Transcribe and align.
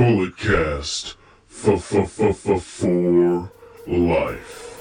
Bulletcast 0.00 1.14
for 1.46 1.78
life. 3.86 4.80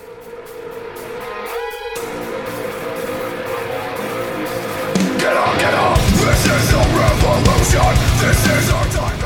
Get 5.19 5.35
up, 5.35 5.59
get 5.59 5.73
up! 5.73 5.97
This 5.97 6.45
is 6.45 6.71
a 6.71 6.83
revolution! 6.95 7.95
This 8.21 8.47
is 8.47 8.71
our 8.71 8.85
time! 8.85 9.18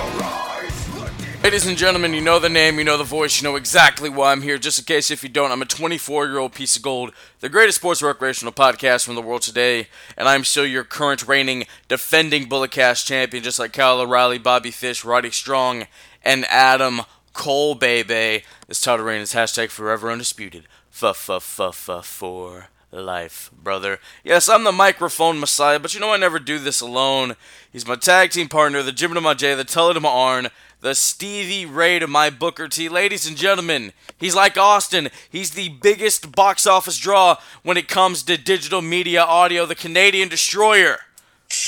Ladies 1.44 1.68
and 1.68 1.78
gentlemen, 1.78 2.14
you 2.14 2.22
know 2.22 2.40
the 2.40 2.48
name, 2.48 2.78
you 2.78 2.86
know 2.86 2.98
the 2.98 3.04
voice, 3.04 3.42
you 3.42 3.46
know 3.46 3.58
exactly 3.58 4.10
why 4.10 4.32
I'm 4.32 4.44
here. 4.44 4.58
Just 4.58 4.80
in 4.80 4.86
case 4.86 5.12
if 5.12 5.24
you 5.24 5.30
don't, 5.30 5.52
I'm 5.52 5.62
a 5.62 5.66
24 5.66 6.28
year 6.28 6.38
old 6.38 6.54
piece 6.54 6.78
of 6.78 6.82
gold, 6.82 7.12
the 7.42 7.50
greatest 7.50 7.80
sports 7.80 8.02
recreational 8.02 8.54
podcast 8.54 9.04
from 9.04 9.16
the 9.16 9.22
world 9.22 9.42
today, 9.42 9.90
and 10.16 10.30
I'm 10.30 10.46
still 10.46 10.66
your 10.66 10.86
current 10.86 11.28
reigning, 11.28 11.66
defending 11.90 12.48
Bulletcast 12.48 13.06
champion, 13.06 13.44
just 13.44 13.60
like 13.60 13.74
Kyle 13.74 14.00
O'Reilly, 14.00 14.38
Bobby 14.38 14.72
Fish, 14.72 15.04
Roddy 15.04 15.32
Strong, 15.32 15.88
and 16.24 16.46
Adam 16.46 17.02
Cole, 17.34 17.76
baby. 17.76 18.46
This 18.70 18.80
title 18.80 19.06
reign 19.06 19.20
is 19.20 19.34
hashtag 19.34 19.70
forever 19.70 20.10
undisputed. 20.10 20.66
For 20.90 22.70
life, 22.94 23.50
brother. 23.52 24.00
Yes, 24.24 24.48
I'm 24.48 24.64
the 24.64 24.72
microphone 24.72 25.40
messiah, 25.40 25.80
but 25.80 25.94
you 25.94 26.00
know 26.00 26.14
I 26.14 26.18
never 26.18 26.40
do 26.40 26.60
this 26.60 26.80
alone. 26.80 27.36
He's 27.72 27.88
my 27.88 27.96
tag 27.96 28.32
team 28.32 28.48
partner, 28.48 28.82
the 28.82 28.92
Jim 28.92 29.14
to 29.14 29.22
my 29.22 29.34
J, 29.34 29.56
the 29.56 29.64
Tully 29.64 29.96
to 29.96 30.00
my 30.00 30.10
Arn, 30.10 30.50
the 30.84 30.94
Stevie 30.94 31.66
Ray 31.66 31.98
to 31.98 32.08
my 32.08 32.30
Booker 32.30 32.68
T. 32.68 32.90
Ladies 32.90 33.26
and 33.26 33.38
gentlemen, 33.38 33.94
he's 34.18 34.36
like 34.36 34.58
Austin. 34.58 35.08
He's 35.30 35.52
the 35.52 35.70
biggest 35.70 36.36
box 36.36 36.68
office 36.68 36.98
draw 36.98 37.38
when 37.64 37.78
it 37.78 37.88
comes 37.88 38.22
to 38.24 38.38
digital 38.38 38.82
media 38.82 39.24
audio, 39.24 39.66
the 39.66 39.76
Canadian 39.76 40.28
Destroyer. 40.28 40.98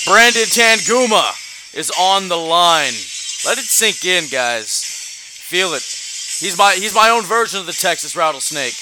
Brandon 0.05 0.43
Tanguma 0.43 1.31
is 1.73 1.93
on 1.97 2.27
the 2.27 2.35
line. 2.35 2.91
Let 3.45 3.57
it 3.57 3.63
sink 3.63 4.03
in, 4.03 4.25
guys. 4.29 4.83
Feel 4.83 5.73
it. 5.75 5.81
He's 5.81 6.57
my 6.57 6.73
he's 6.73 6.93
my 6.93 7.09
own 7.09 7.23
version 7.23 7.61
of 7.61 7.67
the 7.67 7.71
Texas 7.71 8.18
rattlesnake. 8.18 8.75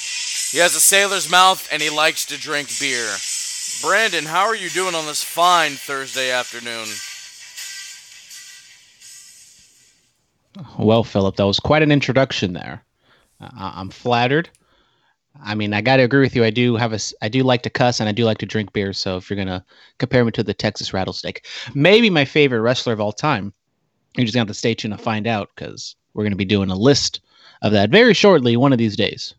He 0.52 0.58
has 0.58 0.74
a 0.74 0.82
sailor's 0.82 1.30
mouth 1.30 1.70
and 1.72 1.80
he 1.80 1.92
likes 1.92 2.26
to 2.26 2.40
drink 2.40 2.70
beer. 2.80 3.08
Brandon, 3.84 4.26
how 4.26 4.46
are 4.46 4.56
you 4.56 4.72
doing 4.72 4.96
on 4.96 5.06
this 5.06 5.24
fine 5.24 5.74
Thursday 5.74 6.32
afternoon? 6.32 6.88
Well, 10.78 11.04
Phillip, 11.04 11.36
that 11.38 11.46
was 11.48 11.60
quite 11.60 11.82
an 11.82 11.92
introduction 11.92 12.54
there. 12.54 12.84
Uh, 13.42 13.50
I'm 13.76 13.90
flattered. 13.90 14.50
I 15.44 15.56
mean, 15.56 15.74
I 15.74 15.82
got 15.82 15.98
to 15.98 16.04
agree 16.04 16.22
with 16.22 16.36
you. 16.36 16.44
I 16.44 16.52
do 16.52 16.76
have 16.76 16.94
a, 16.94 17.00
I 17.22 17.28
do 17.30 17.42
like 17.44 17.64
to 17.64 17.70
cuss 17.70 18.00
and 18.00 18.08
I 18.08 18.12
do 18.12 18.24
like 18.24 18.38
to 18.40 18.46
drink 18.46 18.72
beer. 18.72 18.94
So 18.94 19.18
if 19.18 19.30
you're 19.30 19.38
gonna 19.38 19.66
compare 19.98 20.24
me 20.24 20.32
to 20.32 20.44
the 20.44 20.54
Texas 20.54 20.94
Rattlesnake, 20.94 21.46
maybe 21.74 22.10
my 22.10 22.24
favorite 22.26 22.62
wrestler 22.62 22.94
of 22.94 23.02
all 23.02 23.12
time, 23.12 23.52
you're 24.16 24.26
just 24.26 24.36
gonna 24.36 24.42
have 24.42 24.48
to 24.50 24.54
stay 24.54 24.76
tuned 24.76 24.96
to 24.96 25.04
find 25.04 25.26
out 25.26 25.50
because 25.56 25.96
we're 26.14 26.24
gonna 26.24 26.36
be 26.36 26.46
doing 26.46 26.70
a 26.70 26.76
list 26.76 27.22
of 27.64 27.72
that 27.72 27.90
very 27.90 28.14
shortly, 28.14 28.56
one 28.56 28.72
of 28.72 28.78
these 28.78 28.96
days. 28.96 29.34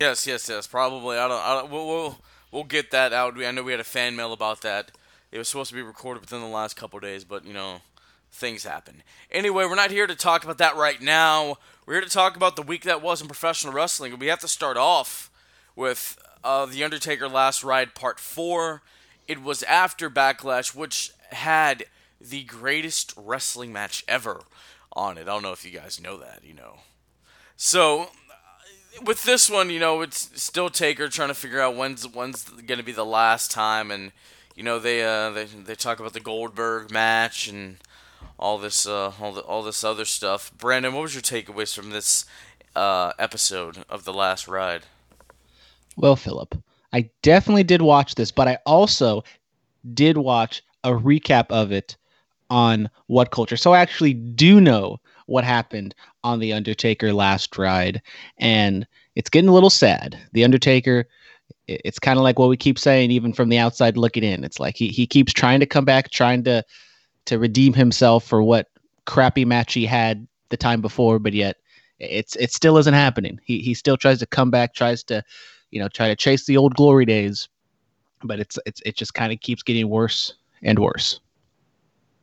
Yes, 0.00 0.26
yes, 0.26 0.48
yes. 0.48 0.66
Probably. 0.66 1.16
I 1.16 1.28
don't. 1.28 1.40
I 1.40 1.54
don't 1.60 1.70
we'll, 1.70 1.86
we'll 1.86 2.18
we'll 2.50 2.64
get 2.64 2.90
that 2.90 3.12
out. 3.12 3.34
We- 3.36 3.46
I 3.46 3.52
know 3.52 3.62
we 3.62 3.72
had 3.72 3.80
a 3.80 3.84
fan 3.84 4.14
mail 4.16 4.32
about 4.32 4.60
that. 4.62 4.90
It 5.30 5.38
was 5.38 5.48
supposed 5.48 5.70
to 5.70 5.76
be 5.76 5.82
recorded 5.82 6.20
within 6.20 6.40
the 6.40 6.46
last 6.46 6.76
couple 6.76 7.00
days, 7.00 7.24
but 7.24 7.46
you 7.46 7.54
know, 7.54 7.80
things 8.32 8.64
happen. 8.64 9.02
Anyway, 9.30 9.64
we're 9.64 9.74
not 9.74 9.90
here 9.90 10.06
to 10.06 10.16
talk 10.16 10.42
about 10.42 10.58
that 10.58 10.76
right 10.76 11.00
now. 11.00 11.58
We're 11.86 11.94
here 11.94 12.02
to 12.02 12.08
talk 12.08 12.34
about 12.34 12.56
the 12.56 12.62
week 12.62 12.82
that 12.84 13.02
was 13.02 13.20
in 13.20 13.28
professional 13.28 13.72
wrestling. 13.72 14.18
We 14.18 14.26
have 14.26 14.40
to 14.40 14.48
start 14.48 14.76
off 14.76 15.30
with 15.76 16.18
uh, 16.42 16.66
the 16.66 16.82
Undertaker 16.82 17.28
Last 17.28 17.62
Ride 17.62 17.94
Part 17.94 18.18
Four. 18.18 18.82
It 19.28 19.42
was 19.42 19.62
after 19.64 20.10
Backlash, 20.10 20.74
which 20.74 21.12
had 21.30 21.84
the 22.20 22.42
greatest 22.44 23.14
wrestling 23.16 23.72
match 23.72 24.04
ever 24.08 24.42
on 24.92 25.18
it. 25.18 25.22
I 25.22 25.24
don't 25.26 25.42
know 25.42 25.52
if 25.52 25.64
you 25.64 25.70
guys 25.70 26.00
know 26.00 26.16
that. 26.18 26.40
You 26.44 26.54
know. 26.54 26.78
So 27.56 28.08
with 29.04 29.22
this 29.22 29.48
one, 29.48 29.70
you 29.70 29.80
know, 29.80 30.00
it's 30.02 30.30
still 30.40 30.70
Taker 30.70 31.08
trying 31.08 31.28
to 31.28 31.34
figure 31.34 31.60
out 31.60 31.76
when's 31.76 32.06
when's 32.06 32.44
going 32.44 32.78
to 32.78 32.84
be 32.84 32.92
the 32.92 33.04
last 33.04 33.50
time, 33.50 33.90
and 33.90 34.12
you 34.54 34.62
know 34.62 34.78
they 34.78 35.02
uh 35.02 35.30
they, 35.30 35.44
they 35.44 35.74
talk 35.74 36.00
about 36.00 36.12
the 36.12 36.20
Goldberg 36.20 36.90
match 36.90 37.48
and 37.48 37.76
all 38.38 38.58
this 38.58 38.86
uh 38.86 39.12
all 39.20 39.32
the, 39.32 39.40
all 39.42 39.62
this 39.62 39.84
other 39.84 40.04
stuff. 40.04 40.52
Brandon, 40.56 40.92
what 40.92 41.02
was 41.02 41.14
your 41.14 41.22
takeaways 41.22 41.74
from 41.74 41.90
this 41.90 42.24
uh 42.74 43.12
episode 43.18 43.84
of 43.88 44.04
the 44.04 44.12
Last 44.12 44.48
Ride? 44.48 44.82
Well, 45.96 46.16
Phillip, 46.16 46.54
I 46.92 47.10
definitely 47.22 47.64
did 47.64 47.82
watch 47.82 48.14
this, 48.14 48.30
but 48.30 48.48
I 48.48 48.58
also 48.66 49.24
did 49.94 50.16
watch 50.18 50.62
a 50.84 50.90
recap 50.90 51.46
of 51.50 51.72
it 51.72 51.96
on 52.50 52.88
What 53.06 53.30
Culture. 53.30 53.56
So 53.56 53.72
I 53.72 53.80
actually 53.80 54.14
do 54.14 54.60
know 54.60 55.00
what 55.26 55.44
happened 55.44 55.94
on 56.24 56.38
The 56.38 56.52
Undertaker 56.52 57.12
last 57.12 57.56
ride. 57.56 58.02
And 58.38 58.86
it's 59.14 59.30
getting 59.30 59.48
a 59.48 59.54
little 59.54 59.70
sad. 59.70 60.18
The 60.32 60.44
Undertaker, 60.44 61.06
it's 61.66 61.98
kind 61.98 62.18
of 62.18 62.22
like 62.22 62.38
what 62.38 62.48
we 62.48 62.56
keep 62.56 62.78
saying, 62.78 63.10
even 63.10 63.32
from 63.32 63.48
the 63.48 63.58
outside 63.58 63.96
looking 63.96 64.24
in. 64.24 64.44
It's 64.44 64.60
like 64.60 64.76
he, 64.76 64.88
he 64.88 65.06
keeps 65.06 65.32
trying 65.32 65.60
to 65.60 65.66
come 65.66 65.84
back, 65.84 66.10
trying 66.10 66.44
to 66.44 66.64
to 67.26 67.38
redeem 67.38 67.72
himself 67.72 68.24
for 68.24 68.42
what 68.42 68.68
crappy 69.04 69.44
match 69.44 69.74
he 69.74 69.86
had 69.86 70.26
the 70.48 70.56
time 70.56 70.80
before, 70.80 71.18
but 71.18 71.32
yet 71.32 71.56
it's 71.98 72.36
it 72.36 72.52
still 72.52 72.78
isn't 72.78 72.94
happening. 72.94 73.40
He 73.44 73.60
he 73.60 73.74
still 73.74 73.96
tries 73.96 74.18
to 74.20 74.26
come 74.26 74.50
back, 74.50 74.74
tries 74.74 75.02
to 75.04 75.22
you 75.72 75.80
know, 75.80 75.88
try 75.88 76.08
to 76.08 76.14
chase 76.14 76.44
the 76.44 76.56
old 76.56 76.74
glory 76.74 77.04
days, 77.04 77.48
but 78.22 78.38
it's 78.38 78.58
it's 78.64 78.80
it 78.86 78.94
just 78.94 79.14
kind 79.14 79.32
of 79.32 79.40
keeps 79.40 79.62
getting 79.64 79.88
worse 79.88 80.34
and 80.62 80.78
worse. 80.78 81.18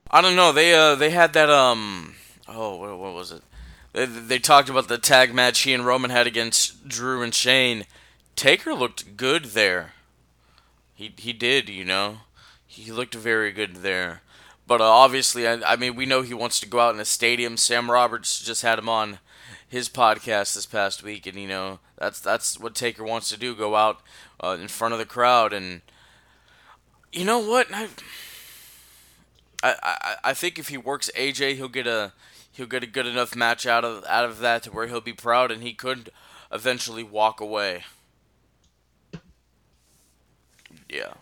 I 0.10 0.22
don't 0.22 0.36
know. 0.36 0.54
They 0.54 0.74
uh 0.74 0.96
they 0.96 1.10
had 1.10 1.34
that 1.34 1.50
um 1.50 2.16
oh 2.48 2.78
what, 2.78 2.98
what 2.98 3.14
was 3.14 3.32
it? 3.32 3.42
They, 3.92 4.06
they 4.06 4.40
talked 4.40 4.70
about 4.70 4.88
the 4.88 5.00
tag 5.00 5.34
match 5.34 5.62
he 5.62 5.74
and 5.74 5.86
Roman 5.86 6.12
had 6.12 6.28
against 6.28 6.88
Drew 6.88 7.24
and 7.24 7.34
Shane. 7.34 7.86
Taker 8.36 8.74
looked 8.74 9.18
good 9.18 9.46
there. 9.46 9.94
He 10.94 11.14
he 11.18 11.34
did, 11.34 11.68
you 11.68 11.84
know. 11.84 12.20
He 12.66 12.92
looked 12.92 13.16
very 13.16 13.52
good 13.52 13.78
there. 13.78 14.22
But 14.70 14.82
uh, 14.82 14.84
obviously, 14.84 15.48
I, 15.48 15.60
I 15.66 15.76
mean, 15.78 15.96
we 15.96 16.06
know 16.06 16.22
he 16.22 16.36
wants 16.36 16.60
to 16.60 16.68
go 16.68 16.80
out 16.80 16.94
in 16.94 17.02
a 17.02 17.06
stadium. 17.06 17.58
Sam 17.58 17.90
Roberts 17.90 18.40
just 18.40 18.62
had 18.62 18.78
him 18.78 18.88
on 18.88 19.18
his 19.68 19.90
podcast 19.90 20.54
this 20.54 20.68
past 20.68 21.02
week, 21.02 21.26
and 21.26 21.40
you 21.40 21.48
know 21.48 21.80
that's 21.98 22.20
that's 22.20 22.60
what 22.60 22.76
Taker 22.76 23.04
wants 23.04 23.30
to 23.30 23.38
do: 23.38 23.56
go 23.56 23.76
out 23.76 24.02
uh, 24.40 24.56
in 24.62 24.68
front 24.68 24.94
of 24.94 25.00
the 25.00 25.08
crowd. 25.08 25.54
And 25.54 25.82
you 27.12 27.26
know 27.26 27.40
what? 27.40 27.66
I, 27.74 27.88
I, 29.64 30.16
I, 30.24 30.34
think 30.36 30.60
if 30.60 30.68
he 30.68 30.78
works 30.78 31.10
AJ, 31.18 31.56
he'll 31.56 31.68
get 31.68 31.88
a 31.88 32.14
he'll 32.52 32.68
get 32.68 32.84
a 32.84 32.88
good 32.88 33.08
enough 33.08 33.36
match 33.36 33.66
out 33.66 33.84
of 33.84 34.06
out 34.06 34.26
of 34.26 34.38
that 34.38 34.62
to 34.64 34.72
where 34.72 34.86
he'll 34.86 35.02
be 35.02 35.14
proud, 35.14 35.52
and 35.52 35.64
he 35.64 35.74
could 35.74 36.12
eventually 36.52 37.04
walk 37.04 37.42
away. 37.42 37.86
Yeah. 40.88 41.14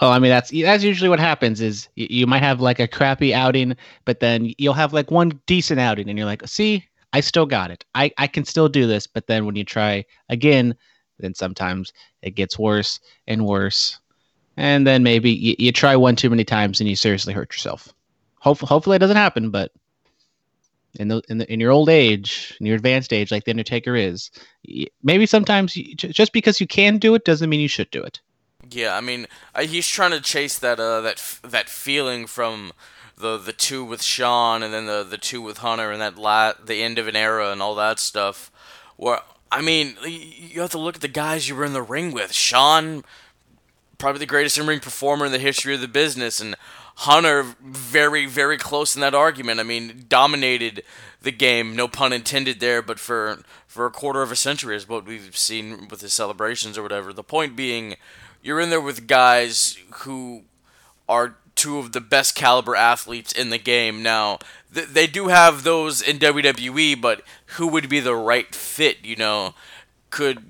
Well, 0.00 0.10
I 0.10 0.18
mean 0.18 0.30
that's 0.30 0.50
that's 0.50 0.84
usually 0.84 1.08
what 1.08 1.20
happens 1.20 1.60
is 1.60 1.88
you, 1.94 2.26
might 2.26 2.42
have 2.42 2.60
like 2.60 2.80
a 2.80 2.88
crappy 2.88 3.34
outing, 3.34 3.76
but 4.04 4.20
then 4.20 4.52
you'll 4.58 4.74
have 4.74 4.92
like 4.92 5.10
one 5.10 5.40
decent 5.46 5.80
outing, 5.80 6.08
and 6.08 6.18
you're 6.18 6.26
like, 6.26 6.46
see, 6.46 6.84
I 7.12 7.20
still 7.20 7.46
got 7.46 7.70
it. 7.70 7.84
I 7.94 8.12
I 8.18 8.26
can 8.26 8.44
still 8.44 8.68
do 8.68 8.86
this. 8.86 9.06
But 9.06 9.26
then 9.26 9.46
when 9.46 9.56
you 9.56 9.64
try 9.64 10.04
again, 10.28 10.76
then 11.18 11.34
sometimes 11.34 11.92
it 12.22 12.32
gets 12.34 12.58
worse 12.58 13.00
and 13.26 13.46
worse, 13.46 13.98
and 14.56 14.86
then 14.86 15.02
maybe 15.02 15.30
you, 15.30 15.56
you 15.58 15.72
try 15.72 15.96
one 15.96 16.16
too 16.16 16.30
many 16.30 16.44
times 16.44 16.80
and 16.80 16.88
you 16.88 16.96
seriously 16.96 17.32
hurt 17.32 17.52
yourself. 17.52 17.92
Hopefully, 18.38 18.68
hopefully 18.68 18.96
it 18.96 19.00
doesn't 19.00 19.16
happen, 19.16 19.50
but 19.50 19.72
in 20.98 21.08
the, 21.08 21.22
in 21.28 21.38
the 21.38 21.52
in 21.52 21.60
your 21.60 21.70
old 21.70 21.88
age, 21.88 22.56
in 22.60 22.66
your 22.66 22.76
advanced 22.76 23.12
age, 23.12 23.30
like 23.30 23.44
the 23.44 23.52
Undertaker 23.52 23.96
is, 23.96 24.30
maybe 25.02 25.26
sometimes 25.26 25.76
you, 25.76 25.94
just 25.94 26.32
because 26.32 26.60
you 26.60 26.66
can 26.66 26.98
do 26.98 27.14
it 27.14 27.24
doesn't 27.24 27.50
mean 27.50 27.60
you 27.60 27.68
should 27.68 27.90
do 27.90 28.02
it. 28.02 28.20
Yeah, 28.70 28.96
I 28.96 29.00
mean, 29.00 29.26
he's 29.58 29.88
trying 29.88 30.12
to 30.12 30.20
chase 30.20 30.58
that 30.58 30.78
uh 30.78 31.00
that 31.00 31.16
f- 31.18 31.40
that 31.42 31.68
feeling 31.68 32.26
from 32.26 32.72
the 33.16 33.36
the 33.36 33.52
two 33.52 33.84
with 33.84 34.02
Shawn 34.02 34.62
and 34.62 34.72
then 34.72 34.86
the 34.86 35.02
the 35.02 35.18
two 35.18 35.42
with 35.42 35.58
Hunter 35.58 35.90
and 35.90 36.00
that 36.00 36.16
la- 36.16 36.54
the 36.64 36.82
end 36.82 36.98
of 36.98 37.08
an 37.08 37.16
era 37.16 37.50
and 37.50 37.60
all 37.60 37.74
that 37.76 37.98
stuff. 37.98 38.50
Where 38.96 39.20
I 39.50 39.60
mean, 39.60 39.96
you 40.04 40.60
have 40.60 40.70
to 40.70 40.78
look 40.78 40.96
at 40.96 41.00
the 41.00 41.08
guys 41.08 41.48
you 41.48 41.56
were 41.56 41.64
in 41.64 41.72
the 41.72 41.82
ring 41.82 42.12
with. 42.12 42.32
Shawn, 42.32 43.02
probably 43.98 44.20
the 44.20 44.26
greatest 44.26 44.56
in 44.58 44.66
ring 44.66 44.80
performer 44.80 45.26
in 45.26 45.32
the 45.32 45.38
history 45.38 45.74
of 45.74 45.80
the 45.80 45.88
business, 45.88 46.40
and 46.40 46.54
Hunter, 46.96 47.44
very 47.60 48.26
very 48.26 48.56
close 48.56 48.94
in 48.94 49.00
that 49.00 49.14
argument. 49.14 49.58
I 49.58 49.64
mean, 49.64 50.04
dominated 50.08 50.84
the 51.22 51.32
game, 51.32 51.74
no 51.74 51.88
pun 51.88 52.12
intended 52.12 52.60
there, 52.60 52.82
but 52.82 52.98
for 53.00 53.40
for 53.66 53.86
a 53.86 53.90
quarter 53.90 54.22
of 54.22 54.30
a 54.32 54.36
century 54.36 54.76
is 54.76 54.88
what 54.88 55.04
we've 55.06 55.36
seen 55.36 55.88
with 55.88 56.00
his 56.00 56.12
celebrations 56.12 56.78
or 56.78 56.82
whatever. 56.82 57.12
The 57.12 57.22
point 57.22 57.56
being, 57.56 57.96
you're 58.42 58.60
in 58.60 58.70
there 58.70 58.80
with 58.80 59.06
guys 59.06 59.78
who 60.02 60.42
are 61.08 61.36
two 61.54 61.78
of 61.78 61.92
the 61.92 62.00
best 62.00 62.34
caliber 62.34 62.74
athletes 62.74 63.32
in 63.32 63.50
the 63.50 63.58
game. 63.58 64.02
Now, 64.02 64.38
th- 64.72 64.88
they 64.88 65.06
do 65.06 65.28
have 65.28 65.62
those 65.62 66.00
in 66.00 66.18
WWE, 66.18 67.00
but 67.00 67.22
who 67.56 67.66
would 67.68 67.88
be 67.88 68.00
the 68.00 68.14
right 68.14 68.54
fit? 68.54 69.04
You 69.04 69.16
know, 69.16 69.54
could 70.10 70.42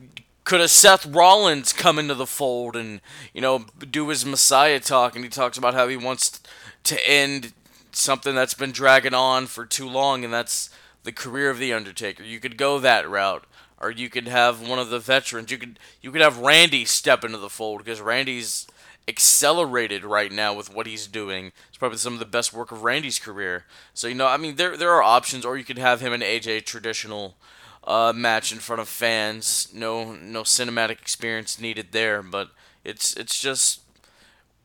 could 0.45 0.61
a 0.61 0.69
Seth 0.69 1.07
Rollins 1.07 1.73
come 1.73 1.99
into 1.99 2.15
the 2.15 2.27
fold 2.27 2.77
and 2.77 3.01
you 3.33 3.41
know 3.41 3.67
do 3.91 4.09
his 4.09 4.25
Messiah 4.25 4.81
talk, 4.81 5.15
and 5.15 5.25
he 5.25 5.31
talks 5.31 5.59
about 5.59 5.75
how 5.75 5.89
he 5.89 5.97
wants 5.97 6.41
to 6.85 7.09
end 7.09 7.53
something 7.93 8.35
that's 8.35 8.55
been 8.55 8.73
dragging 8.73 9.15
on 9.15 9.47
for 9.47 9.67
too 9.67 9.89
long, 9.89 10.25
and 10.25 10.33
that's 10.33 10.71
the 11.03 11.13
career 11.13 11.51
of 11.51 11.59
the 11.59 11.73
Undertaker. 11.73 12.23
You 12.23 12.41
could 12.41 12.57
go 12.57 12.79
that 12.79 13.09
route, 13.09 13.45
or 13.81 13.91
you 13.91 14.11
could 14.11 14.29
have 14.29 14.67
one 14.67 14.79
of 14.79 14.91
the 14.91 14.99
veterans. 14.99 15.51
You 15.51 15.59
could 15.59 15.79
you 16.03 16.13
could 16.13 16.21
have 16.21 16.39
Randy 16.39 16.85
step 16.85 17.25
into 17.25 17.39
the 17.39 17.49
fold 17.49 17.79
because 17.79 18.01
Randy's 18.01 18.67
accelerated 19.09 20.05
right 20.05 20.31
now 20.31 20.55
with 20.55 20.73
what 20.73 20.87
he's 20.87 21.07
doing. 21.07 21.53
It's 21.69 21.79
probably 21.79 21.99
some 21.99 22.13
of 22.13 22.19
the 22.19 22.27
best 22.27 22.53
work 22.53 22.71
of 22.71 22.83
Randy's 22.83 23.19
career. 23.19 23.65
So 23.95 24.07
you 24.09 24.15
know, 24.15 24.27
I 24.27 24.37
mean, 24.37 24.57
there 24.57 24.77
there 24.77 24.93
are 24.93 25.03
options, 25.03 25.45
or 25.45 25.57
you 25.57 25.65
could 25.65 25.79
have 25.79 26.01
him 26.01 26.13
and 26.13 26.23
AJ 26.23 26.65
traditional 26.65 27.37
uh, 27.85 28.13
match 28.15 28.53
in 28.53 28.59
front 28.59 28.81
of 28.81 28.89
fans. 28.89 29.69
No 29.75 30.13
no 30.13 30.43
cinematic 30.43 31.01
experience 31.01 31.61
needed 31.61 31.89
there, 31.93 32.23
but 32.23 32.51
it's 32.85 33.15
it's 33.15 33.41
just 33.41 33.81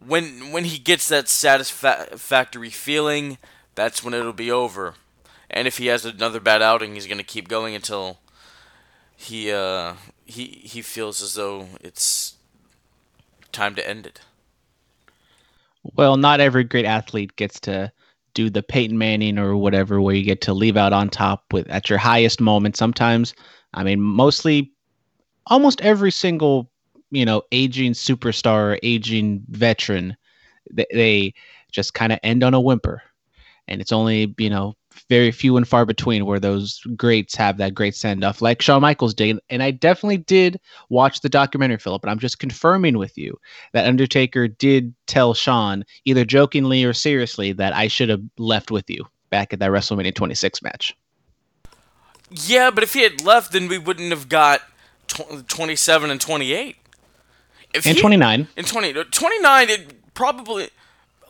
when 0.05 0.51
when 0.51 0.65
he 0.65 0.77
gets 0.77 1.07
that 1.07 1.27
satisfactory 1.29 2.69
feeling, 2.69 3.37
that's 3.75 4.03
when 4.03 4.13
it'll 4.13 4.33
be 4.33 4.51
over. 4.51 4.95
And 5.49 5.67
if 5.67 5.77
he 5.77 5.87
has 5.87 6.05
another 6.05 6.39
bad 6.39 6.61
outing, 6.61 6.95
he's 6.95 7.07
gonna 7.07 7.23
keep 7.23 7.47
going 7.47 7.75
until 7.75 8.19
he 9.15 9.51
uh, 9.51 9.93
he 10.25 10.45
he 10.63 10.81
feels 10.81 11.21
as 11.21 11.35
though 11.35 11.67
it's 11.81 12.35
time 13.51 13.75
to 13.75 13.87
end 13.87 14.05
it. 14.05 14.21
Well, 15.95 16.17
not 16.17 16.39
every 16.39 16.63
great 16.63 16.85
athlete 16.85 17.35
gets 17.35 17.59
to 17.61 17.91
do 18.33 18.49
the 18.49 18.63
Peyton 18.63 18.97
Manning 18.97 19.37
or 19.37 19.55
whatever, 19.55 20.01
where 20.01 20.15
you 20.15 20.23
get 20.23 20.41
to 20.41 20.53
leave 20.53 20.77
out 20.77 20.93
on 20.93 21.09
top 21.09 21.45
with 21.53 21.69
at 21.69 21.89
your 21.89 21.99
highest 21.99 22.41
moment. 22.41 22.75
Sometimes, 22.75 23.33
I 23.73 23.83
mean, 23.83 24.01
mostly, 24.01 24.71
almost 25.47 25.81
every 25.81 26.11
single 26.11 26.69
you 27.11 27.25
know 27.25 27.43
aging 27.51 27.93
superstar, 27.93 28.77
aging 28.83 29.43
veteran, 29.49 30.17
they, 30.71 30.85
they 30.91 31.33
just 31.71 31.93
kind 31.93 32.11
of 32.11 32.19
end 32.23 32.43
on 32.43 32.53
a 32.53 32.61
whimper, 32.61 33.01
and 33.67 33.79
it's 33.79 33.91
only 33.91 34.33
you 34.37 34.49
know 34.49 34.75
very 35.09 35.31
few 35.31 35.57
and 35.57 35.67
far 35.67 35.85
between 35.85 36.25
where 36.25 36.39
those 36.39 36.79
greats 36.95 37.35
have 37.35 37.57
that 37.57 37.73
great 37.73 37.95
send 37.95 38.23
off, 38.23 38.41
like 38.41 38.61
Shawn 38.61 38.81
Michaels 38.81 39.13
did. 39.13 39.39
And 39.49 39.61
I 39.61 39.71
definitely 39.71 40.17
did 40.17 40.59
watch 40.89 41.21
the 41.21 41.29
documentary, 41.29 41.77
Phillip, 41.77 42.01
but 42.01 42.09
I'm 42.09 42.19
just 42.19 42.39
confirming 42.39 42.97
with 42.97 43.17
you 43.17 43.37
that 43.73 43.87
Undertaker 43.87 44.47
did 44.47 44.93
tell 45.07 45.33
Shawn, 45.33 45.85
either 46.05 46.25
jokingly 46.25 46.83
or 46.83 46.93
seriously, 46.93 47.51
that 47.53 47.73
I 47.73 47.87
should 47.87 48.09
have 48.09 48.21
left 48.37 48.71
with 48.71 48.89
you 48.89 49.05
back 49.29 49.53
at 49.53 49.59
that 49.59 49.71
WrestleMania 49.71 50.15
26 50.15 50.61
match. 50.61 50.95
Yeah, 52.29 52.71
but 52.71 52.83
if 52.83 52.93
he 52.93 53.03
had 53.03 53.23
left, 53.23 53.51
then 53.51 53.67
we 53.67 53.77
wouldn't 53.77 54.09
have 54.09 54.29
got 54.29 54.61
tw- 55.07 55.47
27 55.47 56.09
and 56.09 56.19
28. 56.19 56.75
If 57.73 57.85
and 57.85 57.95
he, 57.95 58.01
29. 58.01 58.47
In 58.55 58.65
20, 58.65 58.93
29, 58.93 59.69
it 59.69 60.13
probably, 60.13 60.69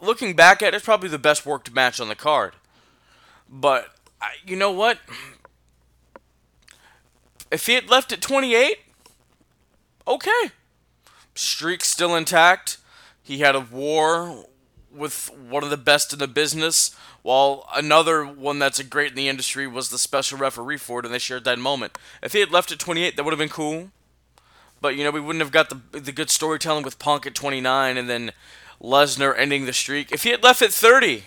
looking 0.01 0.35
back 0.35 0.61
at 0.61 0.73
it, 0.73 0.77
it's 0.77 0.85
probably 0.85 1.09
the 1.09 1.19
best 1.19 1.45
worked 1.45 1.73
match 1.73 1.99
on 1.99 2.07
the 2.07 2.15
card. 2.15 2.53
But 3.49 3.89
you 4.45 4.55
know 4.55 4.71
what? 4.71 4.99
If 7.51 7.67
he 7.67 7.73
had 7.73 7.89
left 7.89 8.11
at 8.11 8.21
28, 8.21 8.79
okay. 10.07 10.51
Streak 11.35 11.83
still 11.83 12.15
intact. 12.15 12.77
He 13.21 13.39
had 13.39 13.55
a 13.55 13.59
war 13.59 14.45
with 14.91 15.29
one 15.49 15.63
of 15.63 15.69
the 15.69 15.77
best 15.77 16.13
in 16.13 16.19
the 16.19 16.27
business, 16.27 16.95
while 17.21 17.67
another 17.75 18.23
one 18.23 18.59
that's 18.59 18.79
a 18.79 18.83
great 18.83 19.09
in 19.09 19.15
the 19.15 19.27
industry 19.27 19.67
was 19.67 19.89
the 19.89 19.97
special 19.97 20.37
referee 20.37 20.77
for 20.77 20.99
it, 20.99 21.05
and 21.05 21.13
they 21.13 21.19
shared 21.19 21.43
that 21.43 21.59
moment. 21.59 21.97
If 22.23 22.33
he 22.33 22.39
had 22.39 22.51
left 22.51 22.71
at 22.71 22.79
28, 22.79 23.15
that 23.15 23.23
would 23.23 23.31
have 23.31 23.39
been 23.39 23.49
cool. 23.49 23.89
But 24.81 24.95
you 24.95 25.03
know, 25.03 25.11
we 25.11 25.19
wouldn't 25.19 25.41
have 25.41 25.51
got 25.51 25.69
the 25.69 25.99
the 25.99 26.11
good 26.11 26.29
storytelling 26.29 26.83
with 26.83 26.99
Punk 26.99 27.25
at 27.25 27.35
29, 27.35 27.97
and 27.97 28.09
then 28.09 28.31
Lesnar 28.81 29.33
ending 29.37 29.65
the 29.65 29.73
streak. 29.73 30.11
If 30.11 30.23
he 30.23 30.29
had 30.29 30.43
left 30.43 30.61
at 30.61 30.71
30, 30.71 31.23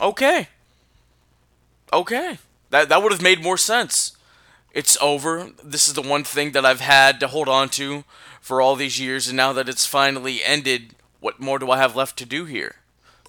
okay. 0.00 0.48
Okay. 1.92 2.38
That 2.70 2.88
that 2.88 3.02
would 3.02 3.12
have 3.12 3.22
made 3.22 3.42
more 3.42 3.58
sense. 3.58 4.16
It's 4.72 4.96
over. 5.00 5.50
This 5.62 5.88
is 5.88 5.94
the 5.94 6.02
one 6.02 6.24
thing 6.24 6.52
that 6.52 6.64
I've 6.64 6.80
had 6.80 7.18
to 7.20 7.28
hold 7.28 7.48
on 7.48 7.68
to 7.70 8.04
for 8.40 8.60
all 8.60 8.76
these 8.76 9.00
years, 9.00 9.28
and 9.28 9.36
now 9.36 9.52
that 9.52 9.68
it's 9.68 9.84
finally 9.84 10.42
ended, 10.44 10.94
what 11.18 11.40
more 11.40 11.58
do 11.58 11.70
I 11.70 11.78
have 11.78 11.96
left 11.96 12.16
to 12.18 12.24
do 12.24 12.44
here? 12.44 12.76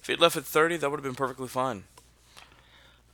If 0.00 0.06
he'd 0.06 0.20
left 0.20 0.36
at 0.36 0.44
30, 0.44 0.78
that 0.78 0.90
would 0.90 0.98
have 0.98 1.04
been 1.04 1.14
perfectly 1.14 1.48
fine. 1.48 1.84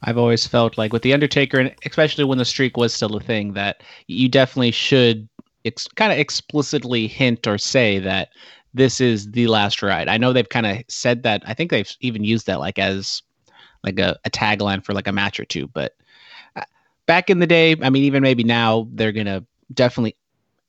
I've 0.02 0.18
always 0.18 0.46
felt 0.46 0.78
like 0.78 0.92
with 0.92 1.02
the 1.02 1.12
Undertaker, 1.12 1.58
and 1.58 1.74
especially 1.84 2.24
when 2.24 2.38
the 2.38 2.44
streak 2.44 2.76
was 2.76 2.94
still 2.94 3.16
a 3.16 3.20
thing, 3.20 3.54
that 3.54 3.82
you 4.06 4.28
definitely 4.28 4.70
should 4.70 5.28
ex- 5.64 5.88
kind 5.96 6.12
of 6.12 6.18
explicitly 6.18 7.08
hint 7.08 7.46
or 7.46 7.58
say 7.58 7.98
that 7.98 8.28
this 8.74 9.00
is 9.00 9.30
the 9.32 9.48
last 9.48 9.82
ride. 9.82 10.08
I 10.08 10.18
know 10.18 10.32
they've 10.32 10.48
kind 10.48 10.66
of 10.66 10.78
said 10.88 11.24
that. 11.24 11.42
I 11.46 11.54
think 11.54 11.70
they've 11.70 11.90
even 12.00 12.22
used 12.22 12.46
that 12.46 12.60
like 12.60 12.78
as 12.78 13.22
like 13.84 13.98
a, 13.98 14.18
a 14.24 14.30
tagline 14.30 14.84
for 14.84 14.92
like 14.92 15.06
a 15.06 15.12
match 15.12 15.38
or 15.40 15.44
two. 15.44 15.66
But 15.66 15.94
uh, 16.56 16.64
back 17.06 17.30
in 17.30 17.38
the 17.38 17.46
day, 17.46 17.76
I 17.82 17.90
mean, 17.90 18.04
even 18.04 18.22
maybe 18.22 18.44
now, 18.44 18.88
they're 18.92 19.12
gonna 19.12 19.44
definitely 19.72 20.16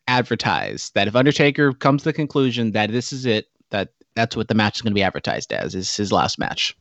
advertise 0.07 0.91
that 0.95 1.07
if 1.07 1.15
Undertaker 1.15 1.73
comes 1.73 2.01
to 2.01 2.09
the 2.09 2.13
conclusion 2.13 2.71
that 2.71 2.91
this 2.91 3.13
is 3.13 3.25
it, 3.25 3.47
that 3.69 3.89
that's 4.15 4.35
what 4.35 4.47
the 4.47 4.55
match 4.55 4.77
is 4.77 4.81
to 4.81 4.91
be 4.91 5.03
advertised 5.03 5.53
as 5.53 5.75
is 5.75 5.95
his 5.95 6.11
last 6.11 6.39
match. 6.39 6.75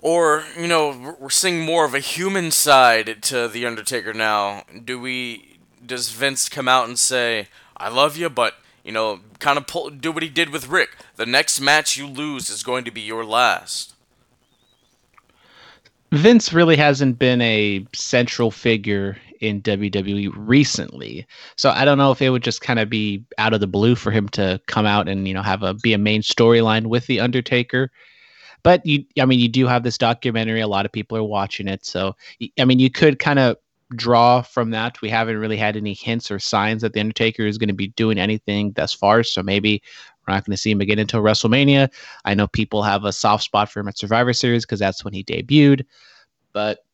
Or 0.00 0.44
you 0.58 0.66
know, 0.66 1.16
we're 1.20 1.30
seeing 1.30 1.60
more 1.60 1.84
of 1.84 1.94
a 1.94 2.00
human 2.00 2.50
side 2.50 3.22
to 3.22 3.46
the 3.46 3.66
Undertaker 3.66 4.12
now. 4.12 4.64
Do 4.84 5.00
we? 5.00 5.58
Does 5.84 6.10
Vince 6.10 6.48
come 6.48 6.68
out 6.68 6.88
and 6.88 6.98
say, 6.98 7.48
"I 7.76 7.88
love 7.88 8.16
you," 8.16 8.28
but 8.28 8.54
you 8.82 8.90
know, 8.90 9.20
kind 9.38 9.58
of 9.58 9.66
pull, 9.68 9.90
do 9.90 10.10
what 10.10 10.24
he 10.24 10.28
did 10.28 10.50
with 10.50 10.68
Rick. 10.68 10.96
The 11.16 11.26
next 11.26 11.60
match 11.60 11.96
you 11.96 12.06
lose 12.06 12.50
is 12.50 12.64
going 12.64 12.84
to 12.84 12.90
be 12.90 13.00
your 13.00 13.24
last. 13.24 13.94
Vince 16.12 16.52
really 16.52 16.76
hasn't 16.76 17.18
been 17.18 17.40
a 17.40 17.86
central 17.94 18.50
figure 18.50 19.16
in 19.40 19.62
WWE 19.62 20.30
recently. 20.36 21.26
So 21.56 21.70
I 21.70 21.86
don't 21.86 21.96
know 21.98 22.12
if 22.12 22.20
it 22.20 22.28
would 22.28 22.42
just 22.42 22.60
kind 22.60 22.78
of 22.78 22.90
be 22.90 23.24
out 23.38 23.54
of 23.54 23.60
the 23.60 23.66
blue 23.66 23.94
for 23.96 24.10
him 24.10 24.28
to 24.30 24.60
come 24.66 24.84
out 24.84 25.08
and, 25.08 25.26
you 25.26 25.32
know, 25.32 25.42
have 25.42 25.62
a 25.62 25.72
be 25.72 25.94
a 25.94 25.98
main 25.98 26.20
storyline 26.20 26.86
with 26.86 27.06
the 27.06 27.18
Undertaker. 27.18 27.90
But 28.62 28.84
you 28.84 29.04
I 29.18 29.24
mean 29.24 29.40
you 29.40 29.48
do 29.48 29.66
have 29.66 29.84
this 29.84 29.98
documentary, 29.98 30.60
a 30.60 30.68
lot 30.68 30.84
of 30.84 30.92
people 30.92 31.16
are 31.16 31.24
watching 31.24 31.66
it. 31.66 31.84
So 31.86 32.14
I 32.58 32.66
mean 32.66 32.78
you 32.78 32.90
could 32.90 33.18
kind 33.18 33.38
of 33.38 33.56
draw 33.96 34.42
from 34.42 34.70
that. 34.70 35.00
We 35.00 35.08
haven't 35.08 35.38
really 35.38 35.56
had 35.56 35.76
any 35.76 35.94
hints 35.94 36.30
or 36.30 36.38
signs 36.38 36.82
that 36.82 36.92
the 36.92 37.00
Undertaker 37.00 37.46
is 37.46 37.58
going 37.58 37.68
to 37.68 37.74
be 37.74 37.88
doing 37.88 38.18
anything 38.18 38.72
thus 38.72 38.92
far. 38.92 39.22
So 39.22 39.42
maybe 39.42 39.82
we're 40.26 40.34
not 40.34 40.44
going 40.44 40.54
to 40.54 40.60
see 40.60 40.70
him 40.70 40.80
again 40.80 40.98
until 40.98 41.22
WrestleMania. 41.22 41.88
I 42.24 42.34
know 42.34 42.46
people 42.46 42.82
have 42.82 43.04
a 43.04 43.12
soft 43.12 43.44
spot 43.44 43.70
for 43.70 43.80
him 43.80 43.88
at 43.88 43.98
Survivor 43.98 44.32
Series 44.32 44.64
because 44.64 44.78
that's 44.78 45.04
when 45.04 45.14
he 45.14 45.24
debuted. 45.24 45.84
But 46.52 46.84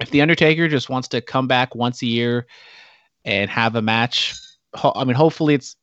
if 0.00 0.10
the 0.10 0.22
Undertaker 0.22 0.68
just 0.68 0.88
wants 0.88 1.08
to 1.08 1.20
come 1.20 1.46
back 1.46 1.74
once 1.74 2.02
a 2.02 2.06
year 2.06 2.46
and 3.24 3.50
have 3.50 3.74
a 3.74 3.82
match, 3.82 4.34
I 4.82 5.04
mean, 5.04 5.14
hopefully 5.14 5.54
it's 5.54 5.76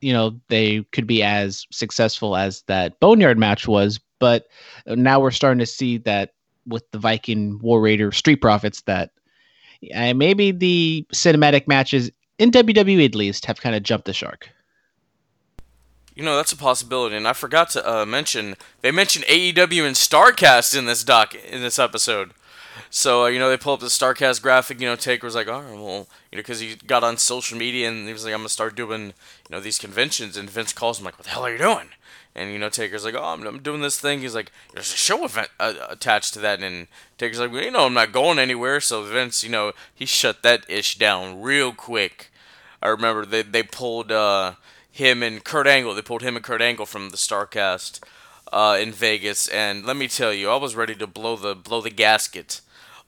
you 0.00 0.12
know 0.12 0.38
they 0.48 0.82
could 0.92 1.06
be 1.06 1.22
as 1.22 1.66
successful 1.70 2.36
as 2.36 2.62
that 2.62 2.98
Boneyard 3.00 3.38
match 3.38 3.66
was. 3.66 3.98
But 4.18 4.46
now 4.86 5.18
we're 5.20 5.30
starting 5.32 5.58
to 5.58 5.66
see 5.66 5.98
that 5.98 6.34
with 6.66 6.88
the 6.92 6.98
Viking 6.98 7.58
War 7.58 7.80
Raider 7.80 8.12
Street 8.12 8.36
Profits 8.36 8.82
that 8.82 9.10
uh, 9.94 10.14
maybe 10.14 10.52
the 10.52 11.06
cinematic 11.12 11.66
matches 11.66 12.10
in 12.38 12.50
WWE 12.50 13.04
at 13.04 13.14
least 13.14 13.46
have 13.46 13.60
kind 13.60 13.74
of 13.74 13.82
jumped 13.82 14.06
the 14.06 14.12
shark. 14.12 14.48
You 16.14 16.22
know, 16.22 16.36
that's 16.36 16.52
a 16.52 16.56
possibility, 16.56 17.16
and 17.16 17.26
I 17.26 17.32
forgot 17.32 17.70
to 17.70 17.90
uh, 17.90 18.04
mention 18.04 18.56
they 18.82 18.90
mentioned 18.90 19.24
AEW 19.26 19.86
and 19.86 19.96
Starcast 19.96 20.76
in 20.76 20.84
this 20.84 21.04
doc 21.04 21.34
in 21.34 21.62
this 21.62 21.78
episode. 21.78 22.32
So 22.90 23.24
uh, 23.24 23.28
you 23.28 23.38
know, 23.38 23.48
they 23.48 23.56
pull 23.56 23.74
up 23.74 23.80
the 23.80 23.86
Starcast 23.86 24.42
graphic. 24.42 24.80
You 24.80 24.88
know, 24.88 24.96
Taker 24.96 25.26
was 25.26 25.34
like, 25.34 25.48
"Oh, 25.48 25.62
well," 25.74 26.08
you 26.30 26.36
know, 26.36 26.42
because 26.42 26.60
he 26.60 26.76
got 26.86 27.02
on 27.02 27.16
social 27.16 27.56
media 27.56 27.88
and 27.88 28.06
he 28.06 28.12
was 28.12 28.24
like, 28.24 28.34
"I'm 28.34 28.40
gonna 28.40 28.50
start 28.50 28.74
doing 28.74 29.06
you 29.06 29.12
know 29.50 29.60
these 29.60 29.78
conventions." 29.78 30.36
And 30.36 30.50
Vince 30.50 30.72
calls 30.72 30.98
him 30.98 31.06
like, 31.06 31.18
"What 31.18 31.24
the 31.24 31.30
hell 31.30 31.46
are 31.46 31.52
you 31.52 31.58
doing?" 31.58 31.88
And 32.34 32.52
you 32.52 32.58
know, 32.58 32.68
Taker's 32.68 33.04
like, 33.04 33.14
"Oh, 33.14 33.24
I'm, 33.24 33.46
I'm 33.46 33.60
doing 33.60 33.80
this 33.80 33.98
thing." 33.98 34.20
He's 34.20 34.34
like, 34.34 34.52
"There's 34.72 34.92
a 34.92 34.96
show 34.96 35.24
event 35.24 35.48
uh, 35.58 35.74
attached 35.88 36.34
to 36.34 36.40
that." 36.40 36.60
And 36.62 36.88
Taker's 37.16 37.40
like, 37.40 37.52
well, 37.52 37.62
"You 37.62 37.70
know, 37.70 37.86
I'm 37.86 37.94
not 37.94 38.12
going 38.12 38.38
anywhere." 38.38 38.80
So 38.80 39.02
Vince, 39.02 39.42
you 39.42 39.50
know, 39.50 39.72
he 39.94 40.04
shut 40.04 40.42
that 40.42 40.68
ish 40.68 40.98
down 40.98 41.40
real 41.40 41.72
quick. 41.72 42.30
I 42.82 42.88
remember 42.88 43.24
they 43.24 43.42
they 43.42 43.62
pulled. 43.62 44.12
Uh, 44.12 44.54
him 44.92 45.22
and 45.22 45.42
Kurt 45.42 45.66
Angle. 45.66 45.94
They 45.94 46.02
pulled 46.02 46.22
him 46.22 46.36
and 46.36 46.44
Kurt 46.44 46.62
Angle 46.62 46.86
from 46.86 47.10
the 47.10 47.16
Starcast 47.16 48.00
uh, 48.52 48.78
in 48.80 48.92
Vegas, 48.92 49.48
and 49.48 49.84
let 49.84 49.96
me 49.96 50.06
tell 50.06 50.32
you, 50.32 50.50
I 50.50 50.56
was 50.56 50.76
ready 50.76 50.94
to 50.94 51.06
blow 51.06 51.36
the 51.36 51.54
blow 51.54 51.80
the 51.80 51.90
gasket 51.90 52.60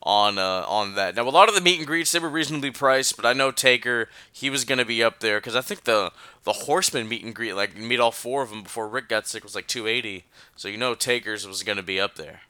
on 0.02 0.38
uh, 0.38 0.64
on 0.66 0.94
that. 0.94 1.14
Now, 1.14 1.28
a 1.28 1.30
lot 1.30 1.48
of 1.48 1.54
the 1.54 1.60
meet 1.60 1.78
and 1.78 1.86
greets 1.86 2.12
they 2.12 2.18
were 2.18 2.28
reasonably 2.28 2.70
priced, 2.70 3.16
but 3.16 3.26
I 3.26 3.34
know 3.34 3.50
Taker 3.50 4.08
he 4.32 4.48
was 4.48 4.64
going 4.64 4.78
to 4.78 4.84
be 4.84 5.02
up 5.02 5.20
there 5.20 5.38
because 5.38 5.54
I 5.54 5.60
think 5.60 5.84
the 5.84 6.10
the 6.44 6.52
Horseman 6.52 7.08
meet 7.08 7.22
and 7.22 7.34
greet, 7.34 7.52
like 7.52 7.76
meet 7.76 8.00
all 8.00 8.10
four 8.10 8.42
of 8.42 8.50
them 8.50 8.62
before 8.62 8.88
Rick 8.88 9.08
got 9.08 9.26
sick, 9.26 9.44
was 9.44 9.54
like 9.54 9.66
280. 9.66 10.24
So 10.56 10.68
you 10.68 10.78
know 10.78 10.94
Taker's 10.94 11.46
was 11.46 11.62
going 11.62 11.76
to 11.76 11.82
be 11.82 12.00
up 12.00 12.16
there. 12.16 12.40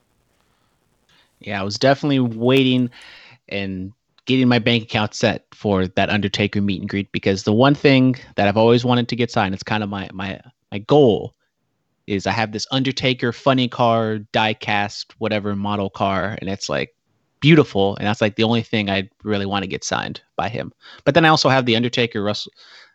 Yeah, 1.41 1.61
I 1.61 1.65
was 1.65 1.79
definitely 1.79 2.21
waiting 2.21 2.91
and 3.49 3.93
getting 4.27 4.49
my 4.49 4.59
bank 4.59 4.85
account 4.85 5.15
set 5.15 5.47
for 5.53 5.87
that 5.87 6.11
Undertaker 6.11 6.61
meet 6.61 6.81
and 6.81 6.89
greet 6.89 7.11
because 7.13 7.43
the 7.43 7.53
one 7.53 7.75
thing 7.75 8.17
that 8.37 8.49
I've 8.49 8.57
always 8.57 8.85
wanted 8.85 9.09
to 9.09 9.17
get 9.17 9.31
signed, 9.31 9.55
it's 9.55 9.63
kind 9.63 9.83
of 9.83 9.89
my 9.89 10.09
my 10.13 10.41
my 10.73 10.79
goal 10.79 11.35
is 12.07 12.27
I 12.27 12.33
have 12.33 12.53
this 12.53 12.67
Undertaker 12.71 13.33
funny 13.33 13.69
car, 13.69 14.19
die 14.19 14.55
cast, 14.55 15.15
whatever 15.19 15.57
model 15.57 15.91
car, 15.91 16.37
and 16.41 16.51
it's 16.51 16.69
like 16.69 16.95
beautiful, 17.41 17.97
and 17.97 18.07
that's 18.07 18.21
like 18.21 18.37
the 18.37 18.45
only 18.45 18.63
thing 18.63 18.91
I 18.91 19.09
really 19.23 19.47
want 19.47 19.63
to 19.63 19.69
get 19.69 19.85
signed 19.85 20.21
by 20.37 20.49
him. 20.49 20.73
But 21.05 21.15
then 21.15 21.25
I 21.25 21.29
also 21.29 21.49
have 21.49 21.67
the 21.67 21.77
Undertaker 21.77 22.23
Russell, 22.23 22.53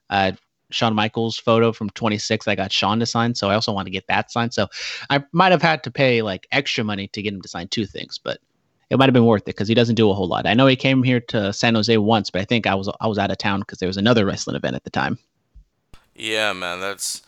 uh, 0.09 0.33
Shawn 0.71 0.93
Michaels 0.93 1.37
photo 1.37 1.71
from 1.71 1.89
26. 1.91 2.47
I 2.47 2.55
got 2.55 2.71
Shawn 2.71 2.99
to 2.99 3.05
sign, 3.05 3.33
so 3.35 3.49
I 3.49 3.55
also 3.55 3.71
want 3.71 3.87
to 3.87 3.91
get 3.91 4.07
that 4.07 4.31
signed. 4.31 4.53
So 4.53 4.67
I 5.09 5.23
might 5.31 5.51
have 5.51 5.61
had 5.61 5.83
to 5.83 5.91
pay 5.91 6.21
like 6.21 6.47
extra 6.51 6.83
money 6.83 7.07
to 7.09 7.21
get 7.21 7.33
him 7.33 7.41
to 7.41 7.49
sign 7.49 7.67
two 7.67 7.85
things, 7.85 8.19
but 8.23 8.39
it 8.89 8.97
might 8.97 9.05
have 9.05 9.13
been 9.13 9.25
worth 9.25 9.43
it 9.43 9.45
because 9.45 9.67
he 9.67 9.75
doesn't 9.75 9.95
do 9.95 10.09
a 10.09 10.13
whole 10.13 10.27
lot. 10.27 10.47
I 10.47 10.53
know 10.53 10.65
he 10.67 10.75
came 10.75 11.03
here 11.03 11.19
to 11.21 11.53
San 11.53 11.75
Jose 11.75 11.95
once, 11.97 12.29
but 12.29 12.41
I 12.41 12.45
think 12.45 12.65
I 12.65 12.75
was 12.75 12.89
I 12.99 13.07
was 13.07 13.17
out 13.17 13.31
of 13.31 13.37
town 13.37 13.59
because 13.59 13.79
there 13.79 13.87
was 13.87 13.97
another 13.97 14.25
wrestling 14.25 14.55
event 14.55 14.75
at 14.75 14.83
the 14.83 14.89
time. 14.89 15.19
Yeah, 16.15 16.53
man, 16.53 16.79
that's 16.79 17.21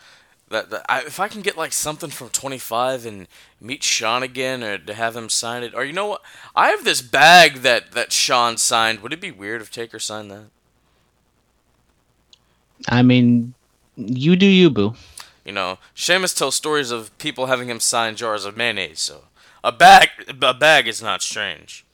that. 0.49 0.69
that 0.71 0.85
I, 0.89 1.01
if 1.01 1.19
I 1.19 1.27
can 1.27 1.41
get 1.41 1.57
like 1.57 1.71
something 1.71 2.09
from 2.09 2.29
25 2.29 3.05
and 3.05 3.27
meet 3.59 3.83
Shawn 3.83 4.23
again, 4.23 4.63
or 4.63 4.77
to 4.77 4.93
have 4.93 5.15
him 5.15 5.29
sign 5.29 5.63
it, 5.63 5.73
or 5.75 5.85
you 5.85 5.93
know 5.93 6.07
what, 6.07 6.21
I 6.55 6.69
have 6.69 6.83
this 6.83 7.01
bag 7.01 7.57
that 7.57 7.91
that 7.91 8.11
Shawn 8.11 8.57
signed. 8.57 9.01
Would 9.01 9.13
it 9.13 9.21
be 9.21 9.31
weird 9.31 9.61
if 9.61 9.71
Taker 9.71 9.99
signed 9.99 10.31
that? 10.31 10.45
I 12.89 13.03
mean, 13.03 13.53
you 13.95 14.35
do 14.35 14.47
you, 14.47 14.71
boo. 14.71 14.95
You 15.45 15.51
know, 15.51 15.77
Sheamus 15.93 16.33
tells 16.33 16.55
stories 16.55 16.91
of 16.91 17.15
people 17.17 17.45
having 17.45 17.69
him 17.69 17.79
sign 17.79 18.15
jars 18.15 18.45
of 18.45 18.57
mayonnaise, 18.57 18.99
so 18.99 19.25
a 19.63 19.71
bag 19.71 20.09
a 20.27 20.53
bag 20.53 20.87
is 20.87 21.01
not 21.01 21.21
strange. 21.21 21.85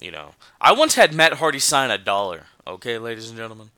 You 0.00 0.10
know, 0.10 0.32
I 0.60 0.72
once 0.72 0.94
had 0.94 1.14
Matt 1.14 1.34
Hardy 1.34 1.58
sign 1.58 1.90
a 1.90 1.98
dollar. 1.98 2.44
Okay, 2.66 2.98
ladies 2.98 3.28
and 3.28 3.36
gentlemen, 3.38 3.70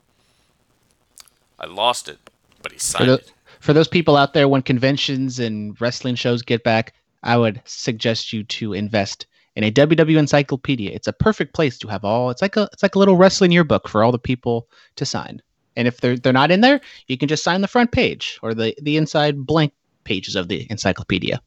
I 1.58 1.66
lost 1.66 2.08
it, 2.08 2.18
but 2.62 2.72
he 2.72 2.78
For, 2.78 2.84
signed 2.84 3.10
it. 3.10 3.32
for 3.60 3.72
those 3.72 3.88
people 3.88 4.16
out 4.16 4.32
there, 4.32 4.48
when 4.48 4.62
conventions 4.62 5.38
and 5.38 5.78
wrestling 5.80 6.14
shows 6.14 6.42
get 6.42 6.64
back, 6.64 6.94
I 7.22 7.36
would 7.36 7.60
suggest 7.64 8.32
you 8.32 8.44
to 8.44 8.72
invest 8.72 9.26
in 9.56 9.64
a 9.64 9.72
WWE 9.72 10.18
encyclopedia. 10.18 10.90
It's 10.92 11.08
a 11.08 11.12
perfect 11.12 11.54
place 11.54 11.78
to 11.78 11.88
have 11.88 12.04
all. 12.04 12.30
It's 12.30 12.42
like 12.42 12.56
a 12.56 12.68
it's 12.72 12.82
like 12.82 12.94
a 12.94 12.98
little 12.98 13.16
wrestling 13.16 13.52
yearbook 13.52 13.88
for 13.88 14.02
all 14.02 14.12
the 14.12 14.18
people 14.18 14.68
to 14.96 15.06
sign. 15.06 15.42
And 15.76 15.86
if 15.86 16.00
they're 16.00 16.16
they're 16.16 16.32
not 16.32 16.50
in 16.50 16.60
there, 16.60 16.80
you 17.08 17.18
can 17.18 17.28
just 17.28 17.44
sign 17.44 17.60
the 17.60 17.68
front 17.68 17.92
page 17.92 18.38
or 18.42 18.54
the 18.54 18.74
the 18.82 18.96
inside 18.96 19.44
blank 19.44 19.72
pages 20.04 20.36
of 20.36 20.48
the 20.48 20.66
encyclopedia. 20.70 21.40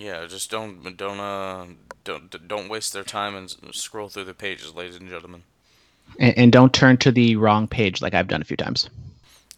Yeah, 0.00 0.26
just 0.26 0.50
don't 0.50 0.96
don't 0.96 1.20
uh 1.20 1.66
don't 2.04 2.48
don't 2.48 2.68
waste 2.68 2.92
their 2.92 3.04
time 3.04 3.34
and 3.36 3.54
scroll 3.72 4.08
through 4.08 4.24
the 4.24 4.34
pages, 4.34 4.74
ladies 4.74 4.96
and 4.96 5.08
gentlemen. 5.08 5.42
And, 6.18 6.36
and 6.38 6.52
don't 6.52 6.72
turn 6.72 6.96
to 6.98 7.12
the 7.12 7.36
wrong 7.36 7.68
page 7.68 8.00
like 8.00 8.14
I've 8.14 8.28
done 8.28 8.40
a 8.40 8.46
few 8.46 8.56
times. 8.56 8.88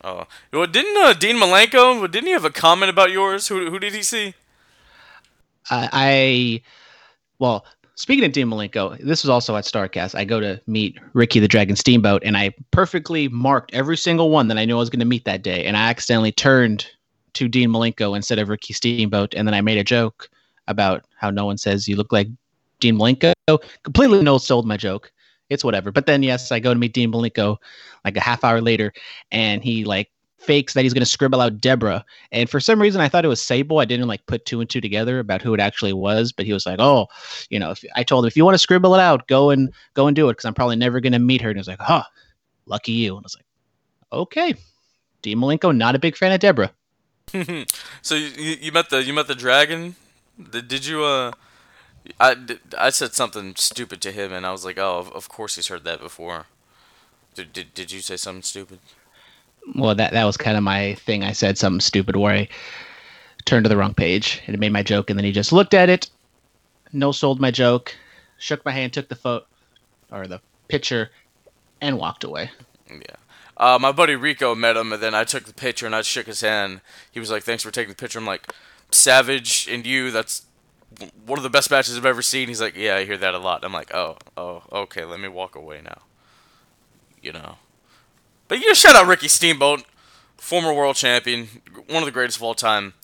Oh, 0.04 0.26
well, 0.52 0.66
didn't 0.66 0.96
uh, 0.96 1.12
Dean 1.12 1.36
Malenko? 1.36 2.10
Didn't 2.10 2.26
he 2.26 2.32
have 2.32 2.44
a 2.44 2.50
comment 2.50 2.90
about 2.90 3.12
yours? 3.12 3.46
Who 3.48 3.70
who 3.70 3.78
did 3.78 3.94
he 3.94 4.02
see? 4.02 4.34
I, 5.70 5.88
I 5.92 6.62
well, 7.38 7.64
speaking 7.94 8.24
of 8.24 8.32
Dean 8.32 8.48
Malenko, 8.48 8.98
this 8.98 9.22
was 9.22 9.30
also 9.30 9.56
at 9.56 9.64
Starcast. 9.64 10.16
I 10.16 10.24
go 10.24 10.40
to 10.40 10.60
meet 10.66 10.98
Ricky 11.12 11.38
the 11.38 11.46
Dragon 11.46 11.76
Steamboat, 11.76 12.22
and 12.24 12.36
I 12.36 12.52
perfectly 12.72 13.28
marked 13.28 13.72
every 13.72 13.96
single 13.96 14.30
one 14.30 14.48
that 14.48 14.58
I 14.58 14.64
knew 14.64 14.74
I 14.74 14.80
was 14.80 14.90
going 14.90 15.00
to 15.00 15.06
meet 15.06 15.24
that 15.24 15.42
day, 15.42 15.64
and 15.64 15.76
I 15.76 15.88
accidentally 15.88 16.32
turned 16.32 16.88
to 17.34 17.48
Dean 17.48 17.70
Malenko 17.70 18.16
instead 18.16 18.38
of 18.38 18.48
Ricky 18.48 18.72
Steamboat, 18.72 19.34
and 19.34 19.46
then 19.46 19.54
I 19.54 19.60
made 19.60 19.78
a 19.78 19.84
joke 19.84 20.28
about 20.68 21.04
how 21.16 21.30
no 21.30 21.46
one 21.46 21.58
says 21.58 21.88
you 21.88 21.96
look 21.96 22.12
like 22.12 22.28
Dean 22.80 22.96
Malenko. 22.96 23.32
Completely 23.82 24.22
no 24.22 24.38
sold 24.38 24.66
my 24.66 24.76
joke. 24.76 25.12
It's 25.48 25.64
whatever. 25.64 25.92
But 25.92 26.06
then 26.06 26.22
yes, 26.22 26.50
I 26.52 26.60
go 26.60 26.72
to 26.72 26.80
meet 26.80 26.94
Dean 26.94 27.12
Malenko 27.12 27.56
like 28.04 28.16
a 28.16 28.20
half 28.20 28.44
hour 28.44 28.60
later, 28.60 28.92
and 29.30 29.62
he 29.62 29.84
like 29.84 30.10
fakes 30.38 30.74
that 30.74 30.82
he's 30.82 30.92
going 30.92 31.02
to 31.02 31.06
scribble 31.06 31.40
out 31.40 31.60
Deborah. 31.60 32.04
And 32.32 32.50
for 32.50 32.60
some 32.60 32.80
reason, 32.80 33.00
I 33.00 33.08
thought 33.08 33.24
it 33.24 33.28
was 33.28 33.40
Sable. 33.40 33.78
I 33.78 33.84
didn't 33.84 34.08
like 34.08 34.26
put 34.26 34.44
two 34.44 34.60
and 34.60 34.68
two 34.68 34.80
together 34.80 35.18
about 35.20 35.40
who 35.40 35.54
it 35.54 35.60
actually 35.60 35.92
was. 35.92 36.32
But 36.32 36.46
he 36.46 36.52
was 36.52 36.66
like, 36.66 36.80
"Oh, 36.80 37.06
you 37.50 37.58
know," 37.58 37.70
if, 37.70 37.84
I 37.94 38.02
told 38.02 38.24
him 38.24 38.28
if 38.28 38.36
you 38.36 38.44
want 38.44 38.54
to 38.54 38.58
scribble 38.58 38.94
it 38.94 39.00
out, 39.00 39.28
go 39.28 39.50
and 39.50 39.72
go 39.94 40.06
and 40.06 40.16
do 40.16 40.28
it 40.28 40.32
because 40.32 40.44
I'm 40.44 40.54
probably 40.54 40.76
never 40.76 41.00
going 41.00 41.12
to 41.12 41.18
meet 41.18 41.40
her. 41.40 41.50
And 41.50 41.56
he 41.56 41.60
was 41.60 41.68
like, 41.68 41.80
"Huh, 41.80 42.04
lucky 42.66 42.92
you." 42.92 43.16
And 43.16 43.24
I 43.24 43.26
was 43.26 43.36
like, 43.36 43.46
"Okay." 44.12 44.54
Dean 45.22 45.38
Malenko, 45.38 45.74
not 45.74 45.94
a 45.94 46.00
big 46.00 46.16
fan 46.16 46.32
of 46.32 46.40
Deborah. 46.40 46.72
so 48.02 48.14
you, 48.14 48.56
you 48.60 48.72
met 48.72 48.90
the 48.90 49.02
you 49.02 49.12
met 49.12 49.26
the 49.26 49.34
dragon? 49.34 49.96
Did, 50.50 50.68
did 50.68 50.86
you 50.86 51.04
uh? 51.04 51.32
I, 52.18 52.36
I 52.76 52.90
said 52.90 53.14
something 53.14 53.54
stupid 53.56 54.00
to 54.02 54.10
him, 54.10 54.32
and 54.32 54.44
I 54.44 54.50
was 54.50 54.64
like, 54.64 54.76
oh, 54.76 54.98
of, 54.98 55.12
of 55.12 55.28
course 55.28 55.54
he's 55.54 55.68
heard 55.68 55.84
that 55.84 56.00
before. 56.00 56.46
Did, 57.34 57.52
did, 57.52 57.74
did 57.74 57.92
you 57.92 58.00
say 58.00 58.16
something 58.16 58.42
stupid? 58.42 58.80
Well, 59.76 59.94
that 59.94 60.12
that 60.12 60.24
was 60.24 60.36
kind 60.36 60.56
of 60.56 60.62
my 60.62 60.94
thing. 60.94 61.22
I 61.22 61.32
said 61.32 61.56
something 61.58 61.80
stupid 61.80 62.16
where 62.16 62.34
I 62.34 62.48
turned 63.44 63.64
to 63.64 63.68
the 63.68 63.76
wrong 63.76 63.94
page 63.94 64.40
and 64.46 64.54
it 64.54 64.58
made 64.58 64.72
my 64.72 64.82
joke, 64.82 65.10
and 65.10 65.18
then 65.18 65.24
he 65.24 65.32
just 65.32 65.52
looked 65.52 65.74
at 65.74 65.88
it, 65.88 66.10
no 66.92 67.12
sold 67.12 67.40
my 67.40 67.50
joke, 67.50 67.94
shook 68.38 68.64
my 68.64 68.72
hand, 68.72 68.92
took 68.92 69.08
the 69.08 69.14
photo 69.14 69.46
or 70.10 70.26
the 70.26 70.40
picture, 70.68 71.10
and 71.80 71.98
walked 71.98 72.24
away. 72.24 72.50
Yeah. 72.90 73.16
Uh, 73.62 73.78
my 73.78 73.92
buddy 73.92 74.16
Rico 74.16 74.56
met 74.56 74.76
him, 74.76 74.92
and 74.92 75.00
then 75.00 75.14
I 75.14 75.22
took 75.22 75.44
the 75.44 75.54
picture 75.54 75.86
and 75.86 75.94
I 75.94 76.02
shook 76.02 76.26
his 76.26 76.40
hand. 76.40 76.80
He 77.12 77.20
was 77.20 77.30
like, 77.30 77.44
"Thanks 77.44 77.62
for 77.62 77.70
taking 77.70 77.90
the 77.90 77.96
picture." 77.96 78.18
I'm 78.18 78.26
like, 78.26 78.52
"Savage 78.90 79.68
and 79.70 79.86
you, 79.86 80.10
that's 80.10 80.46
one 81.24 81.38
of 81.38 81.44
the 81.44 81.48
best 81.48 81.70
matches 81.70 81.96
I've 81.96 82.04
ever 82.04 82.22
seen." 82.22 82.48
He's 82.48 82.60
like, 82.60 82.74
"Yeah, 82.74 82.96
I 82.96 83.04
hear 83.04 83.16
that 83.16 83.34
a 83.34 83.38
lot." 83.38 83.64
I'm 83.64 83.72
like, 83.72 83.94
"Oh, 83.94 84.16
oh, 84.36 84.64
okay, 84.72 85.04
let 85.04 85.20
me 85.20 85.28
walk 85.28 85.54
away 85.54 85.80
now." 85.80 86.02
You 87.20 87.34
know. 87.34 87.58
But 88.48 88.58
you 88.58 88.74
shout 88.74 88.96
out 88.96 89.06
Ricky 89.06 89.28
Steamboat, 89.28 89.84
former 90.36 90.72
world 90.72 90.96
champion, 90.96 91.46
one 91.86 92.02
of 92.02 92.04
the 92.06 92.10
greatest 92.10 92.38
of 92.38 92.42
all 92.42 92.56
time. 92.56 92.94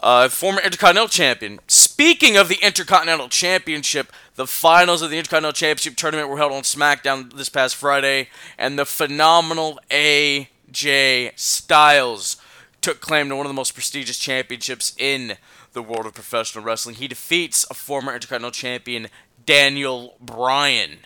Uh, 0.00 0.28
former 0.28 0.60
Intercontinental 0.60 1.08
Champion. 1.08 1.58
Speaking 2.00 2.38
of 2.38 2.48
the 2.48 2.56
Intercontinental 2.62 3.28
Championship, 3.28 4.10
the 4.34 4.46
finals 4.46 5.02
of 5.02 5.10
the 5.10 5.18
Intercontinental 5.18 5.52
Championship 5.52 5.96
tournament 5.96 6.30
were 6.30 6.38
held 6.38 6.50
on 6.50 6.62
SmackDown 6.62 7.30
this 7.30 7.50
past 7.50 7.76
Friday, 7.76 8.30
and 8.56 8.78
the 8.78 8.86
phenomenal 8.86 9.78
AJ 9.90 11.38
Styles 11.38 12.38
took 12.80 13.02
claim 13.02 13.28
to 13.28 13.36
one 13.36 13.44
of 13.44 13.50
the 13.50 13.54
most 13.54 13.74
prestigious 13.74 14.16
championships 14.16 14.94
in 14.96 15.36
the 15.74 15.82
world 15.82 16.06
of 16.06 16.14
professional 16.14 16.64
wrestling. 16.64 16.94
He 16.94 17.06
defeats 17.06 17.66
a 17.70 17.74
former 17.74 18.14
Intercontinental 18.14 18.52
Champion, 18.52 19.08
Daniel 19.44 20.16
Bryan. 20.22 21.00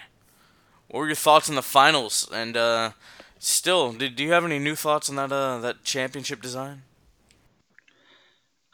What 0.87 1.01
were 1.01 1.07
your 1.07 1.17
thoughts 1.17 1.49
on 1.49 1.57
the 1.57 1.63
finals? 1.63 2.29
And 2.33 2.57
uh, 2.57 2.93
still, 3.41 3.93
did, 3.95 4.15
do 4.15 4.23
you 4.23 4.31
have 4.31 4.45
any 4.45 4.61
new 4.61 4.77
thoughts 4.77 5.11
on 5.11 5.17
that 5.17 5.33
uh, 5.33 5.59
that 5.59 5.83
championship 5.83 6.41
design? 6.41 6.83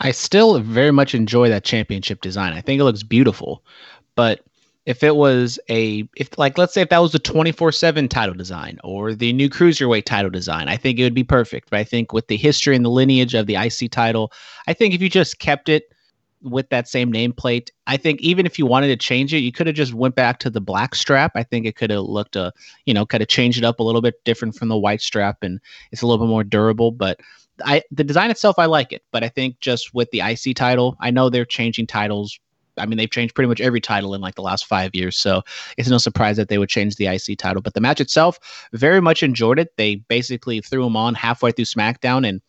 I 0.01 0.13
still 0.13 0.59
very 0.61 0.91
much 0.91 1.15
enjoy 1.15 1.49
that 1.51 1.65
championship 1.65 2.23
design. 2.23 2.53
I 2.53 2.61
think 2.61 2.81
it 2.81 2.85
looks 2.85 3.03
beautiful. 3.03 3.63
But 4.15 4.41
if 4.87 5.03
it 5.03 5.17
was 5.17 5.59
a 5.69 6.09
if 6.17 6.39
like 6.39 6.57
let's 6.57 6.73
say 6.73 6.81
if 6.81 6.89
that 6.89 6.99
was 6.99 7.13
the 7.13 7.21
24/7 7.21 8.09
title 8.09 8.35
design 8.35 8.79
or 8.83 9.15
the 9.15 9.33
new 9.33 9.51
cruiserweight 9.51 10.05
title 10.05 10.31
design, 10.31 10.69
I 10.69 10.77
think 10.77 10.99
it 10.99 11.05
would 11.05 11.15
be 11.15 11.25
perfect. 11.25 11.71
But 11.71 11.81
I 11.81 11.85
think 11.85 12.13
with 12.13 12.29
the 12.29 12.37
history 12.37 12.75
and 12.75 12.85
the 12.85 12.91
lineage 12.91 13.35
of 13.35 13.47
the 13.47 13.57
IC 13.57 13.91
title, 13.91 14.33
I 14.67 14.73
think 14.73 14.95
if 14.95 15.03
you 15.03 15.11
just 15.11 15.39
kept 15.39 15.69
it 15.69 15.85
with 16.43 16.71
that 16.71 16.89
same 16.89 17.13
nameplate, 17.13 17.69
I 17.87 17.99
think 17.99 18.23
even 18.23 18.47
if 18.47 18.59
you 18.59 18.65
wanted 18.65 18.89
to 18.89 18.97
change 18.97 19.35
it, 19.35 19.41
you 19.41 19.53
could 19.53 19.67
have 19.67 19.77
just 19.77 19.93
went 19.93 20.15
back 20.15 20.39
to 20.39 20.49
the 20.49 20.61
black 20.61 20.95
strap. 20.95 21.33
I 21.35 21.43
think 21.43 21.67
it 21.67 21.77
could 21.77 21.91
have 21.91 22.05
looked 22.05 22.35
a, 22.35 22.51
you 22.87 22.95
know, 22.95 23.05
could 23.05 23.21
have 23.21 23.29
changed 23.29 23.59
it 23.59 23.65
up 23.65 23.79
a 23.79 23.83
little 23.83 24.01
bit 24.01 24.25
different 24.25 24.55
from 24.55 24.69
the 24.69 24.79
white 24.79 25.03
strap 25.03 25.43
and 25.43 25.61
it's 25.93 26.01
a 26.01 26.07
little 26.07 26.25
bit 26.25 26.31
more 26.31 26.45
durable, 26.45 26.93
but 26.93 27.21
I 27.65 27.83
the 27.91 28.05
design 28.05 28.31
itself 28.31 28.59
I 28.59 28.67
like 28.67 28.93
it, 28.93 29.03
but 29.13 29.25
I 29.25 29.29
think 29.29 29.61
just 29.61 29.95
with 29.95 30.11
the 30.11 30.21
IC 30.21 30.57
title, 30.57 30.97
I 31.01 31.11
know 31.11 31.29
they're 31.29 31.45
changing 31.45 31.87
titles. 31.87 32.39
I 32.79 32.87
mean, 32.87 32.97
they've 32.97 33.11
changed 33.11 33.35
pretty 33.35 33.49
much 33.49 33.61
every 33.61 33.81
title 33.81 34.15
in 34.15 34.21
like 34.21 34.37
the 34.37 34.43
last 34.43 34.67
five 34.67 34.95
years, 34.95 35.17
so 35.17 35.43
it's 35.77 35.89
no 35.89 35.99
surprise 35.99 36.37
that 36.37 36.49
they 36.49 36.59
would 36.59 36.69
change 36.69 36.97
the 36.97 37.07
IC 37.07 37.39
title. 37.39 37.63
But 37.63 37.75
the 37.75 37.81
match 37.81 38.01
itself, 38.01 38.39
very 38.73 39.01
much 39.01 39.23
enjoyed 39.23 39.59
it. 39.59 39.77
They 39.77 39.97
basically 39.97 40.61
threw 40.61 40.85
them 40.85 40.97
on 40.97 41.15
halfway 41.15 41.53
through 41.53 41.67
SmackDown, 41.67 42.27
and 42.27 42.41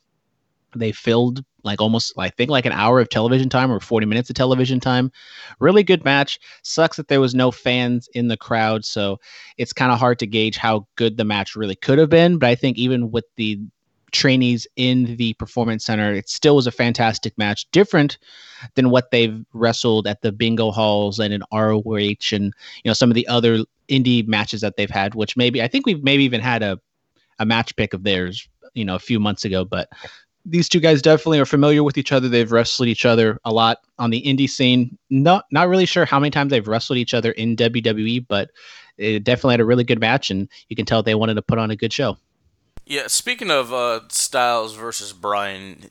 they 0.76 0.92
filled 0.92 1.44
like 1.64 1.82
almost 1.82 2.14
I 2.18 2.30
think 2.30 2.50
like 2.50 2.66
an 2.66 2.72
hour 2.72 3.00
of 3.00 3.10
television 3.10 3.50
time 3.50 3.72
or 3.72 3.80
40 3.80 4.06
minutes 4.06 4.30
of 4.30 4.36
television 4.36 4.80
time. 4.80 5.12
Really 5.60 5.84
good 5.84 6.04
match. 6.04 6.40
Sucks 6.64 6.98
that 6.98 7.08
there 7.08 7.22
was 7.22 7.36
no 7.36 7.52
fans 7.52 8.10
in 8.14 8.28
the 8.28 8.38
crowd, 8.38 8.86
so 8.86 9.20
it's 9.58 9.74
kind 9.74 9.92
of 9.92 10.00
hard 10.00 10.20
to 10.20 10.28
gauge 10.28 10.58
how 10.58 10.88
good 10.96 11.18
the 11.18 11.26
match 11.26 11.56
really 11.56 11.76
could 11.76 12.00
have 12.00 12.10
been. 12.10 12.38
But 12.38 12.50
I 12.50 12.56
think 12.56 12.78
even 12.78 13.12
with 13.12 13.26
the 13.36 13.60
trainees 14.12 14.68
in 14.76 15.16
the 15.18 15.34
performance 15.34 15.86
center. 15.86 16.14
It 16.14 16.30
still 16.30 16.56
was 16.56 16.68
a 16.68 16.72
fantastic 16.72 17.38
match 17.38 17.70
different 17.72 18.18
than 18.76 18.90
what 18.90 19.12
they've 19.12 19.44
wrestled 19.54 20.08
at 20.08 20.22
the 20.22 20.32
bingo 20.32 20.72
halls 20.72 21.20
and 21.20 21.34
in 21.34 21.44
ROH 21.52 22.32
and 22.32 22.54
you 22.84 22.90
know 22.90 22.94
some 22.94 23.10
of 23.10 23.16
the 23.16 23.28
other 23.28 23.60
indie 23.90 24.26
matches 24.28 24.62
that 24.62 24.78
they've 24.78 24.90
had 24.90 25.16
which 25.16 25.36
maybe 25.36 25.62
I 25.62 25.68
think 25.68 25.86
we've 25.86 26.04
maybe 26.04 26.24
even 26.24 26.42
had 26.42 26.64
a 26.64 26.80
a 27.40 27.46
match 27.46 27.76
pick 27.76 27.94
of 27.94 28.04
theirs 28.04 28.48
you 28.74 28.86
know 28.86 28.96
a 28.96 29.00
few 29.00 29.20
months 29.20 29.46
ago 29.46 29.66
but 29.66 29.90
these 30.46 30.70
two 30.70 30.80
guys 30.80 31.02
definitely 31.02 31.40
are 31.40 31.46
familiar 31.46 31.84
with 31.84 32.00
each 32.00 32.12
other. 32.12 32.28
They've 32.28 32.52
wrestled 32.52 32.88
each 32.88 33.06
other 33.06 33.40
a 33.46 33.54
lot 33.54 33.78
on 34.00 34.10
the 34.10 34.24
indie 34.24 34.50
scene. 34.50 34.98
Not 35.12 35.46
not 35.52 35.68
really 35.68 35.86
sure 35.86 36.06
how 36.06 36.20
many 36.20 36.32
times 36.32 36.50
they've 36.50 36.68
wrestled 36.68 36.98
each 36.98 37.14
other 37.14 37.32
in 37.32 37.56
WWE 37.56 38.26
but 38.28 38.52
it 38.98 39.24
definitely 39.24 39.54
had 39.54 39.62
a 39.62 39.66
really 39.66 39.84
good 39.84 40.00
match 40.00 40.30
and 40.30 40.48
you 40.70 40.76
can 40.76 40.86
tell 40.86 41.02
they 41.02 41.16
wanted 41.16 41.36
to 41.36 41.42
put 41.42 41.58
on 41.58 41.72
a 41.72 41.76
good 41.76 41.94
show 41.94 42.18
Yeah, 42.92 43.08
speaking 43.08 43.50
of 43.50 43.72
uh, 43.72 44.02
Styles 44.10 44.76
versus 44.76 45.14
Bryan, 45.14 45.90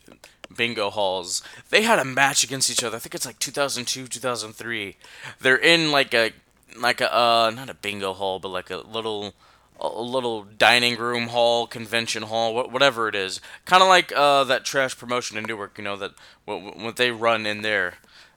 bingo 0.55 0.91
halls. 0.91 1.43
They 1.71 1.81
had 1.81 1.99
a 1.99 2.05
match 2.05 2.45
against 2.45 2.71
each 2.71 2.85
other. 2.85 2.99
I 2.99 3.01
think 3.01 3.15
it's 3.15 3.25
like 3.25 3.39
2002, 3.39 4.07
2003. 4.07 4.99
They're 5.41 5.57
in 5.57 5.93
like 5.93 6.13
a 6.13 6.33
like 6.79 7.01
a 7.01 7.11
uh, 7.11 7.53
not 7.57 7.71
a 7.71 7.75
bingo 7.75 8.13
hall, 8.13 8.39
but 8.39 8.51
like 8.51 8.69
a 8.69 8.77
little 8.77 9.33
a 9.81 10.03
little 10.03 10.43
dining 10.43 10.99
room 10.99 11.29
hall, 11.29 11.67
convention 11.67 12.25
hall, 12.25 12.69
whatever 12.69 13.09
it 13.09 13.15
is. 13.15 13.41
Kind 13.65 13.83
of 13.83 13.89
like 13.89 14.13
uh, 14.15 14.45
that 14.45 14.67
trash 14.67 14.99
promotion 14.99 15.39
in 15.39 15.45
Newark, 15.45 15.79
you 15.79 15.85
know, 15.85 15.97
that 15.97 16.13
what, 16.45 16.97
they 16.97 17.11
run 17.11 17.47
in 17.47 17.63
there, 17.63 17.95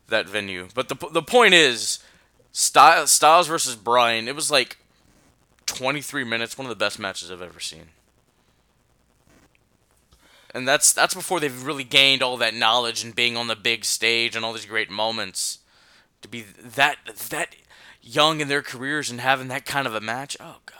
that 0.07 0.29
venue. 0.29 0.69
But 0.73 0.87
the 0.87 0.95
the 1.11 1.21
point 1.21 1.53
is, 1.53 1.99
Styles, 2.53 3.11
Styles 3.11 3.47
versus 3.47 3.75
Bryan. 3.75 4.29
It 4.29 4.35
was 4.35 4.49
like 4.49 4.77
23 5.65 6.23
minutes, 6.23 6.57
one 6.57 6.65
of 6.65 6.69
the 6.69 6.81
best 6.81 6.97
matches 6.97 7.29
I've 7.29 7.41
ever 7.41 7.59
seen. 7.59 7.87
And 10.53 10.67
that's 10.67 10.93
that's 10.93 11.15
before 11.15 11.39
they've 11.39 11.63
really 11.63 11.83
gained 11.83 12.21
all 12.21 12.37
that 12.37 12.53
knowledge 12.53 13.03
and 13.03 13.15
being 13.15 13.35
on 13.35 13.47
the 13.47 13.55
big 13.55 13.85
stage 13.85 14.35
and 14.35 14.45
all 14.45 14.53
these 14.53 14.65
great 14.65 14.89
moments. 14.89 15.59
To 16.21 16.27
be 16.27 16.45
that 16.61 16.97
that 17.29 17.55
young 18.01 18.39
in 18.39 18.47
their 18.49 18.61
careers 18.61 19.09
and 19.09 19.19
having 19.19 19.47
that 19.47 19.65
kind 19.65 19.87
of 19.87 19.95
a 19.95 20.01
match, 20.01 20.37
oh 20.39 20.57
god. 20.65 20.77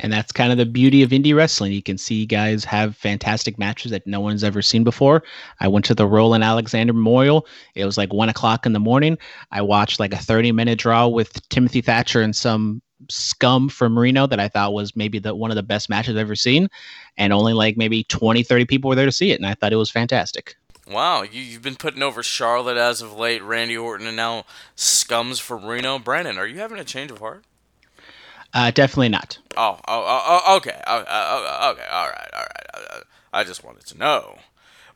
And 0.00 0.12
that's 0.12 0.32
kind 0.32 0.50
of 0.50 0.58
the 0.58 0.66
beauty 0.66 1.02
of 1.02 1.10
indie 1.10 1.36
wrestling. 1.36 1.72
You 1.72 1.82
can 1.82 1.98
see 1.98 2.26
guys 2.26 2.64
have 2.64 2.96
fantastic 2.96 3.58
matches 3.58 3.92
that 3.92 4.06
no 4.06 4.20
one's 4.20 4.42
ever 4.42 4.60
seen 4.60 4.82
before. 4.82 5.22
I 5.60 5.68
went 5.68 5.84
to 5.86 5.94
the 5.94 6.06
Roland 6.06 6.42
Alexander 6.42 6.92
Memorial. 6.92 7.46
It 7.76 7.84
was 7.84 7.96
like 7.96 8.12
one 8.12 8.28
o'clock 8.28 8.66
in 8.66 8.72
the 8.72 8.80
morning. 8.80 9.18
I 9.52 9.62
watched 9.62 10.00
like 10.00 10.12
a 10.12 10.18
30 10.18 10.50
minute 10.50 10.80
draw 10.80 11.06
with 11.06 11.48
Timothy 11.48 11.80
Thatcher 11.80 12.22
and 12.22 12.34
some 12.34 12.82
scum 13.08 13.68
from 13.68 13.98
Reno 13.98 14.26
that 14.26 14.40
I 14.40 14.48
thought 14.48 14.72
was 14.72 14.96
maybe 14.96 15.18
the 15.18 15.34
one 15.34 15.50
of 15.50 15.56
the 15.56 15.62
best 15.62 15.88
matches 15.88 16.16
I've 16.16 16.20
ever 16.20 16.36
seen. 16.36 16.68
And 17.16 17.32
only 17.32 17.52
like 17.52 17.76
maybe 17.76 18.04
20, 18.04 18.42
30 18.42 18.64
people 18.64 18.88
were 18.88 18.96
there 18.96 19.06
to 19.06 19.12
see 19.12 19.30
it. 19.30 19.40
And 19.40 19.46
I 19.46 19.54
thought 19.54 19.72
it 19.72 19.76
was 19.76 19.90
fantastic. 19.90 20.56
Wow, 20.86 21.22
you, 21.22 21.54
have 21.54 21.62
been 21.62 21.76
putting 21.76 22.02
over 22.02 22.22
Charlotte 22.22 22.76
as 22.76 23.00
of 23.00 23.14
late, 23.14 23.42
Randy 23.42 23.76
Orton, 23.76 24.06
and 24.06 24.16
now 24.16 24.44
Scums 24.76 25.40
from 25.40 25.64
Reno. 25.64 25.98
Brandon, 25.98 26.36
are 26.36 26.46
you 26.46 26.58
having 26.58 26.78
a 26.78 26.84
change 26.84 27.10
of 27.10 27.20
heart? 27.20 27.42
Uh, 28.52 28.70
definitely 28.70 29.08
not. 29.08 29.38
Oh, 29.56 29.78
oh, 29.88 30.04
oh, 30.06 30.42
oh 30.46 30.56
okay, 30.56 30.78
oh, 30.86 31.04
oh, 31.08 31.70
okay, 31.72 31.86
all 31.90 32.06
right, 32.06 32.30
all 32.34 32.40
right. 32.40 33.02
I 33.32 33.44
just 33.44 33.64
wanted 33.64 33.86
to 33.86 33.98
know. 33.98 34.36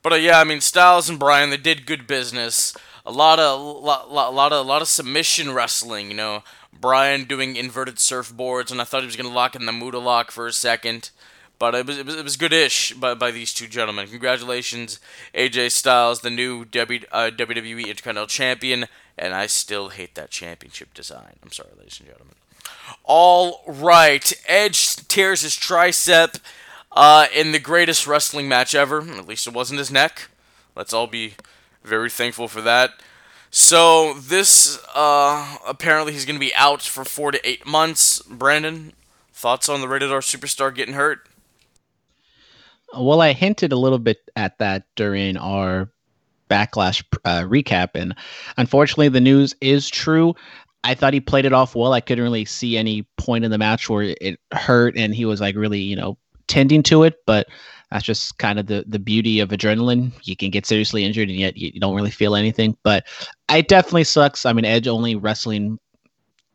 But 0.01 0.13
uh, 0.13 0.17
yeah, 0.17 0.39
I 0.39 0.43
mean, 0.43 0.61
Styles 0.61 1.09
and 1.09 1.19
Bryan, 1.19 1.49
they 1.49 1.57
did 1.57 1.85
good 1.85 2.07
business. 2.07 2.75
A 3.05 3.11
lot 3.11 3.39
of, 3.39 3.59
lot, 3.59 4.11
lot, 4.11 4.33
lot 4.33 4.53
of, 4.53 4.65
lot 4.65 4.81
of 4.81 4.87
submission 4.87 5.53
wrestling. 5.53 6.09
You 6.09 6.15
know, 6.15 6.43
Bryan 6.73 7.25
doing 7.25 7.55
inverted 7.55 7.95
surfboards, 7.95 8.71
and 8.71 8.81
I 8.81 8.83
thought 8.83 9.01
he 9.01 9.05
was 9.07 9.15
gonna 9.15 9.29
lock 9.29 9.55
in 9.55 9.65
the 9.65 9.71
Muta 9.71 9.99
lock 9.99 10.31
for 10.31 10.47
a 10.47 10.53
second. 10.53 11.11
But 11.59 11.75
it 11.75 11.85
was, 11.85 11.97
it 11.97 12.05
was, 12.05 12.15
it 12.15 12.23
was 12.23 12.37
good-ish 12.37 12.93
by, 12.93 13.15
by 13.15 13.31
these 13.31 13.53
two 13.53 13.67
gentlemen. 13.67 14.07
Congratulations, 14.07 14.97
AJ 15.35 15.73
Styles, 15.73 16.21
the 16.21 16.29
new 16.29 16.63
w, 16.63 17.01
uh, 17.11 17.31
WWE 17.35 17.85
Intercontinental 17.85 18.27
Champion, 18.27 18.85
and 19.17 19.33
I 19.33 19.47
still 19.47 19.89
hate 19.89 20.15
that 20.15 20.29
championship 20.29 20.93
design. 20.93 21.35
I'm 21.43 21.51
sorry, 21.51 21.71
ladies 21.77 21.99
and 21.99 22.07
gentlemen. 22.07 22.35
All 23.03 23.61
right, 23.67 24.31
Edge 24.47 24.95
tears 25.09 25.41
his 25.41 25.57
tricep 25.57 26.39
uh, 26.93 27.27
in 27.35 27.51
the 27.51 27.59
greatest 27.59 28.07
wrestling 28.07 28.47
match 28.47 28.73
ever. 28.73 29.01
At 29.01 29.27
least 29.27 29.45
it 29.45 29.53
wasn't 29.53 29.79
his 29.79 29.91
neck. 29.91 30.29
Let's 30.77 30.93
all 30.93 31.07
be 31.07 31.33
very 31.83 32.09
thankful 32.09 32.47
for 32.47 32.61
that. 32.61 32.91
So 33.51 34.13
this 34.13 34.79
uh, 34.93 35.57
apparently 35.67 36.13
he's 36.13 36.25
going 36.25 36.35
to 36.35 36.39
be 36.39 36.53
out 36.55 36.81
for 36.81 37.03
four 37.03 37.31
to 37.31 37.47
eight 37.47 37.65
months. 37.65 38.21
Brandon, 38.23 38.93
thoughts 39.33 39.69
on 39.69 39.81
the 39.81 39.87
Rated 39.87 40.11
R 40.11 40.19
superstar 40.19 40.73
getting 40.73 40.93
hurt? 40.93 41.27
Well, 42.97 43.21
I 43.21 43.33
hinted 43.33 43.71
a 43.71 43.77
little 43.77 43.99
bit 43.99 44.17
at 44.35 44.57
that 44.59 44.83
during 44.95 45.37
our 45.37 45.89
backlash 46.49 47.03
uh, 47.25 47.41
recap, 47.41 47.89
and 47.93 48.15
unfortunately, 48.57 49.09
the 49.09 49.21
news 49.21 49.55
is 49.61 49.89
true. 49.89 50.35
I 50.83 50.95
thought 50.95 51.13
he 51.13 51.19
played 51.19 51.45
it 51.45 51.53
off 51.53 51.75
well. 51.75 51.93
I 51.93 52.01
couldn't 52.01 52.23
really 52.23 52.45
see 52.45 52.77
any 52.77 53.03
point 53.17 53.45
in 53.45 53.51
the 53.51 53.57
match 53.57 53.89
where 53.89 54.15
it 54.19 54.39
hurt, 54.51 54.97
and 54.97 55.13
he 55.13 55.25
was 55.25 55.41
like 55.41 55.55
really, 55.55 55.81
you 55.81 55.95
know, 55.95 56.17
tending 56.49 56.83
to 56.83 57.03
it. 57.03 57.25
But 57.25 57.47
that's 57.91 58.03
just 58.03 58.37
kind 58.37 58.59
of 58.59 58.67
the 58.67 58.83
the 58.87 58.99
beauty 58.99 59.39
of 59.39 59.49
adrenaline. 59.49 60.11
You 60.23 60.35
can 60.35 60.49
get 60.49 60.65
seriously 60.65 61.05
injured, 61.05 61.29
and 61.29 61.39
yet 61.39 61.55
you, 61.55 61.79
don't 61.79 61.95
really 61.95 62.11
feel 62.11 62.35
anything. 62.35 62.75
But 62.83 63.05
it 63.49 63.69
definitely 63.69 64.03
sucks. 64.03 64.45
I 64.45 64.51
mean, 64.51 64.65
Edge 64.65 64.87
only 64.87 65.15
wrestling 65.15 65.79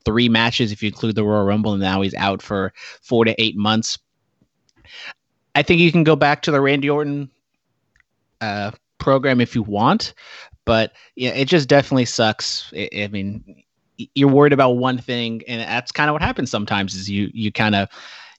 three 0.05 0.29
matches 0.29 0.71
if 0.71 0.83
you 0.83 0.89
include 0.89 1.15
the 1.15 1.25
Royal 1.25 1.45
Rumble, 1.45 1.73
and 1.73 1.81
now 1.81 2.03
he's 2.03 2.15
out 2.15 2.43
for 2.43 2.73
four 3.01 3.25
to 3.25 3.41
eight 3.43 3.57
months. 3.57 3.99
I 5.55 5.63
think 5.63 5.81
you 5.81 5.91
can 5.91 6.05
go 6.05 6.17
back 6.17 6.43
to 6.43 6.51
the 6.51 6.61
Randy 6.61 6.91
Orton 6.91 7.31
uh, 8.41 8.73
program 8.99 9.41
if 9.41 9.55
you 9.55 9.63
want, 9.63 10.13
but 10.65 10.93
yeah, 11.17 11.31
it 11.31 11.47
just 11.47 11.69
definitely 11.69 12.05
sucks. 12.05 12.73
I, 12.77 12.89
I 12.97 13.09
mean, 13.09 13.65
you're 14.15 14.29
worried 14.29 14.53
about 14.53 14.71
one 14.71 14.99
thing 14.99 15.43
and 15.47 15.61
that's 15.61 15.93
kind 15.93 16.11
of 16.11 16.15
what 16.15 16.23
happens 16.23 16.51
sometimes 16.51 16.95
is 16.95 17.09
you 17.09 17.31
you 17.33 17.53
kind 17.53 17.75
of 17.75 17.89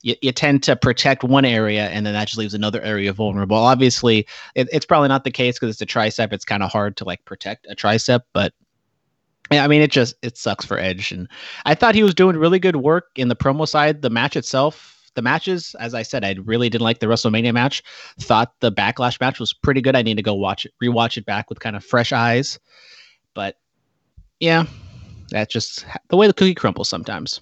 you, 0.05 0.15
you, 0.21 0.31
tend 0.31 0.61
to 0.63 0.75
protect 0.75 1.23
one 1.23 1.45
area 1.45 1.87
and 1.87 2.05
then 2.05 2.13
that 2.13 2.27
just 2.27 2.37
leaves 2.37 2.53
another 2.53 2.81
area 2.81 3.11
vulnerable 3.11 3.57
obviously 3.57 4.27
it, 4.53 4.69
it's 4.71 4.85
probably 4.85 5.07
not 5.07 5.23
the 5.23 5.31
case 5.31 5.55
because 5.57 5.73
it's 5.73 5.81
a 5.81 5.85
tricep 5.85 6.31
it's 6.31 6.45
kind 6.45 6.61
of 6.61 6.71
hard 6.71 6.95
to 6.95 7.03
like 7.03 7.25
protect 7.25 7.65
a 7.69 7.75
tricep 7.75 8.21
but 8.31 8.53
yeah, 9.51 9.63
I 9.63 9.67
mean, 9.67 9.81
it 9.81 9.91
just 9.91 10.15
it 10.23 10.37
sucks 10.37 10.65
for 10.65 10.79
Edge, 10.79 11.11
and 11.11 11.27
I 11.65 11.75
thought 11.75 11.93
he 11.93 12.03
was 12.03 12.15
doing 12.15 12.35
really 12.35 12.57
good 12.57 12.77
work 12.77 13.09
in 13.15 13.27
the 13.27 13.35
promo 13.35 13.67
side. 13.67 14.01
The 14.01 14.09
match 14.09 14.35
itself, 14.35 15.11
the 15.13 15.21
matches, 15.21 15.75
as 15.79 15.93
I 15.93 16.01
said, 16.01 16.25
I 16.25 16.35
really 16.43 16.69
didn't 16.69 16.83
like 16.83 16.99
the 16.99 17.05
WrestleMania 17.05 17.53
match. 17.53 17.83
Thought 18.19 18.53
the 18.59 18.71
Backlash 18.71 19.19
match 19.19 19.39
was 19.39 19.53
pretty 19.53 19.81
good. 19.81 19.95
I 19.95 20.01
need 20.01 20.17
to 20.17 20.23
go 20.23 20.33
watch 20.33 20.65
it, 20.65 20.73
rewatch 20.83 21.17
it 21.17 21.25
back 21.25 21.49
with 21.49 21.59
kind 21.59 21.75
of 21.75 21.85
fresh 21.85 22.11
eyes. 22.11 22.59
But 23.35 23.57
yeah, 24.39 24.65
that's 25.29 25.53
just 25.53 25.85
the 26.09 26.17
way 26.17 26.25
the 26.25 26.33
cookie 26.33 26.55
crumbles 26.55 26.89
sometimes. 26.89 27.41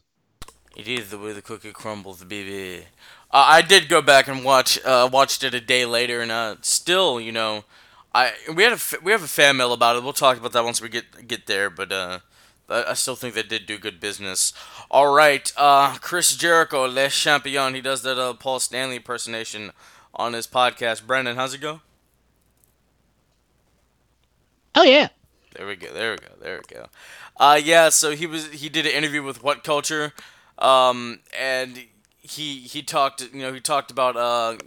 It 0.76 0.88
is 0.88 1.10
the 1.12 1.18
way 1.20 1.34
the 1.34 1.42
cookie 1.42 1.72
crumbles, 1.72 2.24
baby. 2.24 2.86
Uh, 3.32 3.46
I 3.48 3.62
did 3.62 3.90
go 3.90 4.02
back 4.02 4.28
and 4.28 4.44
watch 4.44 4.80
uh, 4.84 5.10
watched 5.12 5.44
it 5.44 5.54
a 5.54 5.62
day 5.62 5.86
later, 5.86 6.22
and 6.22 6.32
uh, 6.32 6.56
still, 6.62 7.20
you 7.20 7.32
know, 7.32 7.64
I 8.14 8.34
we 8.54 8.64
had 8.64 8.74
a 8.74 8.80
we 9.04 9.12
have 9.12 9.24
a 9.24 9.28
fan 9.28 9.58
mail 9.58 9.74
about 9.74 9.96
it. 9.96 10.04
We'll 10.04 10.14
talk 10.14 10.38
about 10.38 10.52
that 10.54 10.64
once 10.64 10.82
we 10.82 10.90
get 10.90 11.28
get 11.28 11.46
there, 11.46 11.70
but 11.70 11.92
uh, 11.92 12.20
I 12.70 12.94
still 12.94 13.16
think 13.16 13.36
they 13.36 13.44
did 13.44 13.66
do 13.68 13.78
good 13.78 14.00
business. 14.00 14.52
All 14.90 15.14
right, 15.14 15.52
uh, 15.58 15.98
Chris 16.02 16.36
Jericho, 16.36 16.86
Le 16.86 17.10
Champion, 17.10 17.76
he 17.76 17.82
does 17.82 18.02
that 18.04 18.18
uh, 18.18 18.34
Paul 18.34 18.60
Stanley 18.60 18.98
impersonation 18.98 19.72
on 20.16 20.34
his 20.34 20.48
podcast. 20.48 21.06
Brandon, 21.06 21.36
how's 21.36 21.54
it 21.54 21.62
go? 21.62 21.82
Oh 24.76 24.84
yeah. 24.84 25.10
There 25.56 25.68
we 25.68 25.76
go. 25.76 25.94
There 25.94 26.12
we 26.12 26.18
go. 26.18 26.34
There 26.42 26.58
we 26.68 26.76
go. 26.76 26.88
Uh, 27.38 27.60
yeah. 27.64 27.90
So 27.90 28.12
he 28.16 28.26
was 28.26 28.52
he 28.52 28.70
did 28.70 28.86
an 28.86 28.92
interview 28.92 29.24
with 29.24 29.44
What 29.44 29.64
Culture, 29.64 30.14
um, 30.60 31.20
and 31.38 31.86
he 32.22 32.60
he 32.60 32.82
talked 32.82 33.22
you 33.34 33.42
know 33.42 33.54
he 33.54 33.60
talked 33.60 33.92
about 33.92 34.16
uh 34.16 34.58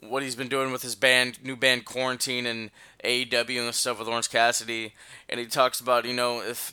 what 0.00 0.22
he's 0.22 0.36
been 0.36 0.48
doing 0.48 0.72
with 0.72 0.82
his 0.82 0.94
band 0.94 1.42
new 1.42 1.56
band 1.56 1.84
Quarantine 1.84 2.46
and 2.46 2.70
AEW 3.04 3.64
and 3.64 3.74
stuff 3.74 3.98
with 3.98 4.08
Orange 4.08 4.30
Cassidy, 4.30 4.94
and 5.28 5.40
he 5.40 5.46
talks 5.46 5.80
about 5.80 6.04
you 6.04 6.14
know 6.14 6.40
if 6.40 6.72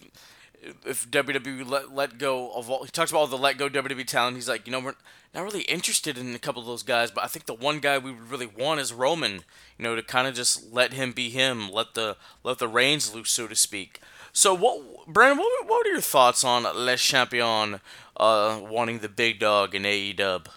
if 0.86 1.10
WWE 1.10 1.67
let, 1.67 1.93
let 1.93 2.17
go 2.17 2.52
of 2.54 2.69
all, 2.69 2.84
he 2.84 2.89
talks 2.89 3.12
about 3.12 3.19
all 3.19 3.28
the 3.28 3.38
let 3.38 3.58
go 3.58 3.69
WWE 3.69 4.06
talent. 4.06 4.38
He's 4.38 4.47
like, 4.47 4.65
you 4.65 4.71
know, 4.71 4.80
we're 4.80 4.95
not 5.34 5.43
really 5.43 5.63
interested 5.63 6.17
in 6.17 6.34
a 6.34 6.39
couple 6.39 6.62
of 6.62 6.67
those 6.67 6.84
guys, 6.84 7.12
but 7.12 7.23
I 7.23 7.28
think 7.28 7.45
the 7.45 7.54
one 7.54 7.80
guy 7.80 7.97
we 7.97 8.12
would 8.12 8.30
really 8.30 8.47
want 8.47 8.80
is 8.80 8.93
Roman. 8.93 9.43
You 9.78 9.84
know, 9.84 9.95
to 9.95 10.04
kind 10.04 10.28
of 10.28 10.36
just 10.36 10.71
let 10.71 10.93
him 10.93 11.12
be 11.12 11.30
him, 11.30 11.71
let 11.71 11.95
the 11.95 12.17
let 12.43 12.60
the 12.60 12.67
reins 12.67 13.13
loose, 13.13 13.32
so 13.32 13.47
to 13.47 13.56
speak. 13.56 13.99
So, 14.32 14.54
what, 14.54 15.08
Brandon? 15.08 15.39
What, 15.39 15.67
what 15.67 15.88
are 15.88 15.91
your 15.91 16.02
thoughts 16.02 16.43
on 16.43 16.63
Le 16.63 16.97
Champion 16.97 17.82
uh, 18.17 18.60
wanting 18.63 18.99
the 18.99 19.10
big 19.10 19.39
dog 19.39 19.76
in 19.76 19.84
AEW? 19.84 20.47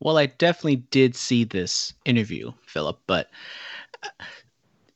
Well, 0.00 0.18
I 0.18 0.26
definitely 0.26 0.76
did 0.76 1.16
see 1.16 1.44
this 1.44 1.92
interview, 2.04 2.52
Phillip, 2.66 3.00
but 3.06 3.30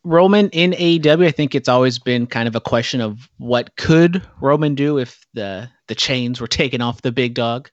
Roman 0.04 0.48
in 0.50 0.72
AEW, 0.72 1.26
I 1.26 1.30
think 1.30 1.54
it's 1.54 1.68
always 1.68 1.98
been 1.98 2.26
kind 2.26 2.48
of 2.48 2.56
a 2.56 2.60
question 2.60 3.00
of 3.00 3.28
what 3.38 3.76
could 3.76 4.22
Roman 4.40 4.74
do 4.74 4.98
if 4.98 5.24
the 5.34 5.68
the 5.88 5.94
chains 5.94 6.40
were 6.40 6.46
taken 6.48 6.80
off 6.80 7.02
the 7.02 7.12
big 7.12 7.34
dog. 7.34 7.70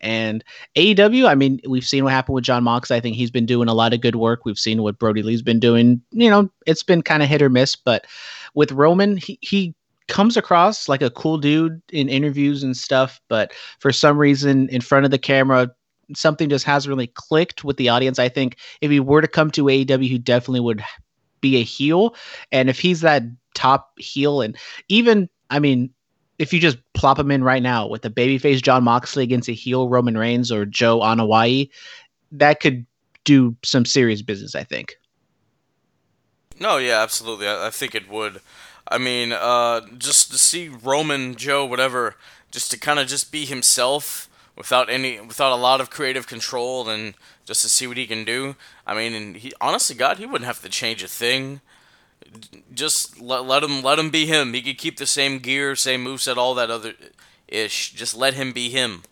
And 0.00 0.44
AEW, 0.76 1.26
I 1.26 1.34
mean, 1.34 1.60
we've 1.68 1.84
seen 1.84 2.04
what 2.04 2.12
happened 2.12 2.36
with 2.36 2.44
Jon 2.44 2.62
Mox. 2.62 2.92
I 2.92 3.00
think 3.00 3.16
he's 3.16 3.32
been 3.32 3.46
doing 3.46 3.68
a 3.68 3.74
lot 3.74 3.92
of 3.92 4.00
good 4.00 4.14
work. 4.14 4.44
We've 4.44 4.58
seen 4.58 4.82
what 4.82 4.98
Brodie 4.98 5.24
Lee's 5.24 5.42
been 5.42 5.58
doing. 5.58 6.00
You 6.12 6.30
know, 6.30 6.48
it's 6.66 6.84
been 6.84 7.02
kind 7.02 7.20
of 7.20 7.28
hit 7.28 7.42
or 7.42 7.48
miss, 7.48 7.74
but 7.74 8.06
with 8.54 8.70
Roman, 8.70 9.16
he, 9.16 9.40
he 9.42 9.74
comes 10.08 10.36
across 10.36 10.88
like 10.88 11.02
a 11.02 11.10
cool 11.10 11.38
dude 11.38 11.80
in 11.90 12.08
interviews 12.08 12.62
and 12.62 12.76
stuff, 12.76 13.20
but 13.28 13.52
for 13.78 13.92
some 13.92 14.18
reason 14.18 14.68
in 14.70 14.80
front 14.80 15.04
of 15.04 15.10
the 15.10 15.18
camera, 15.18 15.70
something 16.14 16.48
just 16.48 16.64
hasn't 16.64 16.90
really 16.90 17.08
clicked 17.08 17.64
with 17.64 17.76
the 17.76 17.88
audience. 17.88 18.18
I 18.18 18.28
think 18.28 18.56
if 18.80 18.90
he 18.90 19.00
were 19.00 19.20
to 19.20 19.28
come 19.28 19.50
to 19.52 19.64
AEW, 19.64 20.08
he 20.08 20.18
definitely 20.18 20.60
would 20.60 20.82
be 21.40 21.56
a 21.56 21.62
heel. 21.62 22.14
And 22.50 22.68
if 22.68 22.80
he's 22.80 23.02
that 23.02 23.22
top 23.54 23.92
heel, 23.98 24.40
and 24.40 24.56
even, 24.88 25.28
I 25.50 25.58
mean, 25.58 25.90
if 26.38 26.52
you 26.52 26.60
just 26.60 26.78
plop 26.94 27.18
him 27.18 27.30
in 27.30 27.44
right 27.44 27.62
now 27.62 27.86
with 27.86 28.04
a 28.04 28.10
babyface 28.10 28.62
Jon 28.62 28.84
Moxley 28.84 29.24
against 29.24 29.48
a 29.48 29.52
heel 29.52 29.88
Roman 29.88 30.16
Reigns 30.16 30.50
or 30.50 30.64
Joe 30.64 31.00
Anoa'i, 31.00 31.68
that 32.32 32.60
could 32.60 32.86
do 33.24 33.56
some 33.64 33.84
serious 33.84 34.22
business, 34.22 34.54
I 34.54 34.64
think. 34.64 34.96
No, 36.60 36.78
yeah, 36.78 37.02
absolutely. 37.02 37.46
I, 37.46 37.66
I 37.66 37.70
think 37.70 37.94
it 37.94 38.08
would. 38.08 38.40
I 38.90 38.98
mean, 38.98 39.32
uh, 39.32 39.82
just 39.98 40.30
to 40.32 40.38
see 40.38 40.68
Roman, 40.68 41.34
Joe, 41.36 41.66
whatever, 41.66 42.16
just 42.50 42.70
to 42.70 42.78
kind 42.78 42.98
of 42.98 43.06
just 43.06 43.30
be 43.30 43.44
himself 43.44 44.28
without 44.56 44.88
any, 44.88 45.20
without 45.20 45.52
a 45.52 45.56
lot 45.60 45.80
of 45.80 45.90
creative 45.90 46.26
control, 46.26 46.88
and 46.88 47.14
just 47.44 47.62
to 47.62 47.68
see 47.68 47.86
what 47.86 47.96
he 47.96 48.06
can 48.06 48.24
do. 48.24 48.56
I 48.86 48.94
mean, 48.94 49.14
and 49.14 49.36
he 49.36 49.52
honestly, 49.60 49.94
God, 49.94 50.18
he 50.18 50.26
wouldn't 50.26 50.46
have 50.46 50.62
to 50.62 50.68
change 50.68 51.02
a 51.02 51.08
thing. 51.08 51.60
Just 52.74 53.20
let, 53.20 53.44
let 53.44 53.62
him 53.62 53.82
let 53.82 53.98
him 53.98 54.10
be 54.10 54.26
him. 54.26 54.52
He 54.54 54.62
could 54.62 54.78
keep 54.78 54.96
the 54.96 55.06
same 55.06 55.38
gear, 55.38 55.76
same 55.76 56.04
moveset, 56.04 56.36
all 56.36 56.54
that 56.54 56.70
other 56.70 56.94
ish. 57.46 57.92
Just 57.92 58.16
let 58.16 58.34
him 58.34 58.52
be 58.52 58.70
him. 58.70 59.02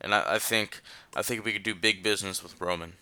And 0.00 0.14
I, 0.14 0.34
I 0.34 0.38
think 0.38 0.80
I 1.16 1.22
think 1.22 1.44
we 1.44 1.52
could 1.52 1.62
do 1.62 1.74
big 1.74 2.02
business 2.02 2.42
with 2.42 2.60
Roman. 2.60 2.94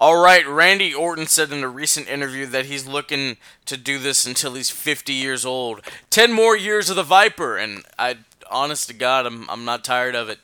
All 0.00 0.22
right, 0.22 0.46
Randy 0.46 0.94
Orton 0.94 1.26
said 1.26 1.50
in 1.50 1.64
a 1.64 1.68
recent 1.68 2.06
interview 2.06 2.46
that 2.46 2.66
he's 2.66 2.86
looking 2.86 3.36
to 3.66 3.76
do 3.76 3.98
this 3.98 4.26
until 4.26 4.54
he's 4.54 4.70
50 4.70 5.12
years 5.12 5.44
old. 5.44 5.80
10 6.10 6.32
more 6.32 6.56
years 6.56 6.88
of 6.88 6.94
the 6.94 7.02
Viper, 7.02 7.56
and 7.56 7.82
I, 7.98 8.18
honest 8.48 8.86
to 8.88 8.94
God, 8.94 9.26
I'm, 9.26 9.50
I'm 9.50 9.64
not 9.64 9.82
tired 9.82 10.14
of 10.14 10.28
it. 10.28 10.38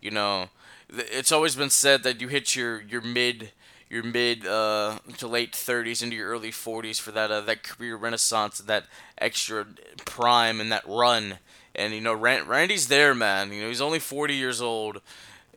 You 0.00 0.10
know, 0.10 0.48
it's 0.88 1.30
always 1.30 1.54
been 1.54 1.70
said 1.70 2.02
that 2.02 2.20
you 2.20 2.26
hit 2.26 2.56
your, 2.56 2.82
your 2.82 3.00
mid 3.00 3.52
your 3.88 4.02
mid 4.02 4.44
uh, 4.44 4.98
to 5.16 5.28
late 5.28 5.52
30s 5.52 6.02
into 6.02 6.16
your 6.16 6.28
early 6.28 6.50
40s 6.50 7.00
for 7.00 7.12
that 7.12 7.30
uh, 7.30 7.40
that 7.42 7.62
career 7.62 7.94
renaissance, 7.94 8.58
that 8.58 8.86
extra 9.18 9.64
prime 10.04 10.60
and 10.60 10.72
that 10.72 10.82
run. 10.84 11.38
And 11.76 11.94
you 11.94 12.00
know, 12.00 12.12
Randy's 12.12 12.88
there, 12.88 13.14
man. 13.14 13.52
You 13.52 13.62
know, 13.62 13.68
he's 13.68 13.80
only 13.80 14.00
40 14.00 14.34
years 14.34 14.60
old, 14.60 15.00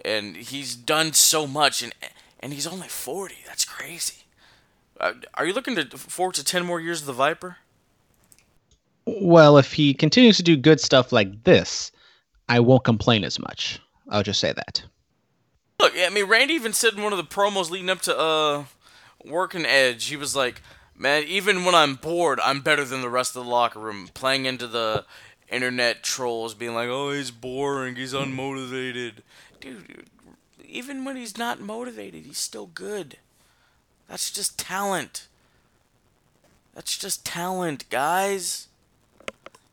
and 0.05 0.35
he's 0.35 0.75
done 0.75 1.13
so 1.13 1.47
much, 1.47 1.81
and 1.81 1.91
and 2.39 2.54
he's 2.54 2.67
only 2.67 2.88
40. 2.88 3.36
That's 3.45 3.65
crazy. 3.65 4.23
Uh, 4.99 5.13
are 5.36 5.45
you 5.45 5.54
looking 5.54 5.75
to 5.75 5.86
forward 5.97 6.36
to 6.36 6.43
10 6.43 6.65
more 6.65 6.80
years 6.80 7.02
of 7.02 7.08
the 7.08 7.13
Viper? 7.13 7.58
Well, 9.06 9.58
if 9.58 9.73
he 9.73 9.93
continues 9.93 10.38
to 10.38 10.43
do 10.43 10.56
good 10.56 10.80
stuff 10.80 11.12
like 11.12 11.43
this, 11.43 11.91
I 12.47 12.60
won't 12.60 12.84
complain 12.84 13.23
as 13.23 13.39
much. 13.39 13.80
I'll 14.10 14.23
just 14.23 14.39
say 14.39 14.54
that. 14.54 14.84
Look, 15.80 15.93
I 15.97 16.10
mean, 16.10 16.25
Randy 16.25 16.56
even 16.56 16.73
said 16.73 16.93
in 16.93 17.04
one 17.04 17.13
of 17.13 17.17
the 17.17 17.23
promos 17.23 17.69
leading 17.69 17.89
up 17.89 18.02
to 18.02 18.17
uh, 18.17 18.65
working 19.23 19.65
Edge, 19.65 20.06
he 20.06 20.17
was 20.17 20.36
like, 20.36 20.62
"Man, 20.95 21.23
even 21.23 21.63
when 21.63 21.73
I'm 21.73 21.95
bored, 21.95 22.39
I'm 22.43 22.62
better 22.62 22.84
than 22.84 23.02
the 23.02 23.10
rest 23.10 23.36
of 23.36 23.45
the 23.45 23.49
locker 23.49 23.80
room." 23.80 24.10
Playing 24.13 24.45
into 24.45 24.67
the 24.67 25.06
internet 25.49 26.04
trolls, 26.04 26.54
being 26.54 26.73
like, 26.73 26.89
"Oh, 26.89 27.12
he's 27.12 27.32
boring, 27.32 27.95
he's 27.95 28.13
unmotivated." 28.13 29.19
Dude, 29.62 30.08
even 30.69 31.03
when 31.03 31.15
he's 31.15 31.38
not 31.38 31.60
motivated, 31.60 32.25
he's 32.25 32.38
still 32.38 32.67
good. 32.67 33.17
That's 34.08 34.32
just 34.32 34.58
talent. 34.58 35.27
That's 36.73 36.97
just 36.97 37.25
talent, 37.25 37.89
guys. 37.89 38.67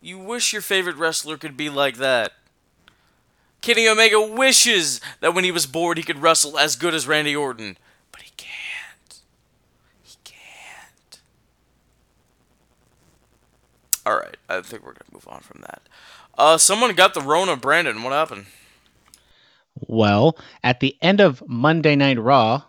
You 0.00 0.18
wish 0.18 0.52
your 0.52 0.62
favorite 0.62 0.96
wrestler 0.96 1.36
could 1.36 1.56
be 1.56 1.70
like 1.70 1.96
that. 1.96 2.32
Kenny 3.60 3.88
Omega 3.88 4.20
wishes 4.20 5.00
that 5.20 5.34
when 5.34 5.44
he 5.44 5.50
was 5.50 5.66
bored 5.66 5.98
he 5.98 6.04
could 6.04 6.22
wrestle 6.22 6.58
as 6.58 6.76
good 6.76 6.94
as 6.94 7.08
Randy 7.08 7.34
Orton, 7.34 7.76
but 8.12 8.22
he 8.22 8.30
can't. 8.36 9.20
He 10.02 10.16
can't. 10.22 11.18
All 14.04 14.14
right, 14.14 14.36
I 14.48 14.60
think 14.60 14.84
we're 14.84 14.92
gonna 14.92 15.12
move 15.12 15.26
on 15.28 15.40
from 15.40 15.62
that. 15.62 15.82
Uh, 16.38 16.58
someone 16.58 16.94
got 16.94 17.14
the 17.14 17.20
Rona, 17.20 17.56
Brandon. 17.56 18.02
What 18.02 18.12
happened? 18.12 18.46
Well, 19.80 20.38
at 20.62 20.80
the 20.80 20.96
end 21.02 21.20
of 21.20 21.42
Monday 21.46 21.96
Night 21.96 22.18
Raw, 22.18 22.62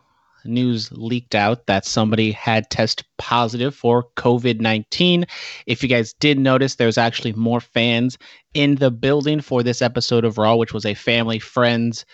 news 0.46 0.92
leaked 0.92 1.36
out 1.36 1.68
that 1.68 1.86
somebody 1.86 2.32
had 2.32 2.70
tested 2.70 3.06
positive 3.18 3.76
for 3.76 4.08
COVID 4.16 4.60
19. 4.60 5.26
If 5.66 5.84
you 5.84 5.90
guys 5.90 6.14
did 6.14 6.40
notice, 6.40 6.76
there's 6.76 6.98
actually 6.98 7.34
more 7.34 7.62
fans 7.62 8.18
in 8.54 8.76
the 8.76 8.92
building 8.92 9.42
for 9.42 9.64
this 9.64 9.82
episode 9.82 10.26
of 10.26 10.38
Raw, 10.38 10.56
which 10.56 10.74
was 10.74 10.86
a 10.86 10.94
family, 10.94 11.40
friends, 11.40 12.06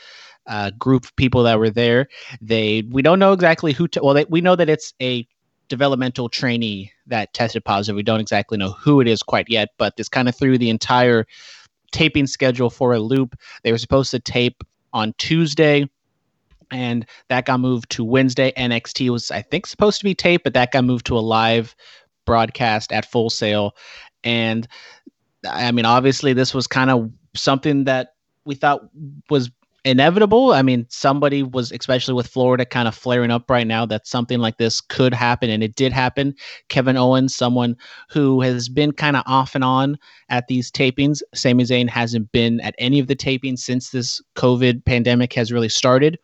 uh, 0.47 0.71
group 0.71 1.05
of 1.05 1.15
people 1.15 1.43
that 1.43 1.59
were 1.59 1.69
there. 1.69 2.07
They 2.41 2.83
we 2.89 3.01
don't 3.01 3.19
know 3.19 3.33
exactly 3.33 3.73
who. 3.73 3.87
T- 3.87 3.99
well, 4.03 4.13
they, 4.13 4.25
we 4.25 4.41
know 4.41 4.55
that 4.55 4.69
it's 4.69 4.93
a 5.01 5.27
developmental 5.69 6.29
trainee 6.29 6.91
that 7.07 7.33
tested 7.33 7.63
positive. 7.65 7.95
We 7.95 8.03
don't 8.03 8.19
exactly 8.19 8.57
know 8.57 8.71
who 8.71 8.99
it 8.99 9.07
is 9.07 9.23
quite 9.23 9.49
yet, 9.49 9.69
but 9.77 9.95
this 9.95 10.09
kind 10.09 10.27
of 10.27 10.35
threw 10.35 10.57
the 10.57 10.69
entire 10.69 11.25
taping 11.91 12.27
schedule 12.27 12.69
for 12.69 12.93
a 12.93 12.99
loop. 12.99 13.35
They 13.63 13.71
were 13.71 13.77
supposed 13.77 14.11
to 14.11 14.19
tape 14.19 14.63
on 14.93 15.13
Tuesday 15.17 15.89
and 16.71 17.05
that 17.29 17.45
got 17.45 17.59
moved 17.59 17.89
to 17.91 18.03
Wednesday. 18.03 18.51
NXT 18.57 19.09
was, 19.09 19.31
I 19.31 19.41
think, 19.41 19.65
supposed 19.65 19.99
to 19.99 20.03
be 20.03 20.15
taped, 20.15 20.43
but 20.43 20.53
that 20.53 20.71
got 20.71 20.83
moved 20.83 21.05
to 21.07 21.17
a 21.17 21.19
live 21.19 21.75
broadcast 22.25 22.91
at 22.91 23.05
Full 23.05 23.29
Sail. 23.29 23.75
And 24.23 24.67
I 25.47 25.71
mean, 25.71 25.85
obviously, 25.85 26.33
this 26.33 26.53
was 26.53 26.67
kind 26.67 26.89
of 26.89 27.11
something 27.35 27.85
that 27.85 28.15
we 28.45 28.55
thought 28.55 28.89
was 29.29 29.51
inevitable. 29.85 30.53
I 30.53 30.61
mean, 30.61 30.85
somebody 30.89 31.43
was, 31.43 31.71
especially 31.71 32.13
with 32.13 32.27
Florida 32.27 32.65
kind 32.65 32.87
of 32.87 32.95
flaring 32.95 33.31
up 33.31 33.49
right 33.49 33.67
now, 33.67 33.85
that 33.85 34.07
something 34.07 34.39
like 34.39 34.57
this 34.57 34.81
could 34.81 35.13
happen, 35.13 35.49
and 35.49 35.63
it 35.63 35.75
did 35.75 35.91
happen. 35.91 36.35
Kevin 36.69 36.97
Owens, 36.97 37.35
someone 37.35 37.75
who 38.09 38.41
has 38.41 38.69
been 38.69 38.91
kind 38.91 39.15
of 39.15 39.23
off 39.25 39.55
and 39.55 39.63
on 39.63 39.97
at 40.29 40.47
these 40.47 40.71
tapings. 40.71 41.21
Sami 41.33 41.63
Zayn 41.63 41.89
hasn't 41.89 42.31
been 42.31 42.59
at 42.61 42.75
any 42.77 42.99
of 42.99 43.07
the 43.07 43.15
tapings 43.15 43.59
since 43.59 43.89
this 43.89 44.21
COVID 44.35 44.85
pandemic 44.85 45.33
has 45.33 45.51
really 45.51 45.69
started. 45.69 46.17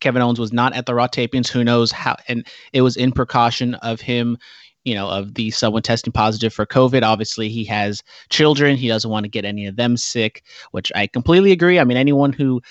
Kevin 0.00 0.22
Owens 0.22 0.40
was 0.40 0.52
not 0.52 0.74
at 0.74 0.86
the 0.86 0.94
Raw 0.94 1.06
tapings. 1.06 1.48
Who 1.48 1.64
knows 1.64 1.92
how? 1.92 2.16
And 2.28 2.46
it 2.72 2.82
was 2.82 2.96
in 2.96 3.12
precaution 3.12 3.74
of 3.76 4.00
him, 4.00 4.38
you 4.84 4.94
know, 4.94 5.08
of 5.08 5.34
the 5.34 5.50
someone 5.50 5.82
testing 5.82 6.12
positive 6.12 6.52
for 6.52 6.66
COVID. 6.66 7.02
Obviously, 7.02 7.48
he 7.48 7.64
has 7.64 8.02
children. 8.28 8.76
He 8.76 8.88
doesn't 8.88 9.10
want 9.10 9.24
to 9.24 9.30
get 9.30 9.44
any 9.44 9.66
of 9.66 9.76
them 9.76 9.96
sick, 9.96 10.44
which 10.72 10.92
I 10.94 11.06
completely 11.06 11.52
agree. 11.52 11.78
I 11.78 11.84
mean, 11.84 11.96
anyone 11.96 12.32
who 12.32 12.62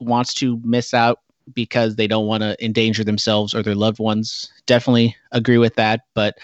wants 0.00 0.34
to 0.34 0.60
miss 0.64 0.94
out 0.94 1.20
because 1.54 1.96
they 1.96 2.06
don't 2.06 2.26
want 2.26 2.42
to 2.42 2.64
endanger 2.64 3.04
themselves 3.04 3.54
or 3.54 3.62
their 3.62 3.74
loved 3.74 3.98
ones 3.98 4.52
definitely 4.66 5.16
agree 5.32 5.58
with 5.58 5.74
that. 5.76 6.02
But 6.14 6.38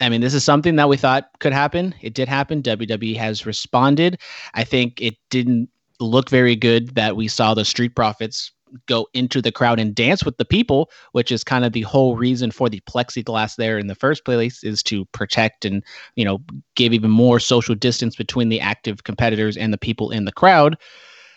I 0.00 0.08
mean, 0.08 0.20
this 0.20 0.34
is 0.34 0.44
something 0.44 0.76
that 0.76 0.88
we 0.88 0.96
thought 0.96 1.30
could 1.38 1.52
happen. 1.52 1.94
It 2.02 2.14
did 2.14 2.28
happen. 2.28 2.62
WWE 2.62 3.16
has 3.16 3.46
responded. 3.46 4.20
I 4.54 4.64
think 4.64 5.00
it 5.00 5.16
didn't 5.30 5.70
look 6.00 6.28
very 6.28 6.56
good 6.56 6.94
that 6.94 7.16
we 7.16 7.28
saw 7.28 7.54
the 7.54 7.64
Street 7.64 7.94
Profits 7.94 8.52
go 8.86 9.06
into 9.14 9.40
the 9.42 9.52
crowd 9.52 9.80
and 9.80 9.94
dance 9.94 10.24
with 10.24 10.36
the 10.36 10.44
people, 10.44 10.90
which 11.12 11.32
is 11.32 11.44
kind 11.44 11.64
of 11.64 11.72
the 11.72 11.82
whole 11.82 12.16
reason 12.16 12.50
for 12.50 12.68
the 12.68 12.80
plexiglass 12.80 13.56
there 13.56 13.78
in 13.78 13.86
the 13.86 13.94
first 13.94 14.24
place 14.24 14.62
is 14.62 14.82
to 14.84 15.04
protect 15.06 15.64
and, 15.64 15.82
you 16.14 16.24
know, 16.24 16.40
give 16.74 16.92
even 16.92 17.10
more 17.10 17.40
social 17.40 17.74
distance 17.74 18.16
between 18.16 18.48
the 18.48 18.60
active 18.60 19.04
competitors 19.04 19.56
and 19.56 19.72
the 19.72 19.78
people 19.78 20.10
in 20.10 20.24
the 20.24 20.32
crowd. 20.32 20.76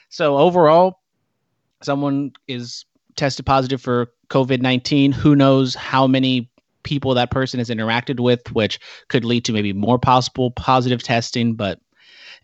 So 0.10 0.38
overall, 0.38 1.00
someone 1.82 2.32
is 2.48 2.86
tested 3.16 3.46
positive 3.46 3.82
for 3.82 4.08
COVID 4.30 4.62
19. 4.62 5.12
Who 5.12 5.36
knows 5.36 5.76
how 5.76 6.08
many 6.08 6.50
people 6.84 7.14
that 7.14 7.32
person 7.32 7.60
has 7.60 7.70
interacted 7.70 8.20
with, 8.20 8.52
which 8.54 8.80
could 9.10 9.26
lead 9.26 9.46
to 9.46 9.54
maybe 9.54 9.74
more 9.74 10.00
possible 10.00 10.52
positive 10.52 11.04
testing. 11.04 11.54
But 11.54 11.80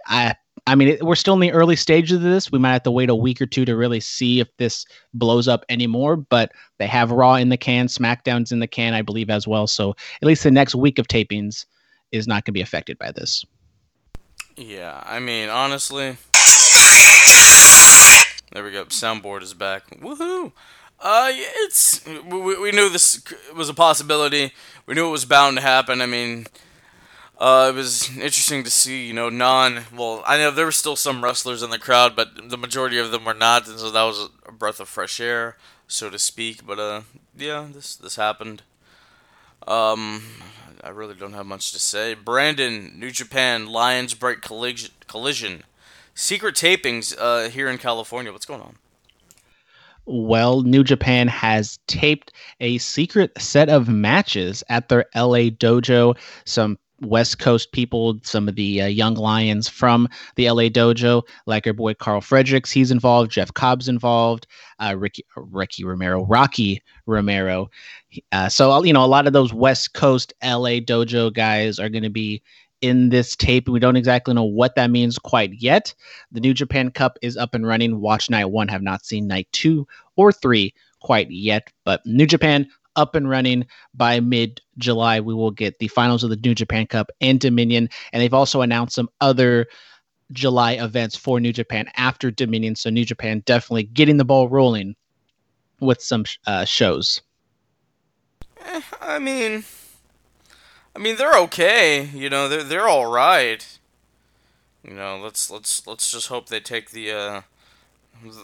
I, 0.08 0.36
I 0.67 0.73
mean, 0.73 0.97
we're 1.01 1.15
still 1.15 1.36
in 1.36 1.39
the 1.41 1.51
early 1.51 1.75
stages 1.75 2.17
of 2.17 2.23
this. 2.23 2.51
We 2.51 2.58
might 2.58 2.73
have 2.73 2.84
to 2.84 2.91
wait 2.91 3.10
a 3.10 3.15
week 3.15 3.39
or 3.39 3.45
two 3.45 3.65
to 3.65 3.75
really 3.75 3.99
see 3.99 4.39
if 4.39 4.47
this 4.58 4.86
blows 5.13 5.47
up 5.47 5.63
anymore. 5.69 6.15
But 6.15 6.51
they 6.80 6.88
have 6.88 7.12
Raw 7.12 7.36
in 7.36 7.49
the 7.49 7.58
can, 7.58 7.86
SmackDown's 7.86 8.51
in 8.51 8.60
the 8.60 8.67
can, 8.67 8.93
I 8.93 9.04
believe, 9.04 9.30
as 9.30 9.47
well. 9.47 9.67
So 9.67 9.91
at 10.21 10.28
least 10.28 10.43
the 10.43 10.51
next 10.51 10.73
week 10.73 10.97
of 10.97 11.08
tapings 11.08 11.65
is 12.12 12.28
not 12.28 12.45
going 12.45 12.45
to 12.45 12.51
be 12.54 12.62
affected 12.62 12.97
by 12.97 13.12
this. 13.12 13.45
Yeah, 14.56 15.04
I 15.06 15.19
mean, 15.19 15.49
honestly. 15.49 16.17
There 18.51 18.63
we 18.63 18.71
go. 18.71 18.86
Soundboard 18.86 19.43
is 19.43 19.54
back. 19.54 19.89
Woohoo! 19.99 20.54
Uh, 20.99 21.30
it's 21.34 22.06
we, 22.06 22.58
we 22.58 22.71
knew 22.71 22.89
this 22.89 23.21
was 23.56 23.67
a 23.67 23.73
possibility. 23.73 24.54
We 24.86 24.93
knew 24.95 25.08
it 25.08 25.12
was 25.12 25.25
bound 25.25 25.58
to 25.58 25.62
happen. 25.62 26.01
I 26.01 26.06
mean, 26.06 26.47
uh, 27.37 27.71
it 27.73 27.75
was 27.75 28.09
interesting 28.17 28.63
to 28.63 28.69
see, 28.69 29.07
you 29.07 29.13
know, 29.13 29.29
non. 29.29 29.83
Well, 29.95 30.23
I 30.25 30.37
know 30.37 30.51
there 30.51 30.65
were 30.65 30.71
still 30.71 30.95
some 30.95 31.23
wrestlers 31.23 31.61
in 31.61 31.69
the 31.69 31.79
crowd, 31.79 32.15
but 32.15 32.49
the 32.49 32.57
majority 32.57 32.97
of 32.97 33.11
them 33.11 33.25
were 33.25 33.33
not, 33.33 33.67
and 33.67 33.77
so 33.77 33.91
that 33.91 34.03
was 34.03 34.29
a 34.45 34.51
breath 34.51 34.79
of 34.79 34.87
fresh 34.87 35.19
air, 35.19 35.57
so 35.87 36.09
to 36.09 36.17
speak. 36.17 36.65
But 36.65 36.79
uh, 36.79 37.01
yeah, 37.37 37.67
this 37.71 37.95
this 37.95 38.15
happened. 38.15 38.63
Um, 39.67 40.23
I 40.83 40.89
really 40.89 41.15
don't 41.15 41.33
have 41.33 41.45
much 41.45 41.71
to 41.71 41.79
say. 41.79 42.13
Brandon, 42.13 42.93
New 42.97 43.11
Japan, 43.11 43.67
Lions 43.67 44.13
Break 44.13 44.41
collision, 44.41 44.91
collision, 45.07 45.63
secret 46.13 46.55
tapings 46.55 47.15
uh, 47.19 47.49
here 47.49 47.67
in 47.67 47.77
California. 47.77 48.31
What's 48.31 48.45
going 48.45 48.61
on? 48.61 48.77
Well, 50.05 50.61
New 50.61 50.83
Japan 50.83 51.27
has 51.27 51.79
taped 51.87 52.31
a 52.59 52.77
secret 52.77 53.31
set 53.39 53.69
of 53.69 53.89
matches 53.89 54.63
at 54.69 54.87
their 54.87 55.05
LA 55.15 55.49
dojo. 55.49 56.15
Some 56.45 56.77
West 57.01 57.39
Coast 57.39 57.71
people, 57.71 58.19
some 58.23 58.47
of 58.47 58.55
the 58.55 58.81
uh, 58.84 58.86
young 58.86 59.15
lions 59.15 59.67
from 59.67 60.08
the 60.36 60.49
LA 60.49 60.63
dojo, 60.63 61.23
like 61.45 61.67
our 61.67 61.73
boy 61.73 61.93
Karl 61.93 62.21
Fredericks, 62.21 62.71
he's 62.71 62.91
involved. 62.91 63.31
Jeff 63.31 63.53
Cobb's 63.53 63.88
involved. 63.88 64.47
Uh, 64.79 64.95
Ricky 64.97 65.25
Ricky 65.36 65.84
Romero, 65.84 66.25
Rocky 66.25 66.81
Romero. 67.05 67.69
Uh, 68.31 68.49
so 68.49 68.84
you 68.84 68.93
know, 68.93 69.03
a 69.03 69.08
lot 69.08 69.27
of 69.27 69.34
those 69.34 69.53
West 69.53 69.93
Coast 69.93 70.34
LA 70.43 70.79
dojo 70.79 71.34
guys 71.34 71.79
are 71.79 71.89
going 71.89 72.03
to 72.03 72.10
be 72.10 72.41
in 72.81 73.10
this 73.10 73.36
tape. 73.36 73.67
We 73.67 73.79
don't 73.79 73.95
exactly 73.95 74.34
know 74.34 74.43
what 74.43 74.75
that 74.75 74.91
means 74.91 75.17
quite 75.17 75.53
yet. 75.53 75.93
The 76.31 76.39
New 76.39 76.53
Japan 76.53 76.91
Cup 76.91 77.17
is 77.21 77.38
up 77.38 77.55
and 77.55 77.65
running. 77.65 77.99
Watch 77.99 78.29
night 78.29 78.45
one. 78.45 78.67
Have 78.67 78.84
not 78.84 79.05
seen 79.05 79.27
night 79.27 79.47
two 79.51 79.88
or 80.15 80.31
three 80.31 80.73
quite 81.01 81.29
yet, 81.29 81.71
but 81.84 82.05
New 82.05 82.25
Japan 82.25 82.67
up 82.95 83.15
and 83.15 83.29
running 83.29 83.65
by 83.93 84.19
mid 84.19 84.62
July. 84.77 85.19
We 85.19 85.34
will 85.34 85.51
get 85.51 85.79
the 85.79 85.88
finals 85.88 86.23
of 86.23 86.29
the 86.29 86.36
New 86.38 86.55
Japan 86.55 86.88
Cup 86.88 87.12
and 87.21 87.39
Dominion. 87.39 87.89
And 88.12 88.21
they've 88.21 88.34
also 88.34 88.62
announced 88.62 88.95
some 88.95 89.10
other 89.21 89.67
July 90.31 90.73
events 90.73 91.15
for 91.15 91.39
New 91.39 91.53
Japan 91.53 91.89
after 91.95 92.31
Dominion. 92.31 92.75
So 92.75 92.89
New 92.89 93.05
Japan 93.05 93.43
definitely 93.45 93.84
getting 93.84 94.17
the 94.17 94.25
ball 94.25 94.49
rolling 94.49 94.95
with 95.79 96.01
some 96.01 96.25
uh, 96.47 96.65
shows. 96.65 97.21
Eh, 98.65 98.81
I 99.01 99.19
mean, 99.19 99.63
I 100.95 100.99
mean 100.99 101.17
they're 101.17 101.38
okay. 101.39 102.05
You 102.05 102.29
know, 102.29 102.47
they're 102.47 102.63
they're 102.63 102.88
all 102.88 103.12
right. 103.12 103.77
You 104.84 104.93
know, 104.93 105.17
let's 105.17 105.49
let's 105.49 105.86
let's 105.88 106.12
just 106.12 106.27
hope 106.27 106.49
they 106.49 106.60
take 106.60 106.91
the 106.91 107.12
uh, 107.12 107.41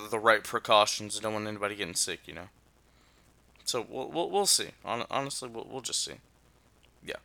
the 0.10 0.20
right 0.20 0.44
precautions. 0.44 1.20
Don't 1.20 1.34
want 1.34 1.48
anybody 1.48 1.76
getting 1.76 1.96
sick. 1.96 2.22
You 2.26 2.34
know. 2.34 2.50
So 3.66 3.86
we'll 3.88 4.10
we'll, 4.10 4.30
we'll 4.30 4.46
see. 4.46 4.70
honestly, 4.86 5.50
we'll, 5.50 5.68
we'll 5.70 5.82
just 5.82 6.04
see. 6.04 6.14
Yeah. 7.06 7.16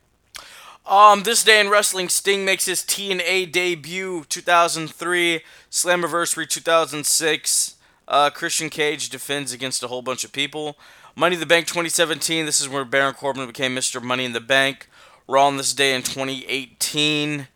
Um, 0.85 1.23
this 1.23 1.43
day 1.43 1.59
in 1.59 1.69
wrestling, 1.69 2.09
Sting 2.09 2.45
makes 2.45 2.65
his 2.65 2.81
TNA 2.81 3.51
debut, 3.51 4.25
2003, 4.29 5.41
Slammiversary 5.69 6.47
2006. 6.47 7.75
Uh, 8.07 8.29
Christian 8.29 8.69
Cage 8.69 9.09
defends 9.09 9.51
against 9.51 9.83
a 9.83 9.87
whole 9.87 10.01
bunch 10.01 10.23
of 10.23 10.31
people. 10.31 10.77
Money 11.15 11.33
in 11.33 11.39
the 11.39 11.45
Bank 11.45 11.67
2017. 11.67 12.45
This 12.45 12.61
is 12.61 12.69
where 12.69 12.85
Baron 12.85 13.15
Corbin 13.15 13.47
became 13.47 13.75
Mr. 13.75 14.01
Money 14.01 14.23
in 14.23 14.33
the 14.33 14.39
Bank. 14.39 14.87
Raw 15.27 15.47
on 15.47 15.57
this 15.57 15.73
day 15.73 15.93
in 15.93 16.03
2018. 16.03 17.47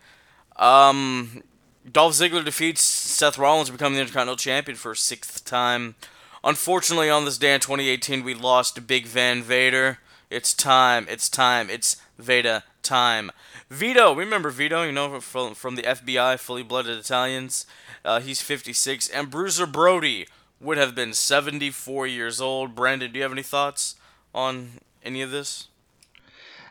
Um, 0.57 1.43
Dolph 1.89 2.13
Ziggler 2.13 2.43
defeats 2.43 2.81
Seth 2.81 3.37
Rollins, 3.37 3.69
becoming 3.69 3.95
the 3.95 4.01
Intercontinental 4.01 4.35
Champion 4.35 4.77
for 4.77 4.91
a 4.91 4.95
sixth 4.95 5.45
time. 5.45 5.95
Unfortunately, 6.43 7.09
on 7.09 7.25
this 7.25 7.37
day 7.37 7.53
in 7.53 7.59
2018, 7.59 8.23
we 8.23 8.33
lost 8.33 8.87
Big 8.87 9.05
Van 9.05 9.43
Vader. 9.43 9.99
It's 10.29 10.53
time. 10.53 11.05
It's 11.07 11.29
time. 11.29 11.69
It's 11.69 11.97
Veda 12.17 12.63
time. 12.81 13.31
Vito, 13.69 14.13
remember 14.15 14.49
Vito? 14.49 14.83
You 14.83 14.91
know 14.91 15.19
from 15.19 15.53
from 15.53 15.75
the 15.75 15.83
FBI, 15.83 16.39
fully 16.39 16.63
blooded 16.63 16.97
Italians. 16.97 17.65
Uh, 18.03 18.19
he's 18.19 18.41
56, 18.41 19.07
and 19.09 19.29
Bruiser 19.29 19.67
Brody 19.67 20.27
would 20.59 20.77
have 20.77 20.95
been 20.95 21.13
74 21.13 22.07
years 22.07 22.41
old. 22.41 22.73
Brandon, 22.73 23.11
do 23.11 23.17
you 23.17 23.23
have 23.23 23.31
any 23.31 23.43
thoughts 23.43 23.95
on 24.33 24.71
any 25.03 25.21
of 25.21 25.29
this? 25.29 25.67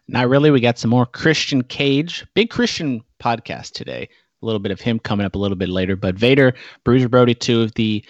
Not 0.09 0.29
really. 0.29 0.51
We 0.51 0.61
got 0.61 0.79
some 0.79 0.91
more 0.91 1.07
Christian 1.07 1.63
Cage, 1.63 2.27
big 2.35 2.51
Christian 2.51 3.05
podcast 3.21 3.73
today. 3.73 4.09
A 4.43 4.47
little 4.47 4.59
bit 4.59 4.73
of 4.73 4.81
him 4.81 4.99
coming 4.99 5.27
up 5.27 5.37
a 5.37 5.39
little 5.39 5.57
bit 5.57 5.69
later, 5.69 5.95
but 5.95 6.17
Vader, 6.17 6.55
Bruiser 6.83 7.09
Brody, 7.09 7.35
two 7.35 7.63
of 7.63 7.75
the 7.75 8.05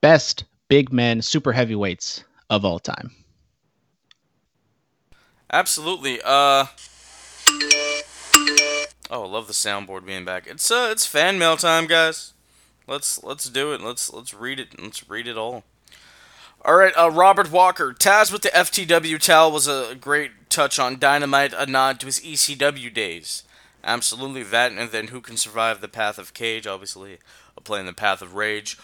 best 0.00 0.44
big 0.68 0.92
men, 0.92 1.22
super 1.22 1.52
heavyweights 1.52 2.24
of 2.50 2.64
all 2.64 2.78
time. 2.78 3.12
Absolutely. 5.52 6.20
Uh 6.24 6.66
Oh, 9.10 9.22
love 9.22 9.46
the 9.46 9.54
soundboard 9.54 10.04
being 10.04 10.24
back. 10.24 10.46
It's 10.46 10.70
uh 10.70 10.88
it's 10.90 11.06
fan 11.06 11.38
mail 11.38 11.56
time, 11.56 11.86
guys. 11.86 12.34
Let's 12.86 13.22
let's 13.22 13.48
do 13.48 13.72
it. 13.72 13.80
Let's 13.80 14.12
let's 14.12 14.34
read 14.34 14.60
it. 14.60 14.80
Let's 14.80 15.08
read 15.08 15.26
it 15.26 15.38
all. 15.38 15.64
All 16.64 16.76
right, 16.76 16.92
uh, 16.96 17.10
Robert 17.10 17.52
Walker. 17.52 17.94
Taz 17.94 18.32
with 18.32 18.42
the 18.42 18.48
FTW 18.48 19.20
towel 19.20 19.52
was 19.52 19.68
a 19.68 19.94
great 19.98 20.50
touch 20.50 20.78
on 20.78 20.98
Dynamite, 20.98 21.54
a 21.56 21.66
nod 21.66 22.00
to 22.00 22.06
his 22.06 22.18
ECW 22.20 22.92
days. 22.92 23.44
Absolutely 23.84 24.42
that, 24.42 24.72
and 24.72 24.90
then 24.90 25.08
who 25.08 25.20
can 25.20 25.36
survive 25.36 25.80
the 25.80 25.88
path 25.88 26.18
of 26.18 26.34
Cage? 26.34 26.66
Obviously, 26.66 27.18
playing 27.62 27.86
the 27.86 27.92
path 27.92 28.20
of 28.20 28.34
Rage. 28.34 28.76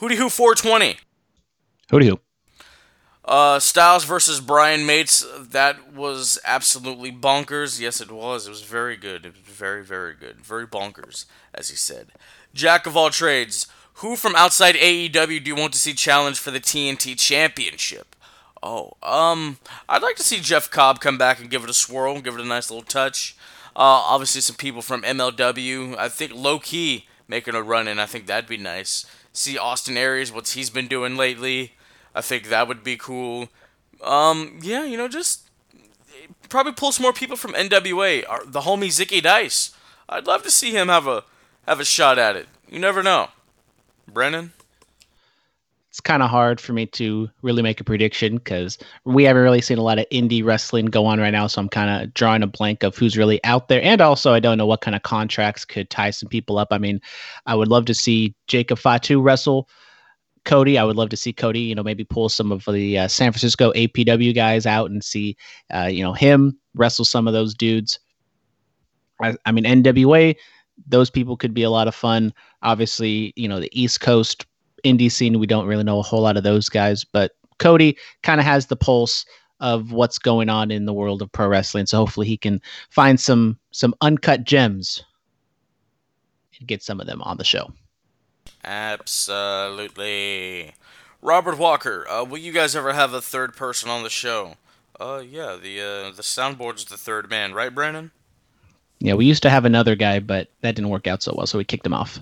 Hootie 0.00 0.16
Who 0.16 0.28
420. 0.28 0.98
Hootie 1.90 2.08
Who. 2.08 2.20
Uh, 3.24 3.58
Styles 3.58 4.04
versus 4.04 4.40
Bryan 4.40 4.86
Mates. 4.86 5.26
That 5.38 5.94
was 5.94 6.38
absolutely 6.44 7.10
bonkers. 7.10 7.80
Yes, 7.80 8.00
it 8.00 8.10
was. 8.10 8.46
It 8.46 8.50
was 8.50 8.62
very 8.62 8.96
good. 8.96 9.26
It 9.26 9.32
was 9.32 9.54
very, 9.54 9.82
very 9.82 10.14
good. 10.14 10.40
Very 10.40 10.66
bonkers, 10.66 11.24
as 11.54 11.70
he 11.70 11.76
said. 11.76 12.12
Jack 12.54 12.86
of 12.86 12.96
all 12.96 13.10
trades. 13.10 13.66
Who 13.94 14.14
from 14.16 14.36
outside 14.36 14.74
AEW 14.74 15.42
do 15.42 15.48
you 15.50 15.56
want 15.56 15.72
to 15.72 15.78
see 15.78 15.94
challenge 15.94 16.38
for 16.38 16.50
the 16.50 16.60
TNT 16.60 17.18
Championship? 17.18 18.14
Oh, 18.62 18.92
um, 19.02 19.58
I'd 19.88 20.02
like 20.02 20.16
to 20.16 20.22
see 20.22 20.40
Jeff 20.40 20.70
Cobb 20.70 21.00
come 21.00 21.16
back 21.16 21.40
and 21.40 21.50
give 21.50 21.64
it 21.64 21.70
a 21.70 21.74
swirl, 21.74 22.20
give 22.20 22.34
it 22.34 22.40
a 22.40 22.44
nice 22.44 22.70
little 22.70 22.84
touch. 22.84 23.36
Uh, 23.74 23.80
obviously 23.80 24.42
some 24.42 24.56
people 24.56 24.82
from 24.82 25.02
MLW. 25.02 25.96
I 25.96 26.08
think 26.08 26.32
Low 26.34 26.58
Ki 26.58 27.06
making 27.26 27.54
a 27.54 27.62
run 27.62 27.88
in. 27.88 27.98
I 27.98 28.06
think 28.06 28.26
that'd 28.26 28.48
be 28.48 28.56
nice 28.56 29.06
see 29.36 29.58
Austin 29.58 29.96
Aries, 29.96 30.32
what 30.32 30.48
he's 30.48 30.70
been 30.70 30.88
doing 30.88 31.16
lately. 31.16 31.72
I 32.14 32.20
think 32.20 32.48
that 32.48 32.68
would 32.68 32.82
be 32.82 32.96
cool. 32.96 33.48
Um, 34.02 34.58
yeah, 34.62 34.84
you 34.84 34.96
know, 34.96 35.08
just 35.08 35.48
probably 36.48 36.72
pull 36.72 36.92
some 36.92 37.02
more 37.02 37.12
people 37.12 37.36
from 37.36 37.52
NWA. 37.52 38.24
the 38.46 38.60
homie 38.60 38.88
Zicky 38.88 39.22
Dice. 39.22 39.74
I'd 40.08 40.26
love 40.26 40.42
to 40.44 40.50
see 40.50 40.70
him 40.70 40.88
have 40.88 41.06
a 41.06 41.24
have 41.66 41.80
a 41.80 41.84
shot 41.84 42.18
at 42.18 42.36
it. 42.36 42.46
You 42.68 42.78
never 42.78 43.02
know. 43.02 43.28
Brennan 44.06 44.52
it's 45.96 46.00
kind 46.02 46.22
of 46.22 46.28
hard 46.28 46.60
for 46.60 46.74
me 46.74 46.84
to 46.84 47.26
really 47.40 47.62
make 47.62 47.80
a 47.80 47.84
prediction 47.84 48.36
because 48.36 48.76
we 49.06 49.24
haven't 49.24 49.42
really 49.42 49.62
seen 49.62 49.78
a 49.78 49.82
lot 49.82 49.98
of 49.98 50.04
indie 50.12 50.44
wrestling 50.44 50.84
go 50.84 51.06
on 51.06 51.18
right 51.18 51.30
now. 51.30 51.46
So 51.46 51.58
I'm 51.58 51.70
kind 51.70 51.88
of 51.88 52.12
drawing 52.12 52.42
a 52.42 52.46
blank 52.46 52.82
of 52.82 52.94
who's 52.94 53.16
really 53.16 53.42
out 53.44 53.68
there. 53.68 53.80
And 53.82 54.02
also, 54.02 54.34
I 54.34 54.40
don't 54.40 54.58
know 54.58 54.66
what 54.66 54.82
kind 54.82 54.94
of 54.94 55.04
contracts 55.04 55.64
could 55.64 55.88
tie 55.88 56.10
some 56.10 56.28
people 56.28 56.58
up. 56.58 56.68
I 56.70 56.76
mean, 56.76 57.00
I 57.46 57.54
would 57.54 57.68
love 57.68 57.86
to 57.86 57.94
see 57.94 58.34
Jacob 58.46 58.78
Fatu 58.78 59.22
wrestle 59.22 59.70
Cody. 60.44 60.76
I 60.76 60.84
would 60.84 60.96
love 60.96 61.08
to 61.08 61.16
see 61.16 61.32
Cody, 61.32 61.60
you 61.60 61.74
know, 61.74 61.82
maybe 61.82 62.04
pull 62.04 62.28
some 62.28 62.52
of 62.52 62.66
the 62.66 62.98
uh, 62.98 63.08
San 63.08 63.32
Francisco 63.32 63.72
APW 63.72 64.34
guys 64.34 64.66
out 64.66 64.90
and 64.90 65.02
see, 65.02 65.34
uh, 65.72 65.88
you 65.90 66.02
know, 66.02 66.12
him 66.12 66.58
wrestle 66.74 67.06
some 67.06 67.26
of 67.26 67.32
those 67.32 67.54
dudes. 67.54 68.00
I, 69.22 69.34
I 69.46 69.50
mean, 69.50 69.64
NWA, 69.64 70.36
those 70.86 71.08
people 71.08 71.38
could 71.38 71.54
be 71.54 71.62
a 71.62 71.70
lot 71.70 71.88
of 71.88 71.94
fun. 71.94 72.34
Obviously, 72.60 73.32
you 73.34 73.48
know, 73.48 73.60
the 73.60 73.70
East 73.72 74.02
Coast 74.02 74.44
indie 74.84 75.10
scene, 75.10 75.38
we 75.38 75.46
don't 75.46 75.66
really 75.66 75.84
know 75.84 75.98
a 75.98 76.02
whole 76.02 76.22
lot 76.22 76.36
of 76.36 76.42
those 76.42 76.68
guys, 76.68 77.04
but 77.04 77.32
Cody 77.58 77.96
kind 78.22 78.40
of 78.40 78.46
has 78.46 78.66
the 78.66 78.76
pulse 78.76 79.24
of 79.60 79.92
what's 79.92 80.18
going 80.18 80.48
on 80.48 80.70
in 80.70 80.84
the 80.84 80.92
world 80.92 81.22
of 81.22 81.32
pro 81.32 81.48
wrestling. 81.48 81.86
So 81.86 81.96
hopefully 81.98 82.26
he 82.26 82.36
can 82.36 82.60
find 82.90 83.18
some 83.18 83.58
some 83.70 83.94
uncut 84.00 84.44
gems 84.44 85.02
and 86.58 86.68
get 86.68 86.82
some 86.82 87.00
of 87.00 87.06
them 87.06 87.22
on 87.22 87.38
the 87.38 87.44
show. 87.44 87.72
Absolutely. 88.64 89.94
Robert 91.22 91.58
Walker, 91.58 92.06
uh, 92.08 92.24
will 92.24 92.38
you 92.38 92.52
guys 92.52 92.76
ever 92.76 92.92
have 92.92 93.14
a 93.14 93.22
third 93.22 93.56
person 93.56 93.88
on 93.88 94.02
the 94.02 94.10
show? 94.10 94.56
Uh, 95.00 95.22
yeah, 95.28 95.56
the 95.60 95.80
uh, 95.80 96.10
the 96.10 96.22
soundboard's 96.22 96.84
the 96.84 96.96
third 96.96 97.28
man, 97.30 97.52
right, 97.52 97.74
Brandon? 97.74 98.10
Yeah, 98.98 99.14
we 99.14 99.26
used 99.26 99.42
to 99.42 99.50
have 99.50 99.64
another 99.64 99.94
guy, 99.94 100.20
but 100.20 100.48
that 100.62 100.74
didn't 100.74 100.90
work 100.90 101.06
out 101.06 101.22
so 101.22 101.34
well, 101.36 101.46
so 101.46 101.58
we 101.58 101.64
kicked 101.64 101.84
him 101.84 101.92
off. 101.92 102.18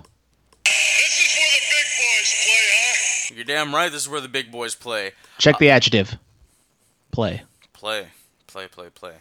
You're 3.35 3.43
damn 3.43 3.75
right. 3.75 3.91
This 3.91 4.03
is 4.03 4.09
where 4.09 4.21
the 4.21 4.29
big 4.29 4.49
boys 4.49 4.75
play. 4.75 5.11
Check 5.39 5.57
the 5.57 5.69
adjective. 5.69 6.17
Play. 7.11 7.43
Play. 7.73 8.07
Play. 8.47 8.67
Play. 8.67 8.89
Play. 8.89 9.11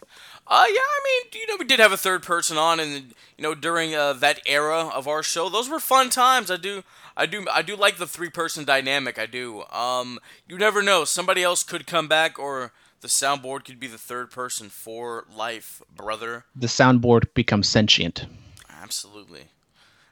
Uh, 0.47 0.65
yeah. 0.69 0.81
I 0.81 1.01
mean, 1.05 1.43
you 1.43 1.47
know, 1.49 1.57
we 1.59 1.65
did 1.65 1.81
have 1.81 1.91
a 1.91 1.97
third 1.97 2.23
person 2.23 2.57
on, 2.57 2.79
and 2.79 2.93
you 3.37 3.43
know, 3.43 3.57
during 3.57 3.93
uh, 3.93 4.13
that 4.13 4.41
era 4.47 4.89
of 4.95 5.09
our 5.09 5.25
show, 5.25 5.49
those 5.49 5.69
were 5.69 5.81
fun 5.81 6.11
times. 6.11 6.49
I 6.49 6.57
do. 6.57 6.85
I 7.17 7.27
do 7.27 7.45
I 7.53 7.63
do 7.63 7.75
like 7.75 7.97
the 7.97 8.07
three 8.07 8.31
person 8.31 8.65
dynamic. 8.65 9.19
I 9.19 9.27
do. 9.27 9.65
Um, 9.73 10.21
you 10.49 10.59
never 10.59 10.81
know. 10.81 11.05
Somebody 11.05 11.43
else 11.43 11.65
could 11.65 11.85
come 11.85 12.07
back, 12.07 12.39
or 12.39 12.73
the 13.01 13.09
soundboard 13.09 13.65
could 13.65 13.81
be 13.81 13.89
the 13.89 13.99
third 13.99 14.31
person 14.31 14.69
for 14.69 15.27
life, 15.37 15.83
brother. 15.95 16.45
The 16.55 16.69
soundboard 16.69 17.35
becomes 17.35 17.69
sentient. 17.69 18.27
Absolutely. 18.71 19.47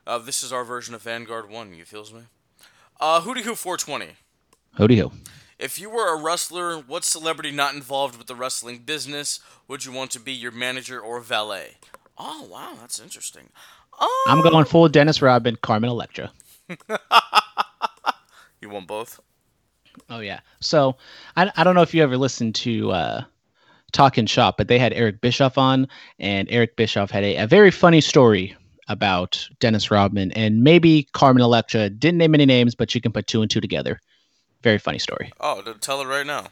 Uh, 0.05 0.19
this 0.19 0.43
is 0.43 0.53
our 0.53 0.65
version 0.65 0.93
of 0.95 1.03
Vanguard 1.03 1.49
One. 1.49 1.73
You 1.73 1.85
feels 1.85 2.13
me? 2.13 2.23
Uh, 3.03 3.21
Hootie 3.21 3.43
Who 3.43 3.57
420. 3.57 4.13
Hootie 4.79 4.97
Who. 4.97 5.11
If 5.59 5.81
you 5.81 5.91
were 5.91 6.15
a 6.15 6.23
wrestler, 6.23 6.79
what 6.79 7.03
celebrity 7.03 7.51
not 7.51 7.75
involved 7.75 8.17
with 8.17 8.29
the 8.29 8.37
wrestling 8.37 8.79
business 8.79 9.41
would 9.67 9.85
you 9.85 9.91
want 9.91 10.13
to 10.13 10.21
be 10.21 10.33
your 10.33 10.53
manager 10.53 11.01
or 11.01 11.21
valet? 11.21 11.79
Oh, 12.17 12.47
wow, 12.49 12.75
that's 12.81 13.01
interesting. 13.01 13.49
Oh. 13.99 14.27
I'm 14.29 14.41
going 14.41 14.65
full 14.67 14.89
Dennis 14.89 15.21
Rodman, 15.21 15.57
Carmen 15.57 15.91
Electra. 15.91 16.31
you 18.61 18.71
want 18.71 18.87
both? 18.87 19.19
Oh 20.09 20.21
yeah. 20.21 20.39
So 20.61 20.97
I, 21.37 21.51
I 21.57 21.65
don't 21.65 21.75
know 21.75 21.83
if 21.83 21.93
you 21.93 22.05
ever 22.05 22.17
listened 22.17 22.55
to 22.57 22.93
uh, 22.93 23.25
talking 23.91 24.27
shop, 24.27 24.57
but 24.57 24.69
they 24.69 24.79
had 24.79 24.93
Eric 24.93 25.21
Bischoff 25.21 25.59
on, 25.59 25.89
and 26.21 26.47
Eric 26.53 26.77
Bischoff 26.77 27.11
had 27.11 27.25
a, 27.25 27.37
a 27.39 27.47
very 27.49 27.73
funny 27.73 28.01
story 28.01 28.57
about 28.93 29.49
Dennis 29.59 29.91
Rodman 29.91 30.31
and 30.33 30.63
maybe 30.63 31.09
Carmen 31.13 31.43
Electra. 31.43 31.91
Didn't 31.91 32.19
name 32.19 32.35
any 32.35 32.47
names, 32.47 32.75
but 32.75 32.95
you 32.95 33.01
can 33.01 33.13
put 33.13 33.27
two 33.27 33.43
and 33.43 33.51
two 33.51 33.61
together. 33.61 34.01
Very 34.63 34.79
funny 34.79 34.99
story. 34.99 35.33
Oh, 35.41 35.61
tell 35.81 36.01
it 36.01 36.07
right 36.07 36.27
now. 36.27 36.49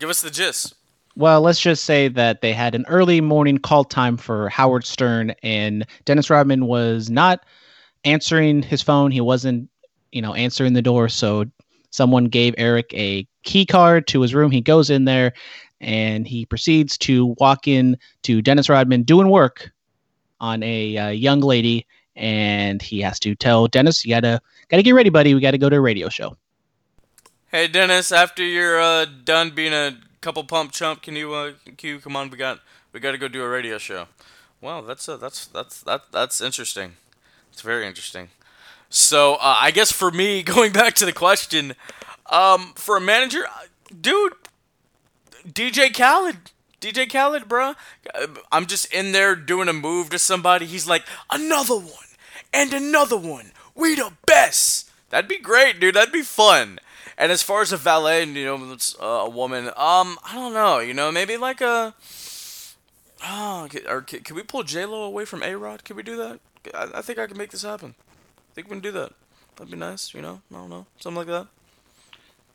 Give 0.00 0.10
us 0.10 0.22
the 0.22 0.30
gist. 0.30 0.74
Well, 1.16 1.42
let's 1.42 1.60
just 1.60 1.84
say 1.84 2.08
that 2.08 2.40
they 2.40 2.52
had 2.52 2.74
an 2.74 2.84
early 2.88 3.20
morning 3.20 3.58
call 3.58 3.84
time 3.84 4.16
for 4.16 4.48
Howard 4.48 4.84
Stern, 4.84 5.32
and 5.44 5.86
Dennis 6.04 6.28
Rodman 6.28 6.66
was 6.66 7.08
not 7.08 7.44
answering 8.04 8.62
his 8.62 8.82
phone. 8.82 9.12
He 9.12 9.20
wasn't, 9.20 9.70
you 10.10 10.20
know, 10.20 10.34
answering 10.34 10.72
the 10.72 10.82
door. 10.82 11.08
So 11.08 11.44
someone 11.90 12.24
gave 12.24 12.54
Eric 12.58 12.92
a 12.94 13.26
key 13.44 13.64
card 13.64 14.08
to 14.08 14.20
his 14.20 14.34
room. 14.34 14.50
He 14.50 14.60
goes 14.60 14.90
in 14.90 15.04
there 15.04 15.32
and 15.80 16.26
he 16.26 16.46
proceeds 16.46 16.98
to 16.98 17.34
walk 17.38 17.68
in 17.68 17.96
to 18.22 18.42
Dennis 18.42 18.68
Rodman 18.68 19.02
doing 19.02 19.28
work 19.28 19.70
on 20.40 20.62
a 20.62 20.96
uh, 20.96 21.08
young 21.08 21.40
lady, 21.40 21.86
and 22.16 22.80
he 22.82 23.00
has 23.00 23.18
to 23.20 23.34
tell 23.34 23.66
Dennis, 23.66 24.04
"You 24.04 24.14
gotta 24.14 24.40
gotta 24.68 24.82
get 24.82 24.92
ready, 24.92 25.10
buddy. 25.10 25.34
We 25.34 25.40
gotta 25.40 25.58
go 25.58 25.68
to 25.68 25.76
a 25.76 25.80
radio 25.80 26.08
show." 26.08 26.36
Hey 27.48 27.68
Dennis, 27.68 28.10
after 28.10 28.42
you're 28.42 28.80
uh, 28.80 29.04
done 29.04 29.50
being 29.50 29.72
a 29.72 29.96
couple 30.20 30.42
pump 30.42 30.72
chump, 30.72 31.02
can 31.02 31.14
you 31.14 31.34
uh, 31.34 31.52
can 31.76 31.88
you 31.88 31.98
come 32.00 32.16
on? 32.16 32.30
We 32.30 32.36
got 32.36 32.60
we 32.92 33.00
got 33.00 33.12
to 33.12 33.18
go 33.18 33.28
do 33.28 33.42
a 33.42 33.48
radio 33.48 33.76
show. 33.78 34.06
Well, 34.60 34.82
that's 34.82 35.08
uh, 35.08 35.18
that's 35.18 35.46
that's 35.46 35.82
that 35.82 36.04
that's 36.10 36.40
interesting. 36.40 36.94
It's 37.52 37.60
very 37.60 37.86
interesting. 37.86 38.30
So 38.88 39.34
uh, 39.34 39.56
I 39.60 39.70
guess 39.70 39.92
for 39.92 40.10
me, 40.10 40.42
going 40.54 40.72
back 40.72 40.94
to 40.94 41.04
the 41.04 41.12
question, 41.12 41.74
um, 42.30 42.72
for 42.76 42.96
a 42.96 43.00
manager, 43.00 43.44
dude, 44.00 44.32
DJ 45.46 45.94
Khaled. 45.94 46.52
DJ 46.84 47.10
Khaled, 47.10 47.48
bro. 47.48 47.74
I'm 48.52 48.66
just 48.66 48.92
in 48.92 49.12
there 49.12 49.34
doing 49.34 49.68
a 49.68 49.72
move 49.72 50.10
to 50.10 50.18
somebody. 50.18 50.66
He's 50.66 50.86
like, 50.86 51.04
another 51.30 51.76
one 51.76 52.04
and 52.52 52.74
another 52.74 53.16
one. 53.16 53.52
We 53.74 53.94
the 53.94 54.12
best. 54.26 54.90
That'd 55.08 55.28
be 55.28 55.38
great, 55.38 55.80
dude. 55.80 55.94
That'd 55.94 56.12
be 56.12 56.22
fun. 56.22 56.78
And 57.16 57.32
as 57.32 57.42
far 57.42 57.62
as 57.62 57.72
a 57.72 57.78
valet, 57.78 58.24
you 58.24 58.44
know, 58.44 58.76
uh, 59.00 59.04
a 59.04 59.30
woman. 59.30 59.68
Um, 59.68 60.18
I 60.24 60.32
don't 60.34 60.52
know. 60.52 60.78
You 60.80 60.92
know, 60.92 61.10
maybe 61.10 61.36
like 61.36 61.60
a. 61.60 61.94
Oh, 63.26 63.68
or 63.88 64.02
can, 64.02 64.20
can 64.20 64.36
we 64.36 64.42
pull 64.42 64.64
J 64.64 64.84
Lo 64.84 65.04
away 65.04 65.24
from 65.24 65.42
A 65.42 65.56
Rod? 65.56 65.84
Can 65.84 65.96
we 65.96 66.02
do 66.02 66.16
that? 66.16 66.40
I, 66.74 66.98
I 66.98 67.02
think 67.02 67.18
I 67.18 67.26
can 67.26 67.38
make 67.38 67.50
this 67.50 67.62
happen. 67.62 67.94
I 67.98 68.54
think 68.54 68.68
we 68.68 68.72
can 68.72 68.80
do 68.80 68.92
that. 68.92 69.12
That'd 69.56 69.70
be 69.70 69.78
nice. 69.78 70.12
You 70.12 70.20
know, 70.20 70.42
I 70.50 70.54
don't 70.54 70.68
know, 70.68 70.86
something 70.98 71.18
like 71.18 71.28
that. 71.28 71.46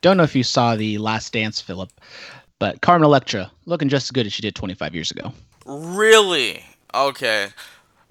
Don't 0.02 0.16
know 0.16 0.22
if 0.22 0.34
you 0.34 0.42
saw 0.42 0.76
the 0.76 0.96
Last 0.96 1.32
Dance, 1.32 1.60
Phillip, 1.60 1.90
but 2.60 2.80
Carmen 2.82 3.04
Electra 3.04 3.50
looking 3.66 3.88
just 3.88 4.06
as 4.06 4.10
good 4.12 4.26
as 4.26 4.32
she 4.32 4.42
did 4.42 4.54
25 4.54 4.94
years 4.94 5.10
ago. 5.10 5.32
Really? 5.66 6.64
Okay. 6.94 7.48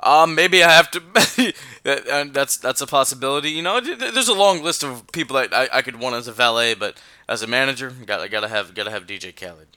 Um, 0.02 0.36
maybe 0.36 0.64
I 0.64 0.72
have 0.72 0.92
to. 0.92 1.00
that, 1.84 2.32
that's 2.34 2.58
that's 2.58 2.82
a 2.82 2.88
possibility. 2.88 3.52
You 3.52 3.62
know, 3.62 3.80
there's 3.80 4.28
a 4.28 4.34
long 4.34 4.64
list 4.64 4.84
of 4.84 5.10
people 5.12 5.36
that 5.36 5.54
I, 5.54 5.70
I 5.74 5.82
could 5.82 6.00
want 6.00 6.16
as 6.16 6.28
a 6.28 6.32
valet, 6.32 6.74
but 6.74 7.02
as 7.28 7.44
a 7.44 7.48
manager, 7.48 7.92
got 8.06 8.22
I 8.22 8.28
gotta 8.28 8.48
have 8.48 8.74
gotta 8.74 8.92
have 8.92 9.06
DJ 9.06 9.36
Khaled, 9.36 9.68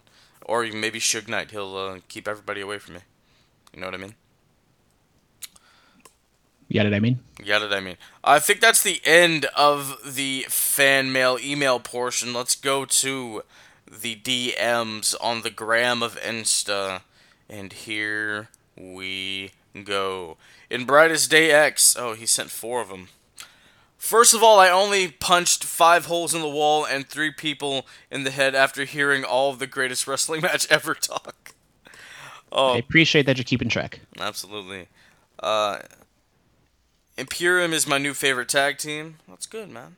or 0.43 0.65
even 0.65 0.81
maybe 0.81 1.01
Suge 1.01 1.29
Knight. 1.29 1.51
He'll 1.51 1.77
uh, 1.77 1.99
keep 2.09 2.29
everybody 2.29 2.61
away 2.61 2.79
from 2.79 2.95
me. 2.95 3.01
You 3.75 3.81
know 3.81 3.89
what 3.89 3.95
I 3.95 3.99
mean? 3.99 4.15
Yeah, 6.69 6.85
got 6.85 6.93
it. 6.93 6.97
I 6.97 7.01
mean. 7.01 7.19
Yeah, 7.41 7.59
got 7.59 7.63
it. 7.63 7.73
I 7.73 7.81
mean. 7.81 7.97
I 8.23 8.39
think 8.39 8.61
that's 8.61 8.83
the 8.83 9.01
end 9.05 9.47
of 9.57 10.15
the 10.15 10.47
fan 10.49 11.11
mail 11.11 11.37
email 11.43 11.81
portion. 11.81 12.33
Let's 12.33 12.55
go 12.55 12.85
to 12.85 13.43
the 14.01 14.17
DMs 14.17 15.15
on 15.21 15.43
the 15.43 15.51
gram 15.51 16.03
of 16.03 16.19
Insta, 16.21 17.03
and 17.49 17.73
here 17.73 18.49
we 18.77 19.53
go. 19.85 20.39
In 20.71 20.87
Brightest 20.87 21.31
Day 21.31 21.51
X, 21.51 21.95
oh, 21.99 22.15
he 22.15 22.25
sent 22.25 22.51
four 22.51 22.81
of 22.81 22.89
them. 22.89 23.09
First 23.99 24.35
of 24.35 24.43
all, 24.43 24.59
I 24.59 24.69
only 24.69 25.09
punched 25.09 25.63
five 25.63 26.07
holes 26.07 26.35
in 26.35 26.41
the 26.41 26.49
wall 26.49 26.85
and 26.85 27.07
three 27.07 27.31
people 27.31 27.87
in 28.11 28.25
the 28.25 28.31
head 28.31 28.55
after 28.55 28.85
hearing 28.85 29.25
all 29.25 29.51
of 29.51 29.59
the 29.59 29.67
greatest 29.67 30.07
wrestling 30.07 30.41
match 30.43 30.67
ever 30.71 30.95
talk. 30.95 31.55
Oh, 32.51 32.75
I 32.75 32.79
appreciate 32.79 33.27
that 33.27 33.37
you're 33.37 33.45
keeping 33.45 33.69
track. 33.69 34.01
Absolutely. 34.19 34.89
Uh, 35.39 35.81
Imperium 37.17 37.73
is 37.73 37.87
my 37.87 37.99
new 37.99 38.15
favorite 38.15 38.49
tag 38.49 38.79
team. 38.79 39.17
That's 39.29 39.47
good, 39.47 39.71
man. 39.71 39.97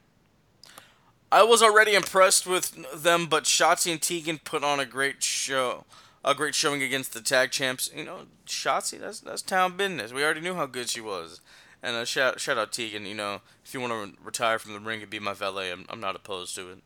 I 1.34 1.42
was 1.42 1.64
already 1.64 1.94
impressed 1.94 2.46
with 2.46 3.02
them, 3.02 3.26
but 3.26 3.42
Shotzi 3.42 3.90
and 3.90 4.00
Tegan 4.00 4.38
put 4.38 4.62
on 4.62 4.78
a 4.78 4.86
great 4.86 5.20
show 5.20 5.84
a 6.24 6.32
great 6.32 6.54
showing 6.54 6.80
against 6.80 7.12
the 7.12 7.20
tag 7.20 7.50
champs. 7.50 7.90
You 7.92 8.04
know, 8.04 8.18
Shotzi, 8.46 9.00
that's 9.00 9.18
that's 9.18 9.42
town 9.42 9.76
business. 9.76 10.12
We 10.12 10.22
already 10.22 10.40
knew 10.40 10.54
how 10.54 10.66
good 10.66 10.88
she 10.88 11.00
was. 11.00 11.40
And 11.82 11.96
uh, 11.96 12.04
shout 12.04 12.38
shout 12.38 12.56
out 12.56 12.70
Tegan. 12.70 13.04
You 13.04 13.14
know, 13.14 13.40
if 13.64 13.74
you 13.74 13.80
want 13.80 13.92
to 13.92 13.98
re- 13.98 14.14
retire 14.24 14.60
from 14.60 14.74
the 14.74 14.78
ring 14.78 15.02
and 15.02 15.10
be 15.10 15.18
my 15.18 15.34
valet, 15.34 15.72
I'm 15.72 15.86
I'm 15.88 16.00
not 16.00 16.14
opposed 16.14 16.54
to 16.54 16.70
it. 16.70 16.78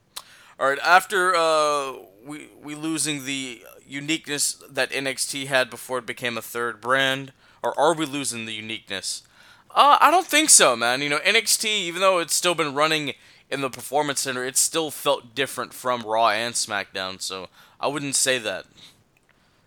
All 0.59 0.67
right, 0.69 0.79
after 0.83 1.37
uh, 1.37 1.93
we 2.25 2.49
we 2.63 2.75
losing 2.75 3.27
the 3.27 3.63
uniqueness 3.87 4.55
that 4.71 4.91
NXT 4.91 5.47
had 5.47 5.69
before 5.69 5.99
it 5.99 6.07
became 6.07 6.39
a 6.39 6.43
third 6.43 6.81
brand, 6.81 7.35
or 7.63 7.79
are 7.79 7.95
we 7.95 8.07
losing 8.07 8.47
the 8.47 8.55
uniqueness? 8.55 9.23
Uh, 9.71 9.99
I 10.01 10.11
don't 10.11 10.27
think 10.27 10.49
so, 10.49 10.75
man. 10.75 11.03
You 11.03 11.11
know, 11.11 11.19
NXT, 11.19 11.67
even 11.67 12.01
though 12.01 12.19
it's 12.19 12.35
still 12.35 12.55
been 12.55 12.75
running 12.75 13.13
in 13.51 13.61
the 13.61 13.71
Performance 13.71 14.21
Center, 14.21 14.45
it 14.45 14.57
still 14.57 14.91
felt 14.91 15.35
different 15.35 15.73
from 15.73 16.03
Raw 16.03 16.29
and 16.29 16.55
SmackDown. 16.55 17.21
So 17.21 17.49
I 17.81 17.87
wouldn't 17.89 18.17
say 18.17 18.39
that 18.39 18.67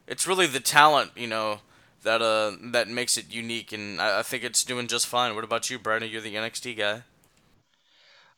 it's 0.08 0.28
really 0.28 0.48
the 0.48 0.60
talent, 0.60 1.12
you 1.16 1.28
know, 1.28 1.60
that 2.04 2.22
uh 2.22 2.54
that 2.72 2.88
makes 2.88 3.18
it 3.18 3.32
unique, 3.32 3.72
and 3.72 4.02
I, 4.02 4.20
I 4.20 4.22
think 4.24 4.44
it's 4.44 4.64
doing 4.64 4.88
just 4.88 5.08
fine. 5.08 5.36
What 5.36 5.44
about 5.44 5.70
you, 5.70 5.78
Brandon? 5.78 6.10
You're 6.10 6.22
the 6.22 6.36
NXT 6.36 6.78
guy. 6.78 7.04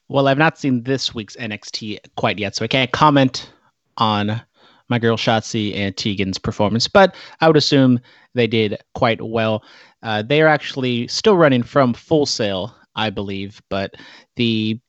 Well, 0.09 0.27
I've 0.27 0.37
not 0.37 0.57
seen 0.57 0.83
this 0.83 1.15
week's 1.15 1.35
NXT 1.37 1.99
quite 2.17 2.37
yet, 2.37 2.55
so 2.55 2.65
I 2.65 2.67
can't 2.67 2.91
comment 2.91 3.51
on 3.97 4.41
my 4.89 4.99
girl 4.99 5.15
Shotzi 5.15 5.75
and 5.75 5.95
Tegan's 5.95 6.37
performance, 6.37 6.87
but 6.87 7.15
I 7.39 7.47
would 7.47 7.57
assume 7.57 7.99
they 8.33 8.47
did 8.47 8.77
quite 8.95 9.21
well. 9.21 9.63
Uh, 10.03 10.21
they 10.21 10.41
are 10.41 10.47
actually 10.47 11.07
still 11.07 11.37
running 11.37 11.63
from 11.63 11.93
Full 11.93 12.25
Sail, 12.25 12.75
I 12.95 13.09
believe, 13.09 13.61
but 13.69 13.95
the 14.35 14.79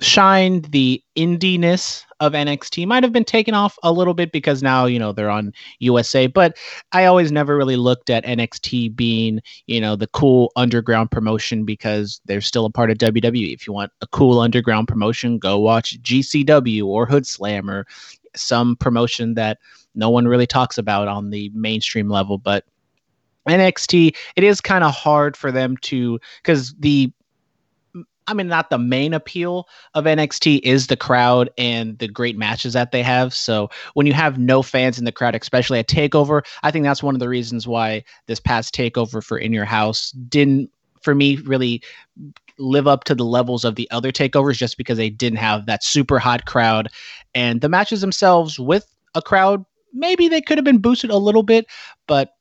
shine, 0.00 0.62
the 0.70 1.02
indiness 1.16 2.04
of 2.20 2.32
NXT 2.32 2.86
might 2.86 3.02
have 3.02 3.12
been 3.12 3.24
taken 3.24 3.54
off 3.54 3.78
a 3.82 3.92
little 3.92 4.14
bit 4.14 4.32
because 4.32 4.62
now, 4.62 4.86
you 4.86 4.98
know, 4.98 5.12
they're 5.12 5.30
on 5.30 5.52
USA. 5.78 6.26
But 6.26 6.56
I 6.92 7.04
always 7.04 7.30
never 7.30 7.56
really 7.56 7.76
looked 7.76 8.10
at 8.10 8.24
NXT 8.24 8.96
being, 8.96 9.40
you 9.66 9.80
know, 9.80 9.96
the 9.96 10.06
cool 10.08 10.52
underground 10.56 11.10
promotion 11.10 11.64
because 11.64 12.20
they're 12.24 12.40
still 12.40 12.64
a 12.64 12.70
part 12.70 12.90
of 12.90 12.98
WWE. 12.98 13.54
If 13.54 13.66
you 13.66 13.72
want 13.72 13.92
a 14.00 14.06
cool 14.08 14.40
underground 14.40 14.88
promotion, 14.88 15.38
go 15.38 15.58
watch 15.58 16.00
GCW 16.02 16.84
or 16.86 17.06
Hood 17.06 17.26
Slam 17.26 17.70
or 17.70 17.86
some 18.36 18.76
promotion 18.76 19.34
that 19.34 19.58
no 19.94 20.10
one 20.10 20.26
really 20.26 20.46
talks 20.46 20.78
about 20.78 21.08
on 21.08 21.30
the 21.30 21.50
mainstream 21.54 22.08
level. 22.08 22.38
But 22.38 22.64
NXT, 23.48 24.16
it 24.36 24.44
is 24.44 24.60
kind 24.60 24.84
of 24.84 24.94
hard 24.94 25.36
for 25.36 25.52
them 25.52 25.76
to 25.78 26.18
because 26.42 26.74
the 26.78 27.12
I 28.26 28.34
mean, 28.34 28.48
not 28.48 28.70
the 28.70 28.78
main 28.78 29.12
appeal 29.12 29.68
of 29.94 30.04
NXT 30.04 30.60
is 30.62 30.86
the 30.86 30.96
crowd 30.96 31.50
and 31.58 31.98
the 31.98 32.08
great 32.08 32.38
matches 32.38 32.72
that 32.72 32.90
they 32.90 33.02
have. 33.02 33.34
So 33.34 33.68
when 33.92 34.06
you 34.06 34.14
have 34.14 34.38
no 34.38 34.62
fans 34.62 34.98
in 34.98 35.04
the 35.04 35.12
crowd, 35.12 35.34
especially 35.34 35.78
at 35.78 35.88
Takeover, 35.88 36.42
I 36.62 36.70
think 36.70 36.84
that's 36.84 37.02
one 37.02 37.14
of 37.14 37.20
the 37.20 37.28
reasons 37.28 37.68
why 37.68 38.02
this 38.26 38.40
past 38.40 38.74
Takeover 38.74 39.22
for 39.22 39.36
In 39.36 39.52
Your 39.52 39.66
House 39.66 40.10
didn't, 40.12 40.70
for 41.02 41.14
me, 41.14 41.36
really 41.36 41.82
live 42.58 42.86
up 42.86 43.04
to 43.04 43.14
the 43.14 43.24
levels 43.24 43.64
of 43.64 43.74
the 43.74 43.90
other 43.90 44.12
takeovers 44.12 44.56
just 44.56 44.78
because 44.78 44.96
they 44.96 45.10
didn't 45.10 45.38
have 45.38 45.66
that 45.66 45.84
super 45.84 46.18
hot 46.18 46.46
crowd. 46.46 46.88
And 47.34 47.60
the 47.60 47.68
matches 47.68 48.00
themselves 48.00 48.58
with 48.58 48.86
a 49.14 49.20
crowd, 49.20 49.64
maybe 49.92 50.28
they 50.28 50.40
could 50.40 50.56
have 50.56 50.64
been 50.64 50.78
boosted 50.78 51.10
a 51.10 51.16
little 51.16 51.42
bit, 51.42 51.66
but 52.06 52.36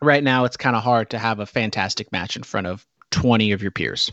right 0.00 0.24
now 0.24 0.44
it's 0.44 0.56
kind 0.56 0.76
of 0.76 0.82
hard 0.82 1.10
to 1.10 1.18
have 1.18 1.40
a 1.40 1.46
fantastic 1.46 2.10
match 2.10 2.36
in 2.36 2.42
front 2.42 2.66
of 2.66 2.86
20 3.10 3.52
of 3.52 3.62
your 3.62 3.70
peers. 3.70 4.10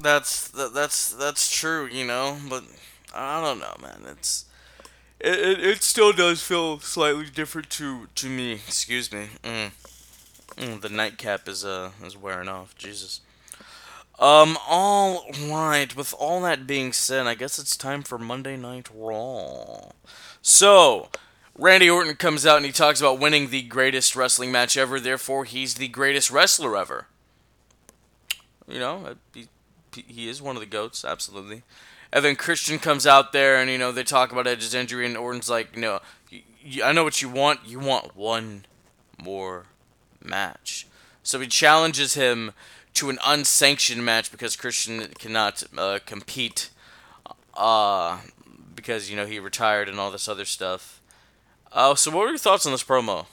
That's 0.00 0.48
that, 0.48 0.72
that's 0.72 1.12
that's 1.12 1.50
true, 1.50 1.86
you 1.86 2.06
know, 2.06 2.38
but 2.48 2.64
I 3.14 3.42
don't 3.42 3.58
know, 3.58 3.76
man. 3.82 4.02
It's 4.10 4.46
it, 5.18 5.38
it, 5.38 5.64
it 5.64 5.82
still 5.82 6.12
does 6.12 6.42
feel 6.42 6.80
slightly 6.80 7.26
different 7.26 7.68
to 7.70 8.08
to 8.14 8.28
me. 8.28 8.52
Excuse 8.52 9.12
me. 9.12 9.28
Mm. 9.42 9.70
Mm, 10.56 10.80
the 10.80 10.88
nightcap 10.88 11.48
is 11.48 11.64
uh 11.64 11.90
is 12.04 12.16
wearing 12.16 12.48
off. 12.48 12.74
Jesus. 12.76 13.20
Um. 14.18 14.56
All 14.66 15.26
right. 15.48 15.94
With 15.94 16.14
all 16.18 16.40
that 16.42 16.66
being 16.66 16.92
said, 16.92 17.26
I 17.26 17.34
guess 17.34 17.58
it's 17.58 17.76
time 17.76 18.02
for 18.02 18.18
Monday 18.18 18.56
Night 18.56 18.88
Raw. 18.94 19.90
So. 20.42 21.08
Randy 21.58 21.90
Orton 21.90 22.14
comes 22.14 22.46
out 22.46 22.56
and 22.56 22.64
he 22.64 22.72
talks 22.72 23.00
about 23.02 23.18
winning 23.18 23.50
the 23.50 23.60
greatest 23.60 24.16
wrestling 24.16 24.50
match 24.50 24.78
ever, 24.78 24.98
therefore, 24.98 25.44
he's 25.44 25.74
the 25.74 25.88
greatest 25.88 26.30
wrestler 26.30 26.74
ever. 26.74 27.06
You 28.66 28.78
know, 28.78 29.16
he 29.34 29.48
he 29.94 30.28
is 30.28 30.40
one 30.40 30.56
of 30.56 30.60
the 30.60 30.66
goats, 30.66 31.04
absolutely. 31.04 31.62
And 32.12 32.24
then 32.24 32.36
Christian 32.36 32.78
comes 32.78 33.06
out 33.06 33.32
there, 33.32 33.56
and 33.56 33.70
you 33.70 33.78
know 33.78 33.92
they 33.92 34.02
talk 34.02 34.32
about 34.32 34.46
Edge's 34.46 34.74
injury, 34.74 35.06
and 35.06 35.16
Orton's 35.16 35.48
like, 35.48 35.76
y- 35.76 36.42
I 36.82 36.92
know 36.92 37.04
what 37.04 37.22
you 37.22 37.28
want. 37.28 37.60
You 37.66 37.78
want 37.78 38.16
one 38.16 38.66
more 39.22 39.66
match. 40.22 40.86
So 41.22 41.38
he 41.40 41.46
challenges 41.46 42.14
him 42.14 42.52
to 42.94 43.10
an 43.10 43.18
unsanctioned 43.24 44.04
match 44.04 44.32
because 44.32 44.56
Christian 44.56 45.06
cannot 45.18 45.62
uh, 45.76 46.00
compete. 46.04 46.70
Uh, 47.54 48.18
because 48.74 49.10
you 49.10 49.16
know 49.16 49.26
he 49.26 49.38
retired 49.38 49.88
and 49.88 50.00
all 50.00 50.10
this 50.10 50.28
other 50.28 50.44
stuff. 50.44 51.00
Uh, 51.72 51.94
so 51.94 52.10
what 52.10 52.20
were 52.20 52.28
your 52.30 52.38
thoughts 52.38 52.66
on 52.66 52.72
this 52.72 52.82
promo? 52.82 53.26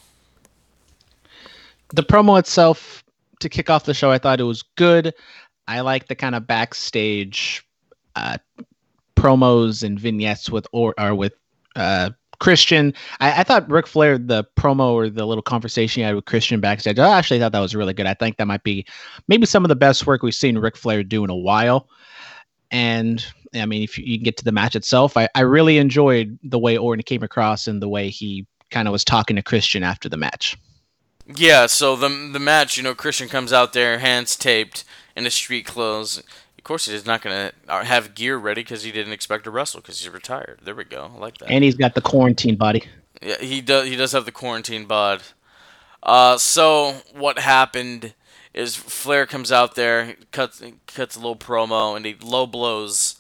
the 1.93 2.03
promo 2.03 2.38
itself 2.38 3.03
to 3.39 3.49
kick 3.49 3.70
off 3.70 3.86
the 3.86 3.93
show, 3.93 4.12
I 4.12 4.18
thought 4.18 4.39
it 4.39 4.43
was 4.43 4.64
good. 4.76 5.14
I 5.68 5.82
like 5.82 6.07
the 6.07 6.15
kind 6.15 6.36
of 6.36 6.47
backstage 6.47 7.65
uh, 8.15 8.38
promos 9.15 9.84
and 9.84 9.99
vignettes 9.99 10.49
with 10.49 10.68
or, 10.72 10.93
or 10.99 11.13
with 11.13 11.34
uh, 11.76 12.11
Christian. 12.39 12.93
I, 13.20 13.41
I 13.41 13.43
thought 13.43 13.70
Ric 13.70 13.88
Flair, 13.88 14.18
the 14.18 14.45
promo 14.55 14.91
or 14.91 15.09
the 15.09 15.26
little 15.26 15.41
conversation 15.41 16.01
he 16.01 16.05
had 16.05 16.15
with 16.15 16.26
Christian 16.26 16.59
backstage, 16.59 16.99
I 16.99 17.18
actually 17.18 17.39
thought 17.39 17.51
that 17.51 17.59
was 17.59 17.76
really 17.76 17.93
good. 17.93 18.05
I 18.05 18.13
think 18.13 18.38
that 18.38 18.47
might 18.47 18.63
be 18.63 18.86
maybe 19.28 19.45
some 19.45 19.65
of 19.65 19.70
the 19.70 19.76
best 19.76 20.05
work 20.05 20.22
we've 20.22 20.36
seen 20.36 20.57
Ric 20.57 20.78
Flair 20.78 21.03
do 21.03 21.24
in 21.24 21.30
a 21.30 21.36
while. 21.36 21.89
And 22.72 23.26
I 23.55 23.65
mean, 23.65 23.82
if 23.82 23.97
you, 23.97 24.05
you 24.05 24.18
can 24.18 24.24
get 24.24 24.38
to 24.38 24.43
the 24.43 24.51
match 24.51 24.76
itself, 24.76 25.18
I, 25.18 25.30
I 25.36 25.41
really 25.41 25.78
enjoyed 25.78 26.38
the 26.43 26.59
way 26.59 26.78
Orton 26.78 27.03
came 27.03 27.24
across 27.24 27.68
and 27.68 27.82
the 27.82 27.89
way 27.89 28.09
he 28.09 28.45
kind 28.72 28.88
of 28.88 28.91
was 28.91 29.05
talking 29.05 29.36
to 29.38 29.41
Christian 29.41 29.84
after 29.84 30.09
the 30.09 30.18
match. 30.18 30.57
Yeah, 31.36 31.65
so 31.65 31.95
the 31.95 32.07
the 32.32 32.39
match, 32.39 32.78
you 32.78 32.84
know, 32.84 32.95
Christian 32.95 33.28
comes 33.28 33.51
out 33.51 33.74
there, 33.74 33.99
hands 33.99 34.38
taped, 34.38 34.86
in 35.18 35.26
his 35.26 35.34
street 35.34 35.65
clothes. 35.65 36.20
Of 36.57 36.63
course, 36.63 36.86
he's 36.86 37.05
not 37.05 37.22
gonna 37.22 37.51
uh, 37.68 37.84
have 37.84 38.13
gear 38.13 38.38
ready 38.38 38.61
because 38.61 38.84
he 38.84 38.91
didn't 38.91 39.13
expect 39.13 39.45
to 39.45 39.51
wrestle 39.51 39.82
because 39.82 39.99
he's 39.99 40.09
retired. 40.09 40.59
There 40.63 40.76
we 40.76 40.84
go. 40.84 41.11
I 41.13 41.18
like 41.18 41.39
that. 41.39 41.49
And 41.49 41.63
he's 41.63 41.76
got 41.76 41.95
the 41.95 42.01
quarantine 42.01 42.55
body. 42.55 42.84
Yeah, 43.22 43.39
he 43.39 43.59
does. 43.61 43.88
He 43.88 43.95
does 43.95 44.11
have 44.11 44.26
the 44.26 44.32
quarantine 44.32 44.86
bod. 44.86 45.24
Uh, 46.03 46.38
so 46.38 47.01
what 47.13 47.39
happened 47.39 48.13
is 48.53 48.76
Flair 48.76 49.26
comes 49.26 49.51
out 49.51 49.76
there, 49.76 50.15
cuts 50.32 50.61
cuts 50.86 51.15
a 51.15 51.20
little 51.20 51.36
promo, 51.36 51.97
and 51.97 52.05
he 52.05 52.15
low 52.22 52.45
blows 52.45 53.15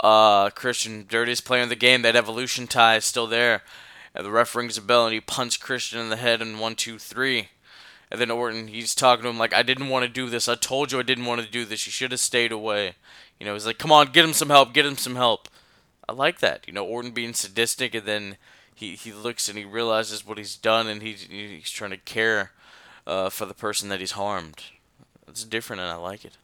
uh, 0.00 0.50
Christian. 0.50 1.06
Dirtiest 1.08 1.46
player 1.46 1.62
in 1.62 1.70
the 1.70 1.76
game. 1.76 2.02
That 2.02 2.16
evolution 2.16 2.66
tie 2.66 2.96
is 2.96 3.06
still 3.06 3.26
there. 3.26 3.62
And 4.14 4.26
the 4.26 4.30
ref 4.30 4.54
rings 4.54 4.76
a 4.76 4.82
bell, 4.82 5.06
and 5.06 5.14
he 5.14 5.20
punts 5.20 5.56
Christian 5.56 6.00
in 6.00 6.10
the 6.10 6.16
head 6.16 6.42
in 6.42 6.58
one, 6.58 6.74
two, 6.74 6.98
three. 6.98 7.48
And 8.10 8.20
then 8.20 8.30
Orton, 8.30 8.68
he's 8.68 8.94
talking 8.94 9.24
to 9.24 9.28
him 9.28 9.38
like, 9.38 9.54
"I 9.54 9.62
didn't 9.62 9.88
want 9.88 10.04
to 10.04 10.08
do 10.08 10.30
this. 10.30 10.48
I 10.48 10.54
told 10.54 10.92
you 10.92 10.98
I 10.98 11.02
didn't 11.02 11.26
want 11.26 11.42
to 11.42 11.50
do 11.50 11.64
this. 11.64 11.86
You 11.86 11.92
should 11.92 12.12
have 12.12 12.20
stayed 12.20 12.52
away." 12.52 12.94
You 13.38 13.46
know, 13.46 13.52
he's 13.52 13.66
like, 13.66 13.78
"Come 13.78 13.92
on, 13.92 14.12
get 14.12 14.24
him 14.24 14.32
some 14.32 14.50
help. 14.50 14.72
Get 14.72 14.86
him 14.86 14.96
some 14.96 15.16
help." 15.16 15.48
I 16.08 16.12
like 16.12 16.38
that. 16.40 16.66
You 16.66 16.72
know, 16.72 16.84
Orton 16.84 17.10
being 17.10 17.34
sadistic, 17.34 17.94
and 17.94 18.06
then 18.06 18.36
he, 18.74 18.94
he 18.94 19.12
looks 19.12 19.48
and 19.48 19.58
he 19.58 19.64
realizes 19.64 20.26
what 20.26 20.38
he's 20.38 20.56
done, 20.56 20.86
and 20.86 21.02
he's 21.02 21.22
he's 21.22 21.70
trying 21.70 21.90
to 21.90 21.96
care 21.98 22.52
uh, 23.06 23.28
for 23.28 23.44
the 23.44 23.54
person 23.54 23.88
that 23.90 24.00
he's 24.00 24.12
harmed. 24.12 24.62
It's 25.26 25.44
different, 25.44 25.80
and 25.80 25.90
I 25.90 25.96
like 25.96 26.24
it. 26.24 26.38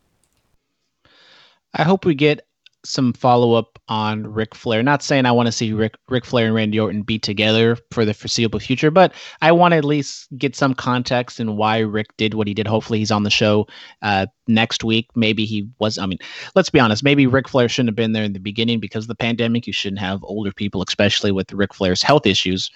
I 1.73 1.85
hope 1.85 2.05
we 2.05 2.15
get 2.15 2.47
some 2.85 3.13
follow 3.13 3.55
up 3.55 3.79
on 3.89 4.27
Ric 4.27 4.55
Flair. 4.55 4.83
Not 4.83 5.03
saying 5.03 5.27
I 5.27 5.33
want 5.33 5.47
to 5.47 5.53
see 5.53 5.73
Rick 5.73 5.97
Ric 6.09 6.25
Flair 6.25 6.47
and 6.47 6.55
Randy 6.55 6.79
Orton 6.79 7.03
be 7.03 7.19
together 7.19 7.77
for 7.91 8.05
the 8.05 8.15
foreseeable 8.15 8.61
future, 8.61 8.91
but 8.91 9.13
I 9.43 9.53
want 9.53 9.73
to 9.73 9.77
at 9.79 9.85
least 9.85 10.29
get 10.39 10.55
some 10.55 10.75
context 10.75 11.41
in 11.41 11.57
why 11.57 11.79
Rick 11.79 12.17
did 12.17 12.35
what 12.35 12.47
he 12.47 12.55
did. 12.55 12.67
Hopefully, 12.67 12.99
he's 12.99 13.11
on 13.11 13.23
the 13.23 13.31
show 13.31 13.67
uh, 14.03 14.27
next 14.47 14.85
week. 14.85 15.09
Maybe 15.15 15.45
he 15.45 15.69
was. 15.79 15.99
I 15.99 16.07
mean, 16.07 16.19
let's 16.55 16.71
be 16.71 16.81
honest. 16.81 17.03
Maybe 17.03 17.27
Ric 17.27 17.49
Flair 17.49 17.69
shouldn't 17.69 17.91
have 17.91 17.97
been 17.97 18.13
there 18.13 18.25
in 18.25 18.33
the 18.33 18.41
beginning 18.41 18.81
because 18.81 19.05
of 19.05 19.09
the 19.09 19.15
pandemic. 19.15 19.67
You 19.67 19.73
shouldn't 19.73 20.01
have 20.01 20.23
older 20.25 20.53
people, 20.53 20.85
especially 20.87 21.33
with 21.33 21.53
Ric 21.53 21.75
Flair's 21.75 22.03
health 22.03 22.27
issues. 22.27 22.71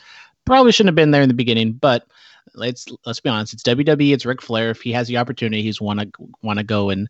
Probably 0.45 0.73
shouldn't 0.73 0.89
have 0.89 0.97
been 0.97 1.11
there 1.11 1.23
in 1.23 1.29
the 1.29 1.35
beginning, 1.35 1.73
but 1.73 2.07
let's 2.55 2.87
let's 3.05 3.21
be 3.21 3.31
honest. 3.31 3.53
It's 3.53 3.63
WWE. 3.63 4.13
It's 4.13 4.27
Ric 4.27 4.43
Flair. 4.43 4.71
If 4.71 4.81
he 4.81 4.93
has 4.93 5.09
the 5.09 5.19
opportunity, 5.19 5.63
he's 5.63 5.81
want 5.81 6.01
to 6.01 6.11
want 6.43 6.59
to 6.59 6.65
go 6.65 6.91
and 6.91 7.09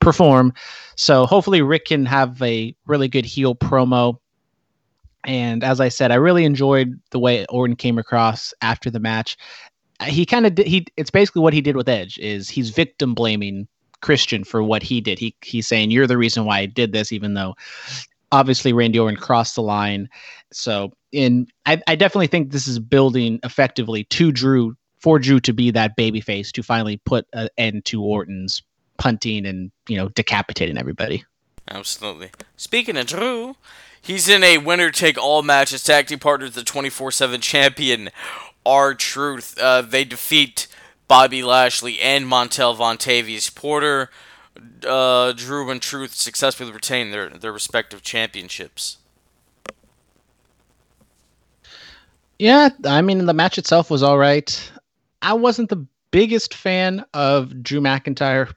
perform. 0.00 0.52
So 0.96 1.26
hopefully 1.26 1.62
Rick 1.62 1.86
can 1.86 2.06
have 2.06 2.40
a 2.42 2.74
really 2.86 3.08
good 3.08 3.24
heel 3.24 3.54
promo. 3.54 4.18
And 5.24 5.62
as 5.62 5.80
I 5.80 5.88
said, 5.88 6.10
I 6.10 6.16
really 6.16 6.44
enjoyed 6.44 6.98
the 7.10 7.18
way 7.18 7.44
Orton 7.46 7.76
came 7.76 7.98
across 7.98 8.54
after 8.62 8.90
the 8.90 9.00
match. 9.00 9.36
He 10.02 10.24
kind 10.24 10.46
of 10.46 10.56
he 10.66 10.86
it's 10.96 11.10
basically 11.10 11.42
what 11.42 11.52
he 11.52 11.60
did 11.60 11.76
with 11.76 11.88
Edge 11.88 12.18
is 12.18 12.48
he's 12.48 12.70
victim 12.70 13.14
blaming 13.14 13.68
Christian 14.00 14.44
for 14.44 14.62
what 14.62 14.82
he 14.82 15.00
did. 15.02 15.18
He 15.18 15.36
he's 15.42 15.66
saying 15.66 15.90
you're 15.90 16.06
the 16.06 16.16
reason 16.16 16.46
why 16.46 16.60
I 16.60 16.66
did 16.66 16.92
this 16.92 17.12
even 17.12 17.34
though 17.34 17.54
obviously 18.32 18.72
Randy 18.72 18.98
Orton 18.98 19.20
crossed 19.20 19.56
the 19.56 19.62
line. 19.62 20.08
So 20.52 20.92
in 21.12 21.48
I, 21.66 21.82
I 21.86 21.96
definitely 21.96 22.28
think 22.28 22.50
this 22.50 22.66
is 22.66 22.78
building 22.78 23.40
effectively 23.44 24.04
to 24.04 24.32
Drew 24.32 24.74
for 25.00 25.18
Drew 25.18 25.40
to 25.40 25.52
be 25.52 25.70
that 25.70 25.96
baby 25.96 26.22
face 26.22 26.50
to 26.52 26.62
finally 26.62 26.96
put 27.04 27.26
an 27.34 27.48
end 27.58 27.84
to 27.86 28.02
Orton's 28.02 28.62
punting 29.00 29.46
and 29.46 29.72
you 29.88 29.96
know 29.96 30.08
decapitating 30.10 30.78
everybody. 30.78 31.24
Absolutely. 31.68 32.30
Speaking 32.56 32.96
of 32.96 33.06
Drew, 33.06 33.56
he's 34.00 34.28
in 34.28 34.44
a 34.44 34.58
winner 34.58 34.90
take 34.90 35.18
all 35.18 35.42
match 35.42 35.72
as 35.72 35.82
tag 35.82 36.06
team 36.06 36.20
partner 36.20 36.46
with 36.46 36.54
the 36.54 36.62
24 36.62 37.10
7 37.10 37.40
champion, 37.40 38.10
R 38.64 38.94
Truth. 38.94 39.58
Uh, 39.58 39.82
they 39.82 40.04
defeat 40.04 40.68
Bobby 41.08 41.42
Lashley 41.42 41.98
and 41.98 42.26
Montel 42.26 42.76
Vontavious 42.76 43.52
Porter. 43.52 44.10
Uh, 44.86 45.32
Drew 45.32 45.70
and 45.70 45.80
Truth 45.80 46.14
successfully 46.14 46.70
retain 46.70 47.10
their, 47.10 47.30
their 47.30 47.52
respective 47.52 48.02
championships. 48.02 48.98
Yeah, 52.38 52.70
I 52.84 53.00
mean 53.00 53.24
the 53.26 53.34
match 53.34 53.58
itself 53.58 53.90
was 53.90 54.02
all 54.02 54.18
right. 54.18 54.72
I 55.22 55.34
wasn't 55.34 55.70
the 55.70 55.86
biggest 56.10 56.54
fan 56.54 57.04
of 57.14 57.62
Drew 57.62 57.80
McIntyre 57.80 58.52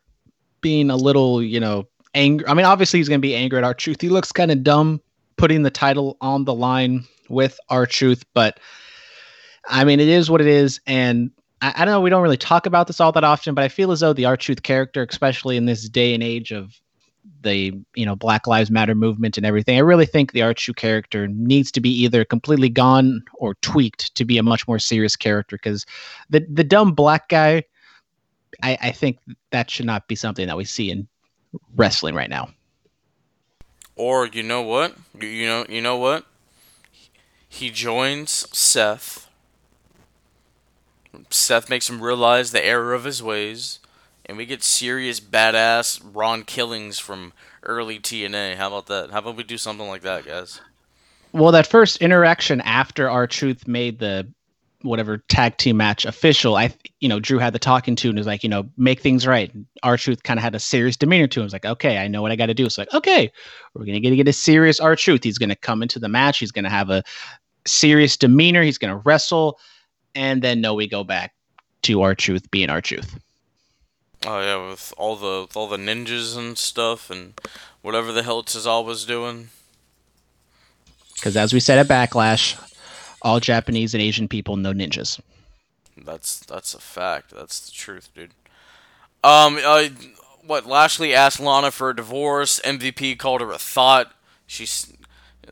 being 0.63 0.89
a 0.89 0.95
little, 0.95 1.43
you 1.43 1.59
know, 1.59 1.87
angry. 2.15 2.47
I 2.47 2.55
mean, 2.55 2.65
obviously 2.65 2.99
he's 2.99 3.09
going 3.09 3.21
to 3.21 3.27
be 3.27 3.35
angry 3.35 3.59
at 3.59 3.63
our 3.63 3.75
Truth. 3.75 4.01
He 4.01 4.09
looks 4.09 4.31
kind 4.31 4.49
of 4.49 4.63
dumb 4.63 4.99
putting 5.37 5.61
the 5.61 5.69
title 5.69 6.17
on 6.21 6.45
the 6.45 6.53
line 6.53 7.03
with 7.29 7.59
our 7.69 7.85
Truth, 7.85 8.25
but 8.33 8.59
I 9.69 9.83
mean, 9.83 9.99
it 9.99 10.07
is 10.07 10.29
what 10.29 10.41
it 10.41 10.47
is. 10.47 10.81
And 10.87 11.31
I, 11.61 11.73
I, 11.77 11.85
don't 11.85 11.93
know, 11.93 12.01
we 12.01 12.09
don't 12.09 12.23
really 12.23 12.37
talk 12.37 12.65
about 12.65 12.87
this 12.87 12.99
all 12.99 13.11
that 13.11 13.23
often, 13.23 13.53
but 13.53 13.63
I 13.63 13.69
feel 13.69 13.91
as 13.91 13.99
though 13.99 14.13
the 14.13 14.25
R 14.25 14.37
Truth 14.37 14.63
character, 14.63 15.05
especially 15.09 15.57
in 15.57 15.65
this 15.65 15.87
day 15.87 16.13
and 16.13 16.23
age 16.23 16.51
of 16.51 16.79
the 17.41 17.73
you 17.95 18.05
know 18.05 18.15
Black 18.15 18.47
Lives 18.47 18.71
Matter 18.71 18.95
movement 18.95 19.37
and 19.37 19.45
everything, 19.45 19.77
I 19.77 19.81
really 19.81 20.05
think 20.05 20.31
the 20.31 20.53
Truth 20.53 20.77
character 20.77 21.27
needs 21.27 21.71
to 21.71 21.81
be 21.81 21.89
either 21.89 22.25
completely 22.25 22.69
gone 22.69 23.23
or 23.35 23.55
tweaked 23.55 24.13
to 24.15 24.25
be 24.25 24.37
a 24.37 24.43
much 24.43 24.67
more 24.67 24.79
serious 24.79 25.15
character 25.15 25.57
because 25.57 25.85
the 26.29 26.45
the 26.49 26.63
dumb 26.63 26.93
black 26.93 27.29
guy 27.29 27.63
I, 28.63 28.77
I 28.81 28.91
think 28.91 29.19
that 29.51 29.69
should 29.69 29.85
not 29.85 30.07
be 30.07 30.15
something 30.15 30.47
that 30.47 30.57
we 30.57 30.63
see 30.63 30.89
in 30.89 31.07
wrestling 31.75 32.15
right 32.15 32.29
now. 32.29 32.49
Or 33.95 34.25
you 34.25 34.41
know 34.41 34.61
what? 34.61 34.95
You 35.19 35.45
know 35.45 35.65
you 35.69 35.81
know 35.81 35.97
what? 35.97 36.25
He 37.47 37.69
joins 37.69 38.47
Seth. 38.57 39.29
Seth 41.29 41.69
makes 41.69 41.89
him 41.89 42.01
realize 42.01 42.51
the 42.51 42.65
error 42.65 42.93
of 42.93 43.03
his 43.03 43.21
ways, 43.21 43.79
and 44.25 44.35
we 44.35 44.47
get 44.47 44.63
serious 44.63 45.19
badass 45.19 46.01
Ron 46.03 46.43
Killings 46.43 46.97
from 46.97 47.33
early 47.61 47.99
TNA. 47.99 48.55
How 48.55 48.69
about 48.69 48.87
that? 48.87 49.11
How 49.11 49.19
about 49.19 49.35
we 49.35 49.43
do 49.43 49.59
something 49.59 49.87
like 49.87 50.01
that, 50.01 50.25
guys? 50.25 50.59
Well, 51.33 51.51
that 51.51 51.67
first 51.67 51.97
interaction 51.97 52.61
after 52.61 53.09
our 53.09 53.27
Truth 53.27 53.67
made 53.67 53.99
the 53.99 54.27
whatever 54.83 55.17
tag 55.17 55.57
team 55.57 55.77
match 55.77 56.05
official, 56.05 56.55
I 56.55 56.73
you 56.99 57.09
know 57.09 57.19
Drew 57.19 57.39
had 57.39 57.53
the 57.53 57.59
talking 57.59 57.95
to 57.97 58.09
and 58.09 58.17
was 58.17 58.27
like, 58.27 58.43
you 58.43 58.49
know, 58.49 58.69
make 58.77 59.01
things 59.01 59.25
right. 59.25 59.51
R 59.81 59.97
Truth 59.97 60.23
kind 60.23 60.37
of 60.37 60.43
had 60.43 60.55
a 60.55 60.59
serious 60.59 60.95
demeanor 60.95 61.27
to 61.27 61.39
him. 61.39 61.45
It's 61.45 61.53
like, 61.53 61.65
okay, 61.65 61.97
I 61.97 62.07
know 62.07 62.21
what 62.21 62.31
I 62.31 62.35
got 62.35 62.47
to 62.47 62.53
do. 62.53 62.65
It's 62.65 62.77
like, 62.77 62.93
okay, 62.93 63.31
we're 63.73 63.85
gonna 63.85 63.99
get 63.99 64.11
to 64.11 64.15
get 64.15 64.27
a 64.27 64.33
serious 64.33 64.79
R 64.79 64.95
Truth. 64.95 65.23
He's 65.23 65.37
gonna 65.37 65.55
come 65.55 65.81
into 65.81 65.99
the 65.99 66.09
match. 66.09 66.39
He's 66.39 66.51
gonna 66.51 66.69
have 66.69 66.89
a 66.89 67.03
serious 67.65 68.17
demeanor. 68.17 68.63
He's 68.63 68.77
gonna 68.77 68.97
wrestle, 68.97 69.59
and 70.15 70.41
then 70.41 70.61
no, 70.61 70.73
we 70.73 70.87
go 70.87 71.03
back 71.03 71.33
to 71.83 72.01
R 72.01 72.15
Truth 72.15 72.51
being 72.51 72.69
R 72.69 72.81
Truth. 72.81 73.19
Oh 74.25 74.39
yeah, 74.39 74.69
with 74.69 74.93
all 74.97 75.15
the 75.15 75.41
with 75.47 75.57
all 75.57 75.67
the 75.67 75.77
ninjas 75.77 76.37
and 76.37 76.57
stuff 76.57 77.09
and 77.09 77.33
whatever 77.81 78.11
the 78.11 78.23
hell 78.23 78.43
Tozawa 78.43 78.67
always 78.67 79.03
doing. 79.03 79.49
Because 81.15 81.37
as 81.37 81.53
we 81.53 81.59
said 81.59 81.77
at 81.77 81.87
Backlash, 81.87 82.57
all 83.23 83.39
Japanese 83.39 83.93
and 83.93 84.01
Asian 84.01 84.27
people 84.27 84.57
know 84.57 84.73
ninjas. 84.73 85.19
That's 85.97 86.39
that's 86.39 86.73
a 86.73 86.79
fact. 86.79 87.31
That's 87.31 87.59
the 87.65 87.71
truth, 87.71 88.09
dude. 88.15 88.31
Um, 89.23 89.57
uh, 89.63 89.85
what 90.45 90.65
Lashley 90.65 91.13
asked 91.13 91.39
Lana 91.39 91.71
for 91.71 91.91
a 91.91 91.95
divorce. 91.95 92.59
MVP 92.61 93.17
called 93.17 93.41
her 93.41 93.51
a 93.51 93.57
thought. 93.57 94.13
She's 94.45 94.91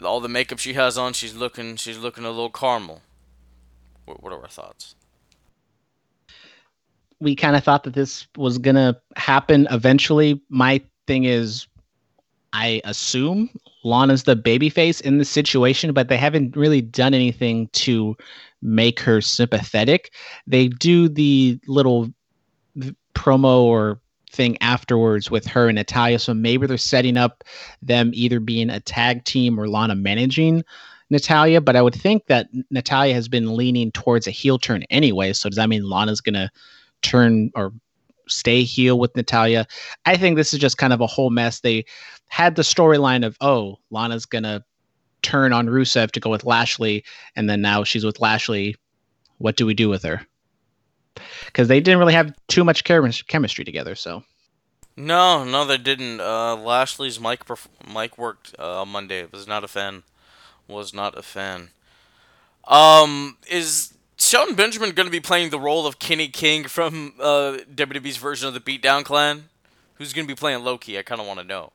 all 0.04 0.20
the 0.20 0.28
makeup 0.30 0.60
she 0.60 0.74
has 0.74 0.98
on. 0.98 1.14
She's 1.14 1.36
looking. 1.36 1.76
She's 1.76 1.98
looking 1.98 2.26
a 2.26 2.30
little 2.30 2.50
caramel. 2.50 3.02
What, 4.06 4.22
what 4.24 4.34
are 4.34 4.42
our 4.42 4.48
thoughts? 4.48 4.96
We 7.20 7.36
kind 7.36 7.56
of 7.56 7.64
thought 7.64 7.84
that 7.84 7.94
this 7.94 8.28
was 8.36 8.58
gonna 8.58 9.00
happen 9.16 9.68
eventually. 9.70 10.42
My 10.50 10.82
thing 11.06 11.26
is, 11.26 11.68
I 12.52 12.82
assume 12.84 13.50
Lana's 13.84 14.24
the 14.24 14.36
babyface 14.36 15.02
in 15.02 15.18
this 15.18 15.30
situation, 15.30 15.94
but 15.94 16.08
they 16.08 16.18
haven't 16.18 16.56
really 16.56 16.82
done 16.82 17.14
anything 17.14 17.68
to 17.70 18.16
make 18.62 19.00
her 19.00 19.22
sympathetic. 19.22 20.12
They 20.46 20.68
do 20.68 21.10
the 21.10 21.60
little 21.68 22.12
promo 23.16 23.62
or 23.62 24.00
thing 24.32 24.58
afterwards 24.62 25.30
with 25.30 25.46
her 25.46 25.68
and 25.68 25.76
Natalya. 25.76 26.20
So 26.20 26.34
maybe 26.34 26.68
they're 26.68 26.78
setting 26.78 27.18
up 27.18 27.44
them 27.82 28.12
either 28.14 28.40
being 28.40 28.70
a 28.70 28.80
tag 28.80 29.26
team 29.26 29.60
or 29.60 29.68
Lana 29.68 29.96
managing 29.96 30.64
Natalya. 31.10 31.60
But 31.60 31.76
I 31.76 31.82
would 31.82 31.96
think 31.96 32.28
that 32.28 32.48
Natalya 32.70 33.14
has 33.14 33.28
been 33.28 33.58
leaning 33.58 33.92
towards 33.92 34.28
a 34.28 34.32
heel 34.32 34.58
turn 34.58 34.84
anyway. 34.90 35.34
So 35.34 35.50
does 35.50 35.58
that 35.58 35.70
mean 35.70 35.90
Lana's 35.90 36.22
going 36.22 36.36
to 36.36 36.50
turn 37.02 37.52
or 37.56 37.74
stay 38.32 38.64
heel 38.64 38.98
with 38.98 39.16
Natalya? 39.16 39.68
I 40.06 40.18
think 40.18 40.36
this 40.36 40.54
is 40.54 40.60
just 40.60 40.78
kind 40.78 40.94
of 40.94 41.02
a 41.02 41.08
whole 41.08 41.30
mess. 41.30 41.60
They 41.60 41.86
had 42.28 42.56
the 42.56 42.62
storyline 42.62 43.26
of, 43.26 43.38
oh, 43.42 43.78
Lana's 43.90 44.26
going 44.26 44.44
to 44.44 44.64
turn 45.22 45.54
on 45.54 45.68
Rusev 45.68 46.12
to 46.12 46.20
go 46.20 46.30
with 46.30 46.46
Lashley. 46.46 47.04
And 47.36 47.50
then 47.50 47.62
now 47.62 47.84
she's 47.84 48.06
with 48.06 48.20
Lashley. 48.20 48.76
What 49.38 49.58
do 49.58 49.66
we 49.66 49.74
do 49.74 49.90
with 49.90 50.04
her? 50.04 50.26
because 51.46 51.68
they 51.68 51.80
didn't 51.80 52.00
really 52.00 52.14
have 52.14 52.34
too 52.48 52.64
much 52.64 52.84
chemis- 52.84 53.26
chemistry 53.28 53.66
together. 53.66 53.96
So 53.96 54.24
No, 54.96 55.44
no, 55.44 55.66
they 55.66 55.78
didn't. 55.78 56.20
Uh, 56.22 56.56
Lashley's 56.56 57.20
mic 57.20 57.46
perf- 57.46 57.68
mic 57.88 58.18
worked 58.18 58.56
uh, 58.60 58.82
on 58.82 58.90
Monday. 58.90 59.26
Was 59.32 59.48
not 59.48 59.64
a 59.64 59.68
fan. 59.68 60.04
Was 60.68 60.94
not 60.94 61.18
a 61.18 61.22
fan. 61.22 61.70
Um, 62.68 63.38
is 63.50 63.91
Shelton 64.32 64.56
Benjamin 64.56 64.92
going 64.92 65.08
to 65.08 65.12
be 65.12 65.20
playing 65.20 65.50
the 65.50 65.60
role 65.60 65.86
of 65.86 66.00
Kenny 66.00 66.30
King 66.30 66.64
from 66.64 67.16
uh, 67.20 67.58
WWE's 67.76 68.16
version 68.16 68.48
of 68.48 68.54
the 68.54 68.62
Beatdown 68.62 69.04
Clan? 69.04 69.50
Who's 69.96 70.14
going 70.14 70.26
to 70.26 70.34
be 70.34 70.40
playing 70.40 70.64
Low 70.64 70.78
Ki? 70.78 70.98
I 70.98 71.02
kind 71.02 71.20
of 71.20 71.28
want 71.28 71.42
to 71.42 71.46
know. 71.46 71.74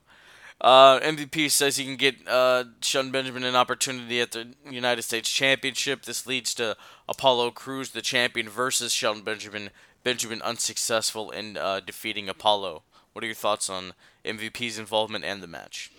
Uh, 0.59 0.99
MVP 1.01 1.51
says 1.51 1.77
he 1.77 1.85
can 1.85 1.97
get 1.97 2.15
uh, 2.27 2.63
Shelton 2.81 3.11
Benjamin 3.11 3.43
an 3.43 3.55
opportunity 3.55 4.19
at 4.21 4.31
the 4.31 4.55
United 4.67 5.03
States 5.03 5.29
Championship. 5.29 6.01
This 6.01 6.25
leads 6.25 6.55
to 6.55 6.75
Apollo 7.07 7.51
Crews, 7.51 7.91
the 7.91 8.01
champion, 8.01 8.49
versus 8.49 8.91
Shelton 8.91 9.21
Benjamin. 9.21 9.69
Benjamin 10.03 10.41
unsuccessful 10.41 11.29
in 11.29 11.57
uh, 11.57 11.81
defeating 11.81 12.27
Apollo. 12.27 12.81
What 13.13 13.23
are 13.23 13.27
your 13.27 13.35
thoughts 13.35 13.69
on 13.69 13.93
MVP's 14.25 14.79
involvement 14.79 15.23
and 15.23 15.43
the 15.43 15.47
match? 15.47 15.91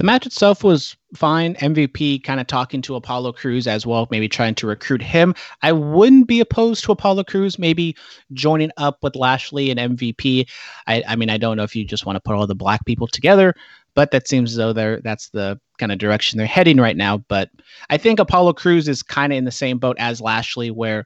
The 0.00 0.06
match 0.06 0.24
itself 0.24 0.64
was 0.64 0.96
fine. 1.14 1.56
MVP 1.56 2.24
kind 2.24 2.40
of 2.40 2.46
talking 2.46 2.80
to 2.80 2.94
Apollo 2.94 3.34
Crews 3.34 3.66
as 3.66 3.84
well, 3.84 4.08
maybe 4.10 4.30
trying 4.30 4.54
to 4.54 4.66
recruit 4.66 5.02
him. 5.02 5.34
I 5.60 5.72
wouldn't 5.72 6.26
be 6.26 6.40
opposed 6.40 6.84
to 6.84 6.92
Apollo 6.92 7.24
Crews 7.24 7.58
maybe 7.58 7.94
joining 8.32 8.70
up 8.78 8.96
with 9.02 9.14
Lashley 9.14 9.70
and 9.70 9.78
MVP. 9.78 10.48
I, 10.86 11.02
I 11.06 11.16
mean, 11.16 11.28
I 11.28 11.36
don't 11.36 11.58
know 11.58 11.64
if 11.64 11.76
you 11.76 11.84
just 11.84 12.06
want 12.06 12.16
to 12.16 12.20
put 12.20 12.34
all 12.34 12.46
the 12.46 12.54
black 12.54 12.86
people 12.86 13.08
together, 13.08 13.54
but 13.94 14.10
that 14.12 14.26
seems 14.26 14.52
as 14.52 14.56
though 14.56 14.72
they're 14.72 15.02
that's 15.02 15.28
the 15.28 15.60
kind 15.76 15.92
of 15.92 15.98
direction 15.98 16.38
they're 16.38 16.46
heading 16.46 16.78
right 16.78 16.96
now. 16.96 17.18
But 17.18 17.50
I 17.90 17.98
think 17.98 18.20
Apollo 18.20 18.54
Crews 18.54 18.88
is 18.88 19.02
kind 19.02 19.34
of 19.34 19.36
in 19.36 19.44
the 19.44 19.50
same 19.50 19.76
boat 19.76 19.96
as 19.98 20.22
Lashley, 20.22 20.70
where 20.70 21.04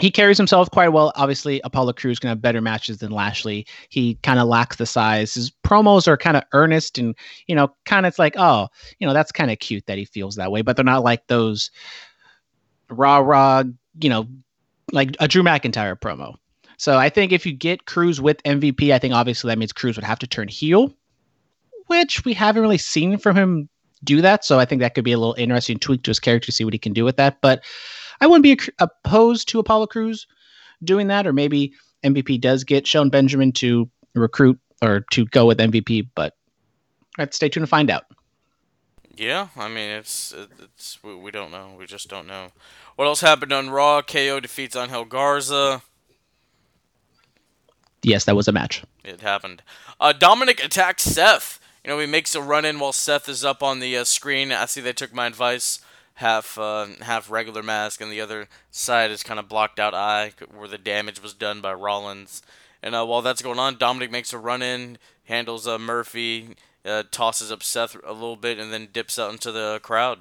he 0.00 0.10
carries 0.10 0.36
himself 0.36 0.70
quite 0.70 0.88
well. 0.88 1.12
Obviously, 1.14 1.60
Apollo 1.62 1.92
Crews 1.94 2.18
can 2.18 2.28
have 2.28 2.42
better 2.42 2.60
matches 2.60 2.98
than 2.98 3.12
Lashley. 3.12 3.66
He 3.88 4.16
kind 4.22 4.40
of 4.40 4.48
lacks 4.48 4.76
the 4.76 4.86
size. 4.86 5.34
His 5.34 5.52
promos 5.64 6.08
are 6.08 6.16
kind 6.16 6.36
of 6.36 6.42
earnest 6.52 6.98
and, 6.98 7.14
you 7.46 7.54
know, 7.54 7.72
kind 7.84 8.04
of 8.04 8.10
it's 8.10 8.18
like, 8.18 8.34
oh, 8.36 8.68
you 8.98 9.06
know, 9.06 9.12
that's 9.12 9.30
kind 9.30 9.50
of 9.50 9.58
cute 9.60 9.86
that 9.86 9.98
he 9.98 10.04
feels 10.04 10.34
that 10.36 10.50
way, 10.50 10.62
but 10.62 10.76
they're 10.76 10.84
not 10.84 11.04
like 11.04 11.26
those 11.28 11.70
rah 12.90 13.18
rah, 13.18 13.62
you 14.00 14.08
know, 14.08 14.26
like 14.92 15.16
a 15.20 15.28
Drew 15.28 15.42
McIntyre 15.42 15.98
promo. 15.98 16.34
So 16.76 16.98
I 16.98 17.08
think 17.08 17.32
if 17.32 17.46
you 17.46 17.52
get 17.52 17.86
Crews 17.86 18.20
with 18.20 18.42
MVP, 18.42 18.92
I 18.92 18.98
think 18.98 19.14
obviously 19.14 19.48
that 19.48 19.58
means 19.58 19.72
Crews 19.72 19.96
would 19.96 20.04
have 20.04 20.18
to 20.18 20.26
turn 20.26 20.48
heel, 20.48 20.92
which 21.86 22.24
we 22.24 22.34
haven't 22.34 22.62
really 22.62 22.78
seen 22.78 23.16
from 23.16 23.36
him 23.36 23.68
do 24.02 24.20
that. 24.20 24.44
So 24.44 24.58
I 24.58 24.64
think 24.64 24.80
that 24.80 24.94
could 24.94 25.04
be 25.04 25.12
a 25.12 25.18
little 25.18 25.36
interesting 25.38 25.78
tweak 25.78 26.02
to 26.02 26.10
his 26.10 26.18
character 26.18 26.46
to 26.46 26.52
see 26.52 26.64
what 26.64 26.74
he 26.74 26.78
can 26.78 26.92
do 26.92 27.04
with 27.04 27.16
that. 27.16 27.40
But 27.40 27.62
I 28.20 28.26
wouldn't 28.26 28.42
be 28.42 28.58
opposed 28.78 29.48
to 29.48 29.58
Apollo 29.58 29.88
Crews 29.88 30.26
doing 30.82 31.08
that, 31.08 31.26
or 31.26 31.32
maybe 31.32 31.72
MVP 32.04 32.40
does 32.40 32.64
get 32.64 32.86
Sean 32.86 33.10
Benjamin 33.10 33.52
to 33.52 33.88
recruit 34.14 34.58
or 34.82 35.00
to 35.12 35.24
go 35.26 35.46
with 35.46 35.58
MVP, 35.58 36.08
but 36.14 36.34
stay 37.30 37.48
tuned 37.48 37.64
to 37.64 37.70
find 37.70 37.90
out. 37.90 38.04
Yeah, 39.16 39.48
I 39.56 39.68
mean 39.68 39.90
it's 39.90 40.34
it's 40.76 41.02
we, 41.02 41.14
we 41.14 41.30
don't 41.30 41.52
know. 41.52 41.74
We 41.78 41.86
just 41.86 42.08
don't 42.08 42.26
know. 42.26 42.48
What 42.96 43.06
else 43.06 43.20
happened 43.20 43.52
on 43.52 43.70
Raw? 43.70 44.02
KO 44.02 44.40
defeats 44.40 44.76
Angel 44.76 45.04
Garza. 45.04 45.82
Yes, 48.02 48.24
that 48.24 48.36
was 48.36 48.48
a 48.48 48.52
match. 48.52 48.82
It 49.04 49.20
happened. 49.20 49.62
Uh, 50.00 50.12
Dominic 50.12 50.62
attacks 50.62 51.04
Seth. 51.04 51.60
You 51.84 51.90
know, 51.90 51.98
he 51.98 52.06
makes 52.06 52.34
a 52.34 52.40
run 52.40 52.64
in 52.64 52.78
while 52.78 52.92
Seth 52.92 53.28
is 53.28 53.44
up 53.44 53.62
on 53.62 53.80
the 53.80 53.96
uh, 53.96 54.04
screen. 54.04 54.52
I 54.52 54.66
see 54.66 54.80
they 54.80 54.92
took 54.92 55.14
my 55.14 55.26
advice. 55.26 55.80
Half 56.18 56.58
uh, 56.58 56.86
half 57.00 57.28
regular 57.28 57.62
mask, 57.62 58.00
and 58.00 58.10
the 58.10 58.20
other 58.20 58.48
side 58.70 59.10
is 59.10 59.24
kind 59.24 59.40
of 59.40 59.48
blocked 59.48 59.80
out 59.80 59.94
eye 59.94 60.32
where 60.56 60.68
the 60.68 60.78
damage 60.78 61.20
was 61.20 61.34
done 61.34 61.60
by 61.60 61.72
Rollins. 61.72 62.40
And 62.82 62.94
uh, 62.94 63.04
while 63.04 63.22
that's 63.22 63.42
going 63.42 63.58
on, 63.58 63.78
Dominic 63.78 64.10
makes 64.10 64.32
a 64.32 64.38
run 64.38 64.62
in, 64.62 64.98
handles 65.24 65.66
uh, 65.66 65.78
Murphy, 65.78 66.50
uh, 66.84 67.02
tosses 67.10 67.50
up 67.50 67.62
Seth 67.62 67.96
a 68.04 68.12
little 68.12 68.36
bit, 68.36 68.58
and 68.58 68.72
then 68.72 68.88
dips 68.92 69.18
out 69.18 69.32
into 69.32 69.50
the 69.50 69.80
crowd. 69.82 70.20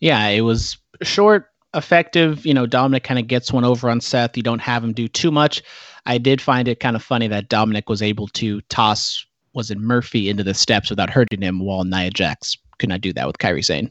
Yeah, 0.00 0.28
it 0.28 0.42
was 0.42 0.76
short, 1.02 1.50
effective. 1.74 2.44
You 2.46 2.54
know, 2.54 2.66
Dominic 2.66 3.04
kind 3.04 3.18
of 3.18 3.26
gets 3.26 3.52
one 3.52 3.64
over 3.64 3.90
on 3.90 4.00
Seth. 4.00 4.36
You 4.36 4.42
don't 4.42 4.60
have 4.60 4.84
him 4.84 4.92
do 4.92 5.08
too 5.08 5.30
much. 5.30 5.62
I 6.06 6.18
did 6.18 6.40
find 6.40 6.68
it 6.68 6.80
kind 6.80 6.94
of 6.94 7.02
funny 7.02 7.26
that 7.28 7.48
Dominic 7.48 7.88
was 7.88 8.02
able 8.02 8.28
to 8.28 8.60
toss 8.62 9.24
was 9.54 9.70
it 9.70 9.78
Murphy 9.78 10.28
into 10.28 10.42
the 10.42 10.52
steps 10.52 10.90
without 10.90 11.10
hurting 11.10 11.40
him, 11.40 11.60
while 11.60 11.84
Nia 11.84 12.10
Jax 12.10 12.56
could 12.84 12.90
not 12.90 13.00
do 13.00 13.14
that 13.14 13.26
with 13.26 13.38
Kairi 13.38 13.64
Sane. 13.64 13.90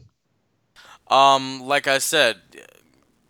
Um, 1.08 1.62
like 1.62 1.88
I 1.88 1.98
said, 1.98 2.36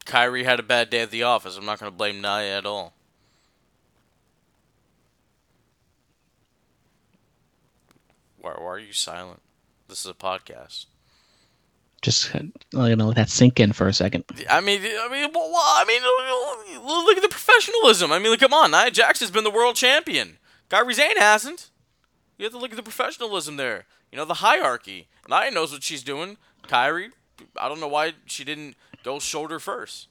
Kairi 0.05 0.45
had 0.45 0.61
a 0.61 0.63
bad 0.63 0.91
day 0.91 1.01
at 1.01 1.11
the 1.11 1.23
office. 1.23 1.57
I'm 1.57 1.65
not 1.65 1.81
going 1.81 1.91
to 1.91 1.97
blame 1.97 2.21
Nia 2.21 2.59
at 2.59 2.67
all. 2.67 2.93
Why, 8.39 8.53
why 8.59 8.67
are 8.67 8.79
you 8.79 8.93
silent? 8.93 9.41
This 9.89 10.01
is 10.01 10.07
a 10.07 10.13
podcast. 10.13 10.85
Just 12.03 12.35
uh, 12.35 12.41
you 12.75 12.97
know, 12.97 13.07
let 13.07 13.17
that 13.17 13.31
sink 13.31 13.59
in 13.59 13.73
for 13.73 13.89
a 13.89 13.95
second. 13.95 14.25
I 14.51 14.61
mean, 14.61 14.83
I 14.83 15.09
mean, 15.11 15.31
well, 15.33 15.51
I 15.55 15.85
mean, 15.89 16.85
look 17.07 17.17
at 17.17 17.23
the 17.23 17.29
professionalism. 17.31 18.13
I 18.13 18.19
mean, 18.19 18.31
like, 18.31 18.41
come 18.41 18.53
on, 18.53 18.71
Nia 18.71 18.91
Jax 18.91 19.21
has 19.21 19.31
been 19.31 19.45
the 19.45 19.51
world 19.51 19.77
champion. 19.77 20.37
Kairi 20.69 20.93
Sane 20.93 21.17
hasn't. 21.17 21.71
You 22.37 22.45
have 22.45 22.53
to 22.53 22.59
look 22.59 22.73
at 22.73 22.77
the 22.77 22.83
professionalism 22.83 23.57
there. 23.57 23.87
You 24.15 24.19
know, 24.21 24.27
the 24.27 24.35
hierarchy. 24.35 25.09
Nia 25.29 25.51
knows 25.51 25.73
what 25.73 25.83
she's 25.83 26.05
doing. 26.05 26.37
Kairi, 26.69 27.11
I 27.57 27.69
don't 27.69 27.81
know 27.81 27.89
why 27.89 28.13
she 28.27 28.45
didn't 28.45 28.77
go 29.03 29.19
shoulder 29.19 29.59
first. 29.59 30.07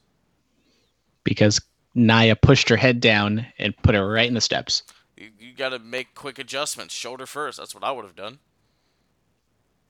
because 1.24 1.58
Nia 1.94 2.36
pushed 2.36 2.68
her 2.68 2.76
head 2.76 3.00
down 3.00 3.46
and 3.58 3.74
put 3.78 3.94
her 3.94 4.06
right 4.06 4.28
in 4.28 4.34
the 4.34 4.42
steps. 4.42 4.82
You, 5.16 5.30
you 5.38 5.54
got 5.54 5.70
to 5.70 5.78
make 5.78 6.14
quick 6.14 6.38
adjustments. 6.38 6.92
Shoulder 6.94 7.24
first. 7.24 7.56
That's 7.56 7.74
what 7.74 7.82
I 7.82 7.92
would 7.92 8.04
have 8.04 8.14
done. 8.14 8.40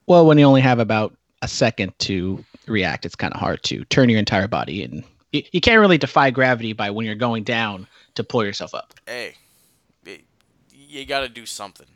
Well, 0.07 0.25
when 0.25 0.37
you 0.37 0.45
only 0.45 0.61
have 0.61 0.79
about 0.79 1.13
a 1.41 1.49
second 1.49 1.91
to 1.99 2.45
react, 2.67 3.05
it's 3.05 3.15
kind 3.15 3.33
of 3.33 3.39
hard 3.41 3.63
to 3.63 3.83
turn 3.83 4.07
your 4.07 4.19
entire 4.19 4.47
body, 4.47 4.81
and 4.81 5.03
you, 5.33 5.43
you 5.51 5.59
can't 5.59 5.81
really 5.81 5.97
defy 5.97 6.29
gravity 6.29 6.71
by 6.71 6.89
when 6.89 7.05
you're 7.05 7.15
going 7.15 7.43
down 7.43 7.85
to 8.13 8.23
pull 8.23 8.45
yourself 8.45 8.73
up. 8.73 8.93
Hey, 9.05 9.35
you 10.71 11.05
got 11.05 11.19
to 11.19 11.27
do 11.27 11.45
something. 11.45 11.87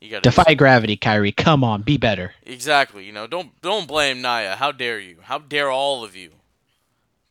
You 0.00 0.10
gotta 0.10 0.22
Defy 0.22 0.54
gravity, 0.54 0.96
Kairi. 0.96 1.36
Come 1.36 1.62
on, 1.62 1.82
be 1.82 1.98
better. 1.98 2.32
Exactly. 2.44 3.04
You 3.04 3.12
know, 3.12 3.26
don't 3.26 3.60
don't 3.60 3.86
blame 3.86 4.22
Nia. 4.22 4.56
How 4.56 4.72
dare 4.72 4.98
you? 4.98 5.18
How 5.22 5.38
dare 5.38 5.70
all 5.70 6.02
of 6.02 6.16
you? 6.16 6.30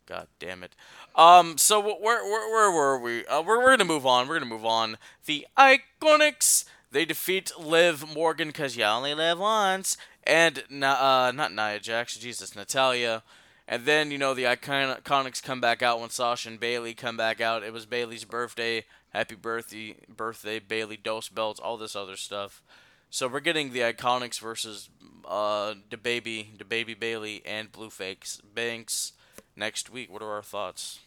God 0.06 0.28
damn 0.40 0.64
it. 0.64 0.76
Um. 1.16 1.58
So 1.58 1.80
where 1.80 2.24
where 2.24 2.52
where 2.52 2.72
were 2.72 3.00
we? 3.00 3.26
Uh, 3.26 3.42
we're 3.42 3.58
we're 3.58 3.72
gonna 3.72 3.86
move 3.86 4.06
on. 4.06 4.28
We're 4.28 4.40
gonna 4.40 4.52
move 4.52 4.66
on. 4.66 4.98
The 5.26 5.48
Iconics 5.58 6.66
they 6.92 7.06
defeat 7.06 7.52
Liv 7.60 8.14
Morgan 8.14 8.50
because 8.50 8.76
you 8.78 8.84
only 8.84 9.14
live 9.14 9.40
once, 9.40 9.98
and 10.24 10.64
uh 10.72 11.32
not 11.34 11.54
Nia 11.54 11.80
Jax. 11.80 12.18
Jesus, 12.18 12.56
Natalya. 12.56 13.24
And 13.68 13.86
then 13.86 14.10
you 14.10 14.18
know 14.18 14.34
the 14.34 14.46
Iconics 14.46 15.44
come 15.44 15.62
back 15.62 15.84
out 15.84 16.00
when 16.00 16.10
Sasha 16.10 16.50
and 16.50 16.60
Bayley 16.60 16.96
come 16.96 17.18
back 17.18 17.40
out. 17.40 17.64
It 17.64 17.74
was 17.74 17.86
Bayley's 17.86 18.26
birthday. 18.26 18.86
Happy 19.12 19.36
birthday, 19.36 19.96
birthday, 20.08 20.60
Bayley 20.60 20.98
Dose 20.98 21.30
belts, 21.30 21.60
all 21.60 21.78
this 21.78 21.96
other 21.96 22.16
stuff. 22.16 22.62
So 23.10 23.28
we're 23.28 23.40
getting 23.40 23.74
the 23.74 23.80
Iconics 23.80 24.40
versus 24.40 24.90
uh 25.28 25.74
the 25.90 25.98
baby, 25.98 26.52
the 26.58 26.66
baby 26.66 26.94
Bayley 26.94 27.42
and 27.46 27.72
Blueface 27.72 28.40
Banks 28.54 29.14
next 29.56 29.90
week. 29.90 30.12
What 30.12 30.22
are 30.22 30.32
our 30.32 30.44
thoughts? 30.44 31.00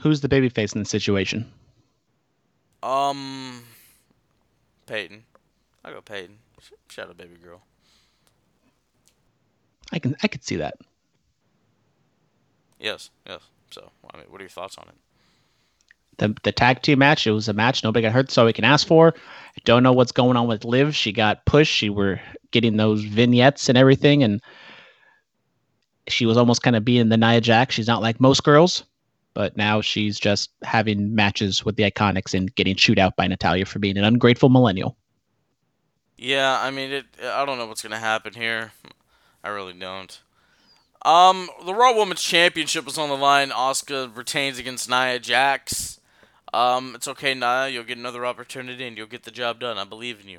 Who's 0.00 0.20
the 0.20 0.28
babyface 0.28 0.74
in 0.74 0.82
the 0.82 0.88
situation? 0.88 1.52
Um, 2.82 3.64
Peyton. 4.86 5.24
I 5.84 5.90
go 5.90 6.00
Peyton. 6.00 6.38
Sh- 6.60 6.72
Shout 6.88 7.08
out, 7.08 7.16
baby 7.16 7.36
girl. 7.42 7.62
I 9.92 9.98
can 9.98 10.16
I 10.22 10.28
could 10.28 10.44
see 10.44 10.56
that. 10.56 10.74
Yes, 12.78 13.10
yes. 13.26 13.40
So 13.70 13.90
I 14.12 14.18
mean, 14.18 14.26
what 14.28 14.40
are 14.40 14.44
your 14.44 14.50
thoughts 14.50 14.76
on 14.78 14.88
it? 14.88 14.94
The 16.18 16.34
the 16.42 16.52
tag 16.52 16.82
team 16.82 16.98
match. 17.00 17.26
It 17.26 17.32
was 17.32 17.48
a 17.48 17.52
match 17.52 17.82
nobody 17.82 18.02
got 18.02 18.12
hurt, 18.12 18.30
so 18.30 18.46
we 18.46 18.52
can 18.52 18.64
ask 18.64 18.86
for. 18.86 19.14
I 19.16 19.60
don't 19.64 19.82
know 19.82 19.92
what's 19.92 20.12
going 20.12 20.36
on 20.36 20.48
with 20.48 20.64
Liv. 20.64 20.94
She 20.94 21.12
got 21.12 21.44
pushed. 21.46 21.72
She 21.72 21.90
were 21.90 22.20
getting 22.50 22.76
those 22.76 23.02
vignettes 23.02 23.68
and 23.68 23.78
everything, 23.78 24.22
and 24.22 24.40
she 26.08 26.26
was 26.26 26.36
almost 26.36 26.62
kind 26.62 26.76
of 26.76 26.84
being 26.84 27.08
the 27.08 27.16
Nia 27.16 27.40
Jax. 27.40 27.74
She's 27.74 27.86
not 27.86 28.02
like 28.02 28.20
most 28.20 28.44
girls, 28.44 28.84
but 29.34 29.56
now 29.56 29.80
she's 29.80 30.18
just 30.18 30.50
having 30.62 31.14
matches 31.14 31.64
with 31.64 31.76
the 31.76 31.90
Iconics 31.90 32.34
and 32.34 32.54
getting 32.54 32.76
chewed 32.76 32.98
out 32.98 33.16
by 33.16 33.26
Natalya 33.26 33.64
for 33.64 33.78
being 33.78 33.96
an 33.96 34.04
ungrateful 34.04 34.48
millennial. 34.48 34.96
Yeah, 36.16 36.58
I 36.60 36.70
mean, 36.70 36.92
it. 36.92 37.06
I 37.22 37.44
don't 37.44 37.58
know 37.58 37.66
what's 37.66 37.82
gonna 37.82 37.98
happen 37.98 38.34
here. 38.34 38.72
I 39.42 39.48
really 39.48 39.72
don't. 39.74 40.20
Um, 41.04 41.50
the 41.66 41.74
Raw 41.74 41.94
Women's 41.94 42.22
Championship 42.22 42.86
was 42.86 42.96
on 42.96 43.10
the 43.10 43.16
line. 43.16 43.50
Asuka 43.50 44.16
retains 44.16 44.58
against 44.58 44.88
Nia 44.88 45.18
Jax. 45.18 46.00
Um, 46.54 46.94
it's 46.94 47.08
okay, 47.08 47.34
Nia. 47.34 47.68
You'll 47.68 47.84
get 47.84 47.98
another 47.98 48.24
opportunity 48.24 48.86
and 48.86 48.96
you'll 48.96 49.08
get 49.08 49.24
the 49.24 49.32
job 49.32 49.58
done. 49.58 49.76
I 49.76 49.84
believe 49.84 50.20
in 50.20 50.28
you. 50.28 50.38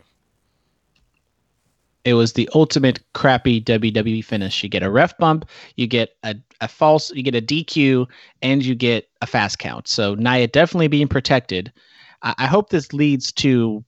It 2.06 2.14
was 2.14 2.34
the 2.34 2.48
ultimate 2.56 3.00
crappy 3.14 3.62
WWE 3.62 4.24
finish. 4.24 4.64
You 4.64 4.70
get 4.70 4.84
a 4.84 4.90
ref 4.90 5.18
bump, 5.18 5.50
you 5.76 5.88
get 5.88 6.16
a, 6.24 6.36
a 6.62 6.68
false, 6.68 7.12
you 7.12 7.24
get 7.24 7.36
a 7.36 7.42
DQ, 7.42 8.06
and 8.42 8.64
you 8.64 8.76
get 8.76 9.10
a 9.22 9.28
fast 9.28 9.60
count. 9.60 9.88
So 9.88 10.14
Nia 10.16 10.48
definitely 10.48 10.88
being 10.88 11.08
protected. 11.08 11.74
I, 12.22 12.36
I 12.38 12.46
hope 12.46 12.70
this 12.70 12.94
leads 12.94 13.32
to 13.34 13.84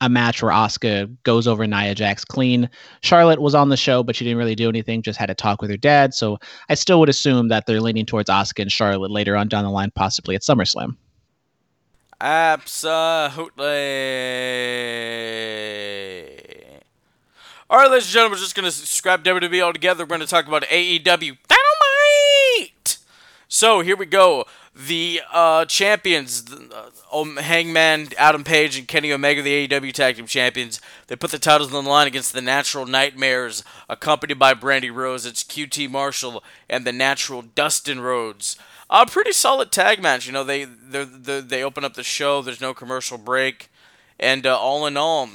a 0.00 0.08
match 0.08 0.42
where 0.42 0.52
Asuka 0.52 1.14
goes 1.24 1.46
over 1.46 1.66
Nia 1.66 1.94
Jax 1.94 2.24
clean. 2.24 2.70
Charlotte 3.02 3.42
was 3.42 3.54
on 3.54 3.68
the 3.68 3.76
show, 3.76 4.02
but 4.02 4.16
she 4.16 4.24
didn't 4.24 4.38
really 4.38 4.54
do 4.54 4.68
anything, 4.68 5.02
just 5.02 5.18
had 5.18 5.26
to 5.26 5.34
talk 5.34 5.60
with 5.60 5.70
her 5.70 5.76
dad. 5.76 6.14
So 6.14 6.38
I 6.70 6.74
still 6.74 6.98
would 7.00 7.08
assume 7.08 7.48
that 7.48 7.66
they're 7.66 7.80
leaning 7.80 8.06
towards 8.06 8.30
Asuka 8.30 8.62
and 8.62 8.72
Charlotte 8.72 9.10
later 9.10 9.36
on 9.36 9.48
down 9.48 9.64
the 9.64 9.70
line, 9.70 9.90
possibly 9.94 10.34
at 10.34 10.42
SummerSlam. 10.42 10.96
Absolutely. 12.22 13.64
All 17.68 17.78
right, 17.78 17.90
ladies 17.90 18.04
and 18.04 18.12
gentlemen, 18.12 18.36
we're 18.36 18.42
just 18.42 18.54
going 18.54 18.64
to 18.64 18.70
scrap 18.70 19.24
WWE 19.24 19.60
altogether. 19.60 20.04
We're 20.04 20.08
going 20.08 20.20
to 20.20 20.28
talk 20.28 20.46
about 20.46 20.62
AEW 20.62 21.02
Dynamite. 21.48 22.98
So 23.48 23.80
here 23.80 23.96
we 23.96 24.06
go. 24.06 24.44
The 24.72 25.22
uh, 25.32 25.64
champions, 25.64 26.44
uh, 27.12 27.24
Hangman, 27.40 28.10
Adam 28.16 28.44
Page, 28.44 28.78
and 28.78 28.86
Kenny 28.86 29.12
Omega, 29.12 29.42
the 29.42 29.66
AEW 29.66 29.92
Tag 29.92 30.14
Team 30.14 30.26
Champions, 30.26 30.80
they 31.08 31.16
put 31.16 31.32
the 31.32 31.40
titles 31.40 31.74
on 31.74 31.82
the 31.82 31.90
line 31.90 32.06
against 32.06 32.32
the 32.32 32.40
Natural 32.40 32.86
Nightmares, 32.86 33.64
accompanied 33.88 34.38
by 34.38 34.54
Brandi 34.54 34.94
Rhodes. 34.94 35.26
It's 35.26 35.42
QT 35.42 35.90
Marshall 35.90 36.44
and 36.70 36.86
the 36.86 36.92
Natural 36.92 37.42
Dustin 37.42 38.00
Rhodes. 38.00 38.56
A 38.94 39.06
pretty 39.06 39.32
solid 39.32 39.72
tag 39.72 40.02
match. 40.02 40.26
You 40.26 40.32
know, 40.32 40.44
they 40.44 40.64
they 40.64 41.04
they 41.40 41.64
open 41.64 41.84
up 41.84 41.94
the 41.94 42.02
show. 42.02 42.42
There's 42.42 42.60
no 42.60 42.74
commercial 42.74 43.16
break, 43.16 43.70
and 44.20 44.46
uh, 44.46 44.56
all 44.56 44.86
in 44.86 44.96
all, 44.96 45.28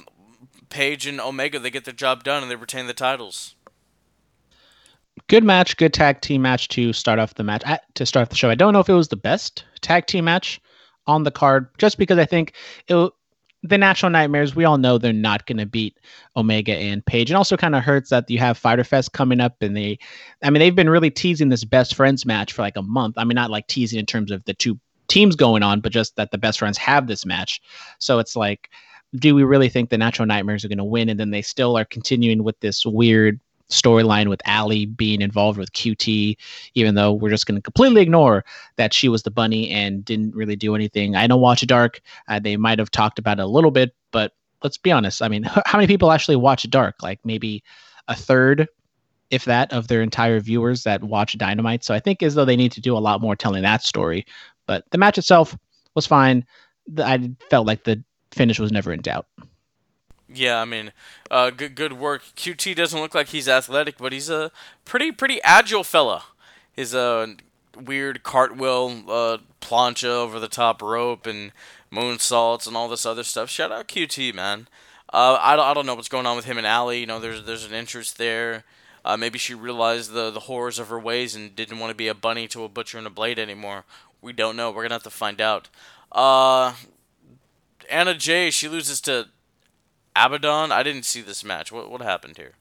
Page 0.69 1.07
and 1.07 1.19
Omega 1.19 1.57
they 1.57 1.71
get 1.71 1.83
their 1.83 1.93
job 1.93 2.23
done 2.23 2.43
and 2.43 2.51
they 2.51 2.55
retain 2.55 2.87
the 2.87 2.93
titles 2.93 3.55
good 5.27 5.43
match, 5.43 5.77
good 5.77 5.93
tag 5.93 6.21
team 6.21 6.41
match 6.41 6.67
to 6.69 6.93
start 6.93 7.19
off 7.19 7.35
the 7.35 7.43
match 7.43 7.63
to 7.95 8.05
start 8.05 8.23
off 8.23 8.29
the 8.29 8.35
show. 8.35 8.49
I 8.49 8.55
don't 8.55 8.73
know 8.73 8.79
if 8.79 8.89
it 8.89 8.93
was 8.93 9.09
the 9.09 9.15
best 9.15 9.65
tag 9.81 10.05
team 10.07 10.25
match 10.25 10.61
on 11.05 11.23
the 11.23 11.31
card, 11.31 11.69
just 11.77 11.97
because 11.97 12.17
I 12.17 12.25
think 12.25 12.53
it, 12.87 13.11
the 13.63 13.77
Natural 13.77 14.09
Nightmares. 14.09 14.55
We 14.55 14.65
all 14.65 14.77
know 14.77 14.97
they're 14.97 15.13
not 15.13 15.45
going 15.45 15.57
to 15.57 15.65
beat 15.65 15.97
Omega 16.35 16.73
and 16.73 17.05
Page, 17.05 17.29
and 17.29 17.37
also 17.37 17.57
kind 17.57 17.75
of 17.75 17.83
hurts 17.83 18.09
that 18.09 18.29
you 18.29 18.39
have 18.39 18.57
Fyter 18.57 18.83
Fest 18.83 19.13
coming 19.13 19.39
up, 19.39 19.61
and 19.61 19.75
they, 19.75 19.99
I 20.43 20.49
mean, 20.49 20.59
they've 20.59 20.75
been 20.75 20.89
really 20.89 21.11
teasing 21.11 21.49
this 21.49 21.63
best 21.63 21.95
friends 21.95 22.25
match 22.25 22.53
for 22.53 22.61
like 22.61 22.77
a 22.77 22.81
month. 22.81 23.17
I 23.17 23.23
mean, 23.23 23.35
not 23.35 23.51
like 23.51 23.67
teasing 23.67 23.99
in 23.99 24.05
terms 24.05 24.31
of 24.31 24.43
the 24.45 24.53
two 24.53 24.79
teams 25.07 25.35
going 25.35 25.63
on, 25.63 25.79
but 25.79 25.91
just 25.91 26.15
that 26.17 26.31
the 26.31 26.37
best 26.37 26.59
friends 26.59 26.77
have 26.77 27.07
this 27.07 27.25
match. 27.25 27.61
So 27.99 28.19
it's 28.19 28.35
like 28.35 28.69
do 29.15 29.33
we 29.35 29.43
really 29.43 29.69
think 29.69 29.89
the 29.89 29.97
natural 29.97 30.25
nightmares 30.25 30.65
are 30.65 30.67
going 30.67 30.77
to 30.77 30.83
win 30.83 31.09
and 31.09 31.19
then 31.19 31.31
they 31.31 31.41
still 31.41 31.77
are 31.77 31.85
continuing 31.85 32.43
with 32.43 32.59
this 32.59 32.85
weird 32.85 33.39
storyline 33.69 34.29
with 34.29 34.41
Allie 34.45 34.85
being 34.85 35.21
involved 35.21 35.57
with 35.57 35.71
QT, 35.73 36.37
even 36.75 36.95
though 36.95 37.13
we're 37.13 37.29
just 37.29 37.45
going 37.45 37.57
to 37.57 37.61
completely 37.61 38.01
ignore 38.01 38.45
that 38.77 38.93
she 38.93 39.09
was 39.09 39.23
the 39.23 39.31
bunny 39.31 39.69
and 39.69 40.05
didn't 40.05 40.35
really 40.35 40.55
do 40.55 40.75
anything. 40.75 41.15
I 41.15 41.27
know 41.27 41.37
Watch 41.37 41.65
Dark, 41.67 42.01
uh, 42.27 42.39
they 42.39 42.57
might 42.57 42.79
have 42.79 42.91
talked 42.91 43.19
about 43.19 43.39
it 43.39 43.43
a 43.43 43.47
little 43.47 43.71
bit, 43.71 43.93
but 44.11 44.33
let's 44.63 44.77
be 44.77 44.91
honest. 44.91 45.21
I 45.21 45.27
mean, 45.27 45.43
how 45.65 45.77
many 45.77 45.87
people 45.87 46.11
actually 46.11 46.37
watch 46.37 46.69
Dark? 46.69 47.01
Like 47.03 47.19
maybe 47.23 47.63
a 48.07 48.15
third, 48.15 48.67
if 49.29 49.45
that, 49.45 49.71
of 49.73 49.87
their 49.87 50.01
entire 50.01 50.39
viewers 50.39 50.83
that 50.83 51.03
watch 51.03 51.37
Dynamite. 51.37 51.83
So 51.83 51.93
I 51.93 51.99
think 51.99 52.23
as 52.23 52.35
though 52.35 52.45
they 52.45 52.55
need 52.55 52.71
to 52.73 52.81
do 52.81 52.97
a 52.97 52.99
lot 52.99 53.21
more 53.21 53.35
telling 53.35 53.63
that 53.63 53.83
story. 53.83 54.25
But 54.65 54.85
the 54.91 54.97
match 54.97 55.17
itself 55.17 55.57
was 55.95 56.05
fine. 56.05 56.45
I 56.97 57.31
felt 57.49 57.67
like 57.67 57.83
the 57.83 58.03
finish 58.31 58.59
was 58.59 58.71
never 58.71 58.93
in 58.93 59.01
doubt. 59.01 59.27
Yeah, 60.37 60.61
I 60.61 60.65
mean, 60.65 60.91
uh, 61.31 61.49
good 61.49 61.73
good 61.73 61.93
work. 61.93 62.21
QT 62.35 62.75
doesn't 62.75 62.99
look 62.99 63.15
like 63.15 63.29
he's 63.29 63.49
athletic, 63.49 63.97
but 63.97 64.13
he's 64.13 64.29
a 64.29 64.51
pretty 64.85 65.11
pretty 65.11 65.41
agile 65.41 65.83
fella. 65.83 66.25
His 66.71 66.93
uh 66.93 67.33
weird 67.75 68.21
cartwheel 68.23 69.03
uh 69.09 69.37
plancha 69.61 70.05
over 70.05 70.39
the 70.39 70.47
top 70.47 70.81
rope 70.81 71.25
and 71.25 71.51
moonsaults 71.91 72.67
and 72.67 72.77
all 72.77 72.87
this 72.87 73.05
other 73.05 73.23
stuff. 73.23 73.49
Shout 73.49 73.71
out 73.71 73.87
QT, 73.87 74.33
man. 74.35 74.67
Uh, 75.11 75.37
I, 75.41 75.55
don't, 75.55 75.65
I 75.65 75.73
don't 75.73 75.85
know 75.85 75.95
what's 75.95 76.09
going 76.09 76.25
on 76.25 76.35
with 76.35 76.45
him 76.45 76.57
and 76.57 76.67
Allie. 76.67 76.99
You 76.99 77.05
know, 77.07 77.19
there's 77.19 77.43
there's 77.45 77.65
an 77.65 77.73
interest 77.73 78.17
there. 78.17 78.63
Uh, 79.03 79.17
maybe 79.17 79.39
she 79.39 79.55
realized 79.55 80.11
the 80.11 80.29
the 80.29 80.41
horrors 80.41 80.77
of 80.77 80.89
her 80.89 80.99
ways 80.99 81.33
and 81.35 81.55
didn't 81.55 81.79
want 81.79 81.89
to 81.89 81.95
be 81.95 82.09
a 82.09 82.13
bunny 82.13 82.47
to 82.49 82.63
a 82.63 82.69
butcher 82.69 82.99
and 82.99 83.07
a 83.07 83.09
blade 83.11 83.39
anymore. 83.39 83.85
We 84.21 84.33
don't 84.33 84.55
know. 84.55 84.69
We're 84.69 84.83
gonna 84.83 84.95
have 84.95 85.03
to 85.03 85.09
find 85.09 85.41
out. 85.41 85.69
Uh, 86.11 86.73
Anna 87.89 88.13
Jay, 88.13 88.51
she 88.51 88.67
loses 88.67 89.01
to 89.01 89.29
Abaddon? 90.17 90.71
I 90.71 90.83
didn't 90.83 91.05
see 91.05 91.21
this 91.21 91.43
match. 91.43 91.71
What 91.71 91.89
what 91.91 92.01
happened 92.01 92.37
here? 92.37 92.53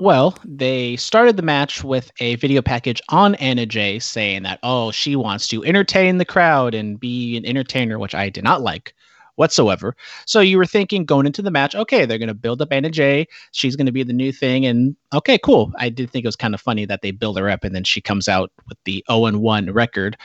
Well, 0.00 0.36
they 0.44 0.96
started 0.96 1.36
the 1.36 1.42
match 1.42 1.84
with 1.84 2.10
a 2.18 2.34
video 2.36 2.62
package 2.62 3.00
on 3.10 3.36
Anna 3.36 3.64
Jay 3.64 4.00
saying 4.00 4.42
that, 4.42 4.58
oh, 4.64 4.90
she 4.90 5.14
wants 5.14 5.46
to 5.48 5.64
entertain 5.64 6.18
the 6.18 6.24
crowd 6.24 6.74
and 6.74 6.98
be 6.98 7.36
an 7.36 7.46
entertainer, 7.46 7.96
which 8.00 8.14
I 8.14 8.28
did 8.28 8.42
not 8.42 8.60
like 8.60 8.92
whatsoever. 9.36 9.96
So 10.26 10.40
you 10.40 10.58
were 10.58 10.66
thinking 10.66 11.04
going 11.04 11.26
into 11.26 11.42
the 11.42 11.50
match, 11.50 11.76
okay, 11.76 12.04
they're 12.04 12.18
going 12.18 12.28
to 12.28 12.34
build 12.34 12.60
up 12.60 12.72
Anna 12.72 12.90
Jay. 12.90 13.26
She's 13.52 13.76
going 13.76 13.86
to 13.86 13.92
be 13.92 14.02
the 14.02 14.12
new 14.12 14.32
thing. 14.32 14.66
And 14.66 14.96
okay, 15.12 15.38
cool. 15.38 15.72
I 15.78 15.88
did 15.88 16.10
think 16.10 16.24
it 16.24 16.28
was 16.28 16.36
kind 16.36 16.54
of 16.54 16.60
funny 16.60 16.86
that 16.86 17.02
they 17.02 17.10
build 17.12 17.38
her 17.38 17.48
up 17.48 17.64
and 17.64 17.74
then 17.74 17.84
she 17.84 18.00
comes 18.00 18.28
out 18.28 18.50
with 18.68 18.78
the 18.84 19.04
0 19.10 19.38
1 19.38 19.72
record 19.72 20.16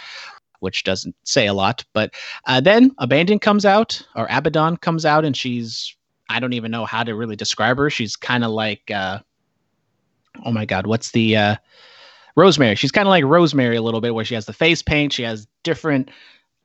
which 0.60 0.84
doesn't 0.84 1.16
say 1.24 1.48
a 1.48 1.54
lot. 1.54 1.84
But 1.94 2.14
uh, 2.46 2.62
then 2.62 2.92
Abandon 2.98 3.40
comes 3.40 3.66
out, 3.66 4.02
or 4.16 4.28
Abaddon 4.30 4.78
comes 4.78 5.06
out, 5.06 5.26
and 5.26 5.36
she's 5.36 5.96
I 6.30 6.40
don't 6.40 6.54
even 6.54 6.72
know 6.72 6.86
how 6.86 7.04
to 7.04 7.16
really 7.16 7.36
describe 7.36 7.78
her. 7.78 7.90
She's 7.90 8.16
kind 8.16 8.44
of 8.44 8.52
like, 8.52 8.92
uh, 8.92 9.20
oh 10.46 10.52
my 10.52 10.66
god, 10.66 10.86
what's 10.86 11.12
the 11.12 11.36
uh, 11.36 11.56
Rosemary? 12.36 12.76
She's 12.76 12.92
kind 12.92 13.08
of 13.08 13.10
like 13.10 13.24
Rosemary 13.24 13.76
a 13.76 13.82
little 13.82 14.02
bit, 14.02 14.14
where 14.14 14.26
she 14.26 14.36
has 14.36 14.46
the 14.46 14.54
face 14.54 14.82
paint, 14.82 15.14
she 15.14 15.24
has 15.24 15.48
different 15.64 16.12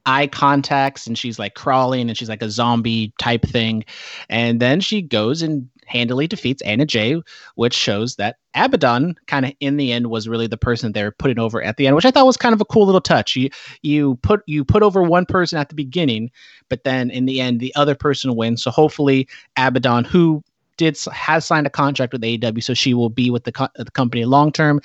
eye 0.07 0.27
contacts, 0.27 1.07
and 1.07 1.17
she's 1.17 1.39
like 1.39 1.55
crawling, 1.55 2.09
and 2.09 2.17
she's 2.17 2.29
like 2.29 2.43
a 2.43 2.51
zombie 2.51 3.13
type 3.19 3.43
thing. 3.43 3.85
And 4.29 4.61
then 4.61 4.81
she 4.81 5.01
goes 5.01 5.41
and 5.41 5.69
handily 5.87 6.27
defeats 6.27 6.63
Anna 6.63 6.87
Jay, 6.87 7.21
which 7.55 7.75
shows 7.75 8.17
that 8.17 8.37
Abaddon 8.55 9.17
kind 9.27 9.47
of 9.47 9.53
in 9.61 9.77
the 9.77 9.93
end 9.93 10.09
was 10.09 10.29
really 10.29 10.47
the 10.47 10.57
person 10.57 10.93
they 10.93 11.03
were 11.03 11.11
putting 11.11 11.39
over 11.39 11.63
at 11.63 11.77
the 11.77 11.87
end, 11.87 11.97
which 11.97 12.05
I 12.05 12.11
thought 12.11 12.27
was 12.27 12.37
kind 12.37 12.55
of 12.55 12.61
a 12.61 12.65
cool 12.65 12.87
little 12.87 13.01
touch. 13.01 13.37
You 13.37 13.51
you 13.83 14.17
put 14.23 14.43
you 14.47 14.65
put 14.65 14.83
over 14.83 15.03
one 15.03 15.27
person 15.27 15.59
at 15.59 15.69
the 15.69 15.75
beginning, 15.75 16.31
but 16.69 16.85
then 16.85 17.11
in 17.11 17.27
the 17.27 17.41
end 17.41 17.61
the 17.61 17.75
other 17.75 17.95
person 17.95 18.37
wins. 18.37 18.63
So 18.63 18.71
hopefully 18.71 19.29
Abaddon, 19.57 20.05
who 20.05 20.43
did 20.77 20.99
has 21.13 21.45
signed 21.45 21.67
a 21.67 21.71
contract 21.71 22.13
with 22.13 22.23
AEW, 22.23 22.63
so 22.63 22.75
she 22.75 22.95
will 22.95 23.11
be 23.11 23.31
with 23.31 23.45
the, 23.45 23.53
co- 23.53 23.69
the 23.77 23.91
company 23.91 24.25
long 24.25 24.53
term. 24.53 24.81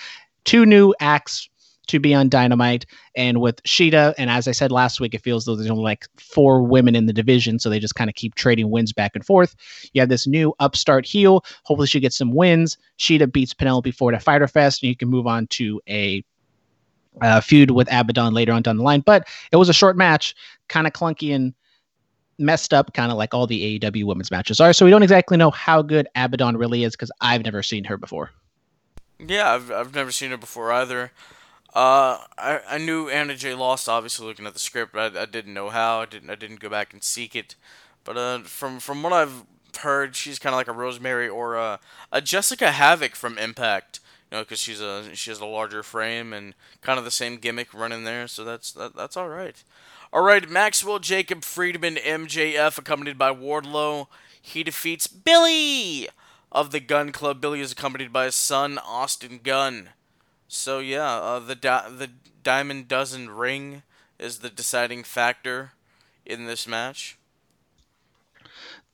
Two 0.45 0.65
new 0.65 0.93
acts 0.99 1.49
to 1.89 1.99
be 1.99 2.13
on 2.13 2.29
Dynamite. 2.29 2.85
And 3.15 3.41
with 3.41 3.61
Shida, 3.63 4.13
and 4.17 4.29
as 4.29 4.47
I 4.47 4.51
said 4.51 4.71
last 4.71 4.99
week, 4.99 5.13
it 5.13 5.21
feels 5.21 5.45
though 5.45 5.55
there's 5.55 5.69
only 5.69 5.83
like 5.83 6.07
four 6.17 6.61
women 6.63 6.95
in 6.95 7.05
the 7.05 7.13
division, 7.13 7.59
so 7.59 7.69
they 7.69 7.79
just 7.79 7.95
kind 7.95 8.09
of 8.09 8.15
keep 8.15 8.35
trading 8.35 8.69
wins 8.69 8.93
back 8.93 9.11
and 9.15 9.25
forth. 9.25 9.55
You 9.93 10.01
have 10.01 10.09
this 10.09 10.27
new 10.27 10.53
upstart 10.59 11.05
heel. 11.05 11.43
Hopefully, 11.63 11.87
she 11.87 11.99
gets 11.99 12.17
some 12.17 12.33
wins. 12.33 12.77
Shida 12.97 13.31
beats 13.31 13.53
Penelope 13.53 13.91
Ford 13.91 14.15
at 14.15 14.23
Fyter 14.23 14.47
Fest, 14.47 14.81
and 14.81 14.89
you 14.89 14.95
can 14.95 15.09
move 15.09 15.27
on 15.27 15.47
to 15.47 15.81
a 15.89 16.23
uh, 17.21 17.41
feud 17.41 17.71
with 17.71 17.91
Abaddon 17.91 18.33
later 18.33 18.53
on 18.53 18.61
down 18.61 18.77
the 18.77 18.83
line. 18.83 19.01
But 19.01 19.27
it 19.51 19.57
was 19.57 19.69
a 19.69 19.73
short 19.73 19.97
match, 19.97 20.35
kind 20.67 20.87
of 20.87 20.93
clunky 20.93 21.33
and 21.35 21.53
messed 22.37 22.73
up, 22.73 22.93
kind 22.93 23.11
of 23.11 23.17
like 23.17 23.33
all 23.33 23.47
the 23.47 23.79
AEW 23.79 24.05
women's 24.05 24.31
matches 24.31 24.59
are. 24.59 24.73
So 24.73 24.85
we 24.85 24.91
don't 24.91 25.03
exactly 25.03 25.37
know 25.37 25.51
how 25.51 25.81
good 25.81 26.07
Abaddon 26.15 26.57
really 26.57 26.83
is 26.83 26.93
because 26.93 27.11
I've 27.19 27.43
never 27.43 27.61
seen 27.61 27.83
her 27.85 27.97
before. 27.97 28.31
Yeah, 29.19 29.53
I've, 29.53 29.71
I've 29.71 29.93
never 29.93 30.11
seen 30.11 30.31
her 30.31 30.37
before 30.37 30.71
either. 30.71 31.11
Uh, 31.73 32.17
I, 32.37 32.61
I 32.67 32.77
knew 32.79 33.09
Anna 33.09 33.35
Jay 33.35 33.53
lost, 33.53 33.87
obviously 33.87 34.25
looking 34.25 34.47
at 34.47 34.53
the 34.53 34.59
script, 34.59 34.95
I, 34.95 35.05
I 35.21 35.25
didn't 35.25 35.53
know 35.53 35.69
how. 35.69 36.01
I 36.01 36.05
didn't 36.05 36.29
I 36.29 36.35
didn't 36.35 36.59
go 36.59 36.69
back 36.69 36.93
and 36.93 37.03
seek 37.03 37.35
it. 37.35 37.55
But 38.03 38.17
uh, 38.17 38.39
from 38.39 38.79
from 38.79 39.03
what 39.03 39.13
I've 39.13 39.43
heard, 39.77 40.15
she's 40.15 40.39
kind 40.39 40.53
of 40.53 40.57
like 40.57 40.67
a 40.67 40.71
Rosemary 40.73 41.29
or 41.29 41.55
a, 41.55 41.79
a 42.11 42.21
Jessicka 42.21 42.71
Havok 42.71 43.15
from 43.15 43.37
Impact. 43.37 43.99
you 44.31 44.37
know, 44.37 44.43
because 44.43 44.59
she's 44.59 44.81
a 44.81 45.15
she 45.15 45.29
has 45.29 45.39
a 45.39 45.45
larger 45.45 45.83
frame 45.83 46.33
and 46.33 46.55
kind 46.81 46.97
of 46.97 47.05
the 47.05 47.11
same 47.11 47.37
gimmick 47.37 47.73
running 47.73 48.03
there. 48.03 48.27
So 48.27 48.43
that's 48.43 48.71
that, 48.73 48.95
that's 48.95 49.15
all 49.17 49.29
right. 49.29 49.63
All 50.11 50.23
right, 50.23 50.49
Maxwell 50.49 50.97
Jacob 50.97 51.43
Friedman 51.43 51.95
MJF 51.97 52.79
accompanied 52.79 53.17
by 53.19 53.31
Wardlow. 53.31 54.07
He 54.41 54.63
defeats 54.63 55.05
Billy 55.05 56.07
of 56.51 56.71
the 56.71 56.79
Gun 56.79 57.11
Club. 57.11 57.39
Billy 57.39 57.61
is 57.61 57.73
accompanied 57.73 58.11
by 58.11 58.25
his 58.25 58.35
son 58.35 58.79
Austin 58.79 59.39
Gunn. 59.43 59.89
So 60.49 60.79
yeah, 60.79 61.15
uh, 61.15 61.39
the 61.39 61.55
di- 61.55 61.89
the 61.95 62.09
Diamond 62.41 62.87
Dozen 62.87 63.29
ring 63.29 63.83
is 64.17 64.39
the 64.39 64.49
deciding 64.49 65.03
factor 65.03 65.73
in 66.25 66.45
this 66.45 66.67
match. 66.67 67.17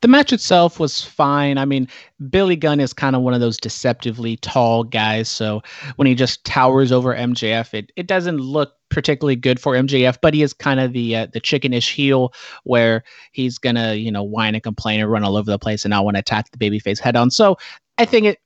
The 0.02 0.10
match 0.10 0.34
itself 0.34 0.82
was 0.82 1.02
fine. 1.02 1.58
I 1.58 1.64
mean, 1.64 1.88
Billy 2.30 2.58
Gunn 2.58 2.82
is 2.82 2.92
kind 2.92 3.16
of 3.16 3.22
one 3.22 3.34
of 3.34 3.40
those 3.40 3.58
deceptively 3.58 4.36
tall 4.38 4.84
guys. 4.84 5.30
So 5.30 5.64
when 5.96 6.08
he 6.08 6.14
just 6.14 6.44
towers 6.44 6.92
over 6.92 7.16
MJF, 7.16 7.74
it, 7.74 7.92
it 7.96 8.06
doesn't 8.06 8.38
look 8.38 8.74
particularly 8.90 9.38
good 9.38 9.58
for 9.58 9.74
MJF. 9.74 10.18
But 10.22 10.34
he 10.34 10.44
is 10.44 10.52
kind 10.52 10.82
of 10.82 10.92
the 10.92 11.16
uh, 11.16 11.28
the 11.32 11.40
chickenish 11.40 11.94
heel 11.94 12.34
where 12.66 13.02
he's 13.32 13.58
gonna 13.58 13.94
you 13.94 14.12
know 14.12 14.24
whine 14.24 14.56
and 14.56 14.64
complain 14.64 15.00
and 15.00 15.10
run 15.10 15.24
all 15.24 15.38
over 15.38 15.50
the 15.50 15.58
place 15.58 15.86
and 15.86 15.92
not 15.92 16.04
want 16.04 16.16
to 16.18 16.20
attack 16.20 16.52
the 16.52 16.58
babyface 16.58 17.00
head 17.00 17.16
on. 17.16 17.32
So 17.32 17.58
I 17.98 18.04
think 18.04 18.26
it. 18.26 18.40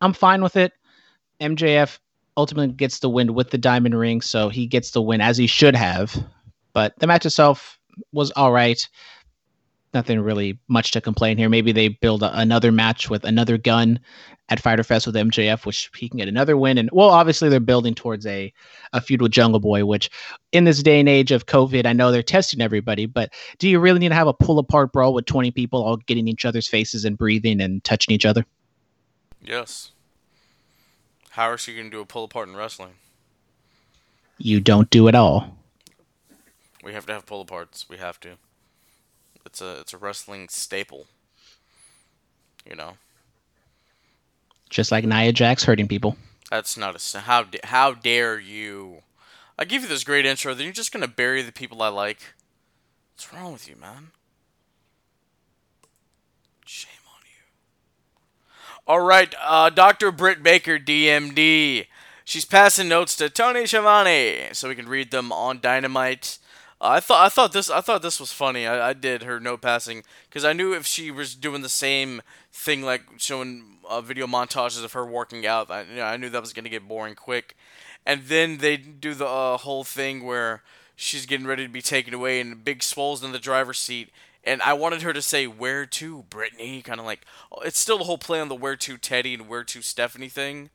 I'm 0.00 0.14
fine 0.14 0.42
with 0.42 0.56
it. 0.56 0.72
MJF 1.42 1.98
ultimately 2.40 2.74
gets 2.74 2.98
the 2.98 3.08
win 3.08 3.34
with 3.34 3.50
the 3.50 3.58
diamond 3.58 3.98
ring, 3.98 4.20
so 4.20 4.48
he 4.48 4.66
gets 4.66 4.90
the 4.90 5.02
win 5.02 5.20
as 5.20 5.36
he 5.36 5.46
should 5.46 5.76
have. 5.76 6.16
But 6.72 6.98
the 6.98 7.06
match 7.06 7.26
itself 7.26 7.78
was 8.12 8.30
all 8.32 8.52
right 8.52 8.88
nothing 9.94 10.20
really 10.20 10.58
much 10.68 10.92
to 10.92 11.00
complain 11.00 11.36
here. 11.36 11.48
Maybe 11.48 11.72
they 11.72 11.88
build 11.88 12.22
a, 12.22 12.38
another 12.38 12.70
match 12.70 13.10
with 13.10 13.24
another 13.24 13.58
gun 13.58 13.98
at 14.48 14.60
Fyter 14.60 14.82
Fest 14.82 15.06
with 15.06 15.14
MJF, 15.14 15.64
which 15.64 15.90
he 15.96 16.08
can 16.08 16.18
get 16.18 16.28
another 16.28 16.56
win. 16.56 16.78
And 16.78 16.90
well, 16.92 17.10
obviously 17.10 17.48
they're 17.48 17.60
building 17.60 17.94
towards 17.94 18.26
a 18.26 18.52
a 18.92 19.00
feud 19.00 19.22
with 19.22 19.32
Jungle 19.32 19.60
Boy, 19.60 19.84
which 19.84 20.10
in 20.52 20.64
this 20.64 20.82
day 20.82 20.98
and 21.00 21.08
age 21.08 21.30
of 21.30 21.46
COVID, 21.46 21.86
I 21.86 21.92
know 21.92 22.10
they're 22.10 22.22
testing 22.22 22.60
everybody, 22.60 23.06
but 23.06 23.32
do 23.58 23.68
you 23.68 23.78
really 23.78 24.00
need 24.00 24.08
to 24.08 24.14
have 24.14 24.26
a 24.26 24.32
pull 24.32 24.58
apart 24.58 24.92
brawl 24.92 25.14
with 25.14 25.26
twenty 25.26 25.50
people 25.50 25.82
all 25.82 25.96
getting 25.96 26.28
each 26.28 26.44
other's 26.44 26.68
faces 26.68 27.04
and 27.04 27.16
breathing 27.16 27.60
and 27.60 27.82
touching 27.84 28.14
each 28.14 28.26
other? 28.26 28.44
Yes. 29.42 29.92
How 31.30 31.52
is 31.52 31.60
she 31.60 31.74
going 31.74 31.86
to 31.86 31.90
do 31.90 32.00
a 32.00 32.06
pull 32.06 32.24
apart 32.24 32.48
in 32.48 32.56
wrestling? 32.56 32.94
You 34.38 34.60
don't 34.60 34.90
do 34.90 35.06
it 35.06 35.14
all. 35.14 35.56
We 36.82 36.92
have 36.92 37.06
to 37.06 37.12
have 37.12 37.26
pull 37.26 37.44
aparts. 37.44 37.88
We 37.88 37.98
have 37.98 38.18
to. 38.20 38.30
It's 39.44 39.60
a 39.60 39.80
it's 39.80 39.92
a 39.92 39.98
wrestling 39.98 40.48
staple. 40.48 41.06
You 42.68 42.74
know. 42.74 42.94
Just 44.70 44.90
like 44.92 45.04
Nia 45.04 45.32
Jax 45.32 45.64
hurting 45.64 45.88
people. 45.88 46.16
That's 46.50 46.76
not 46.76 46.96
a 46.96 47.18
how 47.20 47.46
how 47.64 47.92
dare 47.92 48.40
you? 48.40 49.02
I 49.58 49.64
give 49.64 49.82
you 49.82 49.88
this 49.88 50.04
great 50.04 50.24
intro, 50.24 50.54
then 50.54 50.64
you're 50.64 50.72
just 50.72 50.92
gonna 50.92 51.08
bury 51.08 51.42
the 51.42 51.52
people 51.52 51.82
I 51.82 51.88
like. 51.88 52.34
What's 53.14 53.32
wrong 53.32 53.52
with 53.52 53.68
you, 53.68 53.76
man? 53.76 54.12
Shame. 56.64 56.99
All 58.86 59.00
right, 59.00 59.32
uh, 59.42 59.70
Dr. 59.70 60.10
Britt 60.10 60.42
Baker, 60.42 60.78
DMD. 60.78 61.86
She's 62.24 62.44
passing 62.44 62.88
notes 62.88 63.14
to 63.16 63.28
Tony 63.28 63.66
Schiavone 63.66 64.48
so 64.52 64.68
we 64.68 64.74
can 64.74 64.88
read 64.88 65.10
them 65.10 65.32
on 65.32 65.60
Dynamite. 65.60 66.38
I 66.80 66.98
thought 67.00 67.24
I 67.24 67.28
thought 67.28 67.52
this 67.52 67.68
I 67.68 67.82
thought 67.82 68.00
this 68.00 68.18
was 68.18 68.32
funny. 68.32 68.66
I, 68.66 68.90
I 68.90 68.92
did 68.94 69.22
her 69.22 69.38
note 69.38 69.60
passing 69.60 70.02
because 70.28 70.44
I 70.44 70.54
knew 70.54 70.72
if 70.72 70.86
she 70.86 71.10
was 71.10 71.34
doing 71.34 71.60
the 71.60 71.68
same 71.68 72.22
thing 72.52 72.82
like 72.82 73.02
showing 73.18 73.78
uh, 73.88 74.00
video 74.00 74.26
montages 74.26 74.82
of 74.82 74.94
her 74.94 75.04
working 75.04 75.46
out, 75.46 75.70
I, 75.70 75.82
you 75.82 75.96
know, 75.96 76.04
I 76.04 76.16
knew 76.16 76.30
that 76.30 76.40
was 76.40 76.54
gonna 76.54 76.70
get 76.70 76.88
boring 76.88 77.14
quick. 77.14 77.56
And 78.06 78.22
then 78.24 78.58
they 78.58 78.78
do 78.78 79.12
the 79.12 79.26
uh, 79.26 79.58
whole 79.58 79.84
thing 79.84 80.24
where 80.24 80.62
she's 80.96 81.26
getting 81.26 81.46
ready 81.46 81.66
to 81.66 81.72
be 81.72 81.82
taken 81.82 82.14
away 82.14 82.40
and 82.40 82.64
Big 82.64 82.82
Swole's 82.82 83.22
in 83.22 83.32
the 83.32 83.38
driver's 83.38 83.78
seat. 83.78 84.08
And 84.42 84.62
I 84.62 84.72
wanted 84.72 85.02
her 85.02 85.12
to 85.12 85.22
say 85.22 85.46
"Where 85.46 85.84
to, 85.86 86.22
Brittany?" 86.24 86.82
Kind 86.82 87.00
of 87.00 87.06
like 87.06 87.26
it's 87.62 87.78
still 87.78 87.98
the 87.98 88.04
whole 88.04 88.18
play 88.18 88.40
on 88.40 88.48
the 88.48 88.54
"Where 88.54 88.76
to, 88.76 88.96
Teddy" 88.96 89.34
and 89.34 89.48
"Where 89.48 89.64
to, 89.64 89.82
Stephanie" 89.82 90.28
thing. 90.28 90.70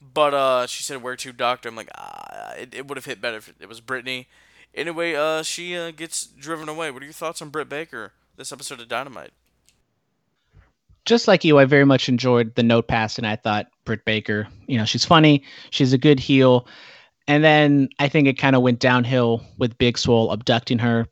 But 0.00 0.34
uh, 0.34 0.66
she 0.66 0.82
said 0.82 1.02
"Where 1.02 1.16
to, 1.16 1.32
Doctor." 1.32 1.68
I'm 1.68 1.76
like, 1.76 1.90
ah, 1.96 2.52
it, 2.52 2.74
it 2.74 2.86
would 2.86 2.98
have 2.98 3.06
hit 3.06 3.20
better 3.20 3.38
if 3.38 3.52
it 3.60 3.68
was 3.68 3.80
Brittany. 3.80 4.28
Anyway, 4.74 5.14
uh, 5.14 5.42
she 5.42 5.76
uh, 5.76 5.90
gets 5.90 6.26
driven 6.26 6.68
away. 6.68 6.90
What 6.90 7.02
are 7.02 7.06
your 7.06 7.12
thoughts 7.12 7.40
on 7.40 7.48
Britt 7.48 7.68
Baker 7.68 8.12
this 8.36 8.52
episode 8.52 8.80
of 8.80 8.88
Dynamite? 8.88 9.32
Just 11.04 11.26
like 11.26 11.42
you, 11.42 11.58
I 11.58 11.64
very 11.64 11.86
much 11.86 12.08
enjoyed 12.08 12.54
the 12.54 12.62
note 12.62 12.86
pass, 12.86 13.16
and 13.16 13.26
I 13.26 13.36
thought 13.36 13.66
Britt 13.86 14.04
Baker, 14.04 14.46
you 14.66 14.76
know, 14.76 14.84
she's 14.84 15.06
funny, 15.06 15.42
she's 15.70 15.94
a 15.94 15.98
good 15.98 16.20
heel, 16.20 16.66
and 17.26 17.42
then 17.42 17.88
I 17.98 18.08
think 18.08 18.28
it 18.28 18.36
kind 18.36 18.54
of 18.54 18.60
went 18.60 18.78
downhill 18.78 19.42
with 19.56 19.78
Big 19.78 19.96
Swole 19.96 20.30
abducting 20.30 20.78
her. 20.80 21.06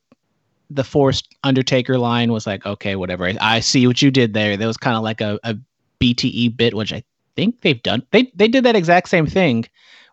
The 0.71 0.85
forced 0.85 1.35
Undertaker 1.45 1.99
line 1.99 2.33
was 2.33 2.47
like, 2.47 2.67
okay, 2.67 2.97
whatever. 2.97 3.27
I, 3.27 3.37
I 3.41 3.61
see 3.61 3.87
what 3.87 4.03
you 4.03 4.11
did 4.11 4.35
there. 4.35 4.57
That 4.57 4.67
was 4.67 4.77
kind 4.77 4.97
of 4.97 5.03
like 5.03 5.21
a, 5.21 5.39
a 5.45 5.57
BTE 6.01 6.57
bit, 6.57 6.75
which 6.75 6.93
I 6.93 7.03
think 7.37 7.61
they've 7.61 7.83
done. 7.83 8.03
They 8.11 8.33
they 8.35 8.49
did 8.49 8.65
that 8.65 8.77
exact 8.77 9.09
same 9.09 9.27
thing 9.27 9.67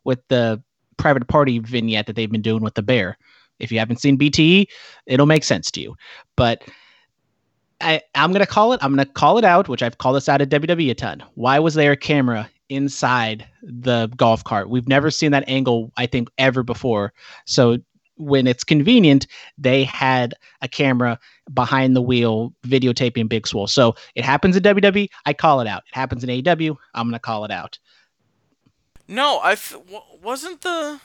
with 0.04 0.20
the 0.28 0.62
private 0.98 1.28
party 1.28 1.60
vignette 1.60 2.06
that 2.08 2.16
they've 2.16 2.32
been 2.32 2.42
doing 2.42 2.64
with 2.64 2.76
the 2.76 2.82
bear. 2.82 3.18
If 3.60 3.72
you 3.72 3.80
haven't 3.80 4.02
seen 4.02 4.18
BTE, 4.18 4.68
it'll 5.06 5.26
make 5.26 5.44
sense 5.44 5.72
to 5.72 5.82
you. 5.82 5.96
But 6.36 6.64
I, 7.82 8.02
I'm 8.16 8.32
gonna 8.32 8.46
call 8.46 8.74
it. 8.74 8.80
I'm 8.84 8.92
gonna 8.92 9.06
call 9.06 9.38
it 9.38 9.46
out, 9.46 9.68
which 9.68 9.84
I've 9.84 9.98
called 9.98 10.16
this 10.16 10.30
out 10.30 10.42
at 10.42 10.50
WWE 10.50 10.92
a 10.92 10.96
ton. 10.96 11.24
Why 11.36 11.60
was 11.60 11.74
there 11.74 11.92
a 11.92 11.98
camera 11.98 12.50
inside 12.70 13.46
the 13.62 14.08
golf 14.16 14.44
cart? 14.44 14.70
We've 14.70 14.88
never 14.88 15.12
seen 15.12 15.32
that 15.32 15.48
angle, 15.48 15.92
I 15.98 16.06
think, 16.06 16.30
ever 16.38 16.64
before. 16.64 17.14
So 17.46 17.78
when 18.18 18.48
it's 18.48 18.64
convenient, 18.64 19.28
they 19.58 19.84
had 19.84 20.34
a 20.62 20.68
camera 20.68 21.20
behind 21.54 21.96
the 21.96 22.02
wheel 22.02 22.54
videotaping 22.66 23.28
Big 23.28 23.48
Swole. 23.48 23.68
So 23.68 23.96
it 24.16 24.24
happens 24.24 24.56
in 24.56 24.64
WWE. 24.64 25.10
I 25.26 25.34
call 25.34 25.62
it 25.62 25.68
out. 25.68 25.84
It 25.88 25.96
happens 25.96 26.24
in 26.24 26.30
AEW. 26.30 26.76
I'm 26.94 27.08
gonna 27.08 27.20
call 27.20 27.46
it 27.46 27.52
out. 27.52 27.80
No, 29.08 29.40
I 29.40 29.54
f- 29.54 29.76
wasn't 30.22 30.62
the. 30.62 31.00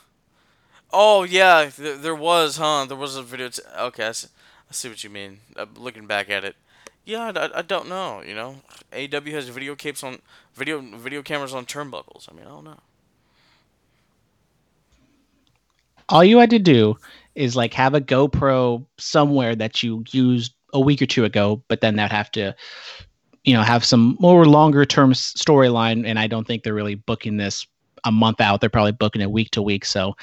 Oh 0.93 1.23
yeah, 1.25 1.71
th- 1.75 1.99
there 2.01 2.15
was, 2.15 2.57
huh? 2.57 2.87
There 2.87 2.97
was 2.97 3.17
a 3.17 3.23
video. 3.23 3.49
T- 3.49 3.63
okay, 3.79 4.07
I 4.07 4.13
see, 4.13 4.29
I 4.71 4.73
see 4.73 4.89
what 4.89 5.05
you 5.05 5.11
mean. 5.11 5.41
Uh, 5.57 5.67
looking 5.77 6.07
back 6.07 6.31
at 6.31 6.45
it, 6.45 6.57
yeah, 7.05 7.33
I, 7.35 7.59
I 7.59 7.63
don't 7.63 7.89
know. 7.89 8.23
You 8.23 8.35
know, 8.35 8.57
AW 8.93 9.31
has 9.33 9.49
video 9.49 9.75
capes 9.75 10.03
on 10.05 10.21
video 10.55 10.81
video 10.81 11.23
cameras 11.23 11.53
on 11.53 11.67
turnbuckles. 11.67 12.31
I 12.31 12.35
mean, 12.35 12.47
I 12.47 12.51
don't 12.51 12.65
know. 12.65 12.81
All 16.09 16.25
you 16.25 16.39
had 16.39 16.51
to 16.51 16.59
do 16.59 16.97
is 17.35 17.57
like 17.57 17.75
have 17.75 17.95
a 17.95 18.01
GoPro 18.01 18.85
somewhere 18.99 19.55
that 19.55 19.83
you 19.83 20.05
used 20.11 20.55
a 20.73 20.81
week 20.81 21.01
or 21.01 21.07
two 21.07 21.25
ago, 21.25 21.63
but 21.69 21.81
then 21.81 21.97
that 21.97 22.11
have 22.11 22.31
to, 22.33 22.55
you 23.45 23.55
know, 23.55 23.63
have 23.63 23.85
some 23.85 24.17
more 24.21 24.47
longer 24.47 24.85
term 24.85 25.13
storyline. 25.13 26.07
And 26.07 26.19
I 26.19 26.27
don't 26.27 26.47
think 26.47 26.63
they're 26.63 26.75
really 26.75 26.95
booking 26.97 27.37
this 27.37 27.67
a 28.05 28.13
month 28.13 28.41
out. 28.41 28.61
They're 28.61 28.71
probably 28.71 28.93
booking 28.93 29.23
it 29.23 29.31
week 29.31 29.51
to 29.53 29.63
week. 29.63 29.85
So 29.85 30.17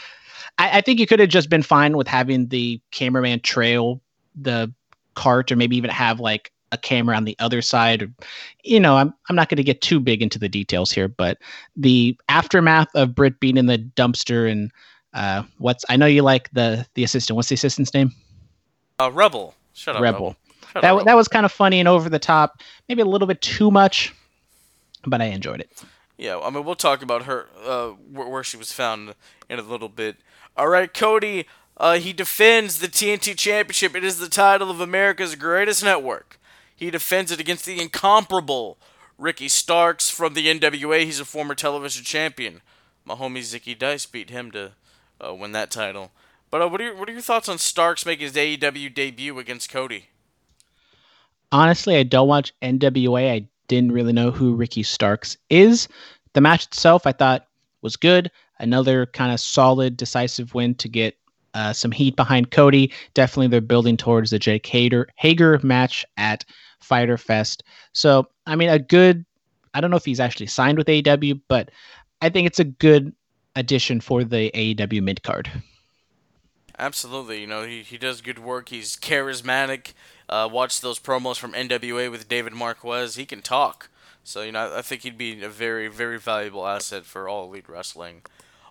I, 0.58 0.78
I 0.78 0.82
think 0.82 1.00
you 1.00 1.08
could 1.08 1.20
have 1.20 1.30
just 1.30 1.50
been 1.50 1.64
fine 1.64 1.98
with 1.98 2.08
having 2.08 2.48
the 2.48 2.82
cameraman 2.92 3.42
trail 3.42 4.02
the 4.36 4.74
cart 5.16 5.52
or 5.52 5.56
maybe 5.56 5.78
even 5.78 5.90
have 5.90 6.20
like 6.20 6.52
a 6.72 6.78
camera 6.78 7.16
on 7.16 7.24
the 7.24 7.36
other 7.40 7.62
side. 7.62 8.12
You 8.64 8.80
know, 8.80 8.98
I'm 8.98 9.14
I'm 9.30 9.36
not 9.36 9.50
going 9.50 9.58
to 9.58 9.64
get 9.64 9.82
too 9.82 10.00
big 10.00 10.22
into 10.22 10.40
the 10.40 10.50
details 10.50 10.92
here, 10.92 11.08
but 11.08 11.38
the 11.76 12.20
aftermath 12.30 12.90
of 12.96 13.16
Britt 13.16 13.40
being 13.40 13.58
in 13.58 13.68
the 13.68 13.78
dumpster 13.78 14.52
and 14.52 14.72
uh, 15.16 15.44
what's 15.58 15.84
I 15.90 15.96
know 15.96 16.06
you 16.06 16.22
like 16.22 16.52
the 16.52 16.86
the 16.94 17.04
assistant. 17.04 17.36
What's 17.36 17.50
the 17.50 17.56
assistant's 17.56 17.94
name? 17.94 18.12
Uh, 19.00 19.10
Rebel. 19.12 19.56
Shut 19.74 19.96
up, 19.96 20.02
Rebel. 20.02 20.36
Shut 20.74 20.82
that 20.82 20.90
up, 20.90 20.98
Rebel. 20.98 21.06
that 21.06 21.16
was 21.16 21.28
kind 21.28 21.46
of 21.46 21.52
funny 21.52 21.80
and 21.80 21.88
over 21.88 22.10
the 22.10 22.20
top, 22.20 22.62
maybe 22.88 23.02
a 23.02 23.06
little 23.06 23.28
bit 23.28 23.42
too 23.42 23.72
much, 23.72 24.14
but 25.06 25.22
I 25.22 25.26
enjoyed 25.26 25.62
it. 25.62 25.84
Yeah, 26.18 26.40
I 26.40 26.50
mean, 26.50 26.64
we'll 26.64 26.76
talk 26.76 27.02
about 27.02 27.24
her, 27.24 27.48
uh, 27.66 27.90
where, 27.90 28.28
where 28.28 28.44
she 28.44 28.56
was 28.56 28.72
found 28.72 29.16
in 29.50 29.60
a 29.60 29.62
little 29.62 29.90
bit. 29.90 30.18
All 30.56 30.70
right, 30.70 30.94
Cody, 30.94 31.46
uh, 31.76 31.96
he 31.96 32.14
defends 32.14 32.80
the 32.80 32.88
TNT 32.88 33.38
Championship. 33.38 33.96
It 33.96 34.04
is 34.06 34.20
the 34.20 34.30
title 34.30 34.72
of 34.72 34.80
America's 34.80 35.36
greatest 35.36 35.84
network. 35.84 36.40
He 36.74 36.90
defends 36.90 37.32
it 37.32 37.40
against 37.42 37.66
the 37.66 37.82
incomparable 37.82 38.78
Ricky 39.18 39.50
Starks 39.50 40.10
from 40.10 40.34
the 40.34 40.48
NWA. 40.48 41.04
He's 41.04 41.20
a 41.20 41.26
former 41.26 41.56
television 41.56 42.06
champion. 42.06 42.62
My 43.04 43.16
homie 43.16 43.40
Zicky 43.40 43.78
Dice 43.78 44.06
beat 44.06 44.30
him 44.30 44.52
to 44.52 44.72
uh, 45.24 45.34
win 45.34 45.52
that 45.54 45.72
title. 45.72 46.12
But 46.52 46.62
uh, 46.62 46.70
what 46.70 46.82
are 46.82 46.86
your 46.86 46.96
what 46.96 47.10
are 47.10 47.14
your 47.14 47.22
thoughts 47.22 47.50
on 47.50 47.58
Starks 47.58 48.06
making 48.06 48.28
his 48.28 48.34
AEW 48.34 48.94
debut 48.94 49.38
against 49.40 49.70
Cody? 49.70 50.10
Honestly, 51.52 51.98
I 51.98 52.04
don't 52.04 52.28
watch 52.28 52.54
NWA. 52.62 53.32
I 53.32 53.48
didn't 53.68 53.92
really 53.92 54.14
know 54.14 54.32
who 54.32 54.56
Ricky 54.56 54.84
Starks 54.84 55.38
is. 55.50 55.88
The 56.34 56.42
match 56.42 56.66
itself, 56.66 57.08
I 57.08 57.12
thought, 57.12 57.48
was 57.82 57.96
good. 57.96 58.32
Another 58.60 59.06
kind 59.06 59.32
of 59.32 59.40
solid, 59.40 59.98
decisive 59.98 60.54
win 60.54 60.76
to 60.76 60.90
get 60.90 61.18
uh, 61.54 61.74
some 61.74 61.92
heat 61.92 62.16
behind 62.16 62.52
Cody. 62.52 62.92
Definitely, 63.14 63.48
they're 63.48 63.62
building 63.62 63.98
towards 63.98 64.30
the 64.30 64.40
Jake 64.40 64.66
Hager, 64.66 65.08
Hager 65.16 65.60
match 65.64 66.06
at 66.18 66.46
Fyter 66.80 67.18
Fest. 67.18 67.64
So, 67.94 68.28
I 68.46 68.56
mean, 68.56 68.70
a 68.70 68.80
good. 68.80 69.26
I 69.74 69.82
don't 69.82 69.92
know 69.92 69.98
if 69.98 70.06
he's 70.06 70.20
actually 70.20 70.48
signed 70.48 70.78
with 70.78 70.88
AEW, 70.88 71.42
but 71.48 71.70
I 72.22 72.30
think 72.30 72.48
it's 72.48 72.60
a 72.60 72.66
good 72.66 73.14
addition 73.56 74.02
for 74.02 74.24
the 74.24 74.52
AEW 74.54 75.02
mid 75.02 75.24
card. 75.24 75.52
Absolutely, 76.78 77.42
you 77.42 77.48
know 77.48 77.64
he, 77.64 77.84
he 77.84 77.98
does 77.98 78.22
good 78.22 78.40
work. 78.40 78.70
He's 78.70 78.96
charismatic. 78.96 79.94
Uh, 80.28 80.50
watch 80.52 80.82
those 80.82 81.00
promos 81.00 81.38
from 81.38 81.54
NWA 81.54 82.12
with 82.12 82.28
David 82.28 82.54
Marquez. 82.54 83.16
He 83.16 83.26
can 83.26 83.42
talk, 83.42 83.90
so 84.24 84.42
you 84.42 84.52
know 84.52 84.74
I 84.76 84.82
think 84.82 85.04
he'd 85.04 85.18
be 85.18 85.42
a 85.44 85.50
very 85.50 85.88
very 85.88 86.20
valuable 86.20 86.68
asset 86.68 87.06
for 87.06 87.30
all 87.30 87.46
elite 87.46 87.70
wrestling. 87.70 88.24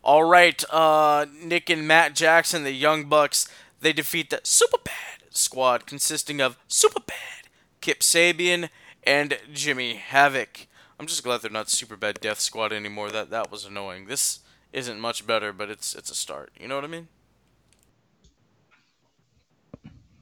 All 0.03 0.25
right, 0.25 0.63
uh, 0.71 1.25
Nick 1.43 1.71
and 1.71 1.89
Matt 1.89 2.15
Jackson, 2.15 2.63
the 2.63 2.73
Young 2.73 3.05
Bucks, 3.05 3.49
they 3.81 3.95
defeat 3.95 4.29
the 4.29 4.41
Super 4.43 4.77
Bad 4.85 5.23
Squad, 5.31 5.87
consisting 5.87 6.43
of 6.43 6.59
Super 6.69 7.01
Bad, 7.01 7.49
Kip 7.81 8.01
Sabian, 8.01 8.69
and 9.03 9.39
Jimmy 9.51 9.95
Havoc. 9.95 10.67
I'm 11.01 11.07
just 11.07 11.25
glad 11.25 11.41
they're 11.41 11.51
not 11.51 11.71
Super 11.71 11.97
Bad 11.97 12.21
Death 12.21 12.41
Squad 12.41 12.71
anymore. 12.71 13.11
That 13.11 13.31
that 13.31 13.51
was 13.51 13.65
annoying. 13.65 14.07
This 14.07 14.41
isn't 14.75 15.01
much 15.01 15.27
better, 15.27 15.53
but 15.53 15.71
it's 15.71 15.95
it's 15.95 16.11
a 16.11 16.15
start. 16.15 16.51
You 16.61 16.69
know 16.69 16.75
what 16.75 16.85
I 16.85 16.89
mean? 16.89 17.09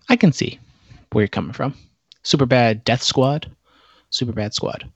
I 0.09 0.16
can 0.16 0.32
see 0.32 0.61
where 1.11 1.22
you're 1.22 1.28
coming 1.28 1.53
from. 1.53 1.74
Super 2.22 2.46
bad 2.46 2.84
Death 2.84 3.03
Squad, 3.03 3.50
Super 4.11 4.32
bad 4.32 4.55
Squad. 4.55 4.90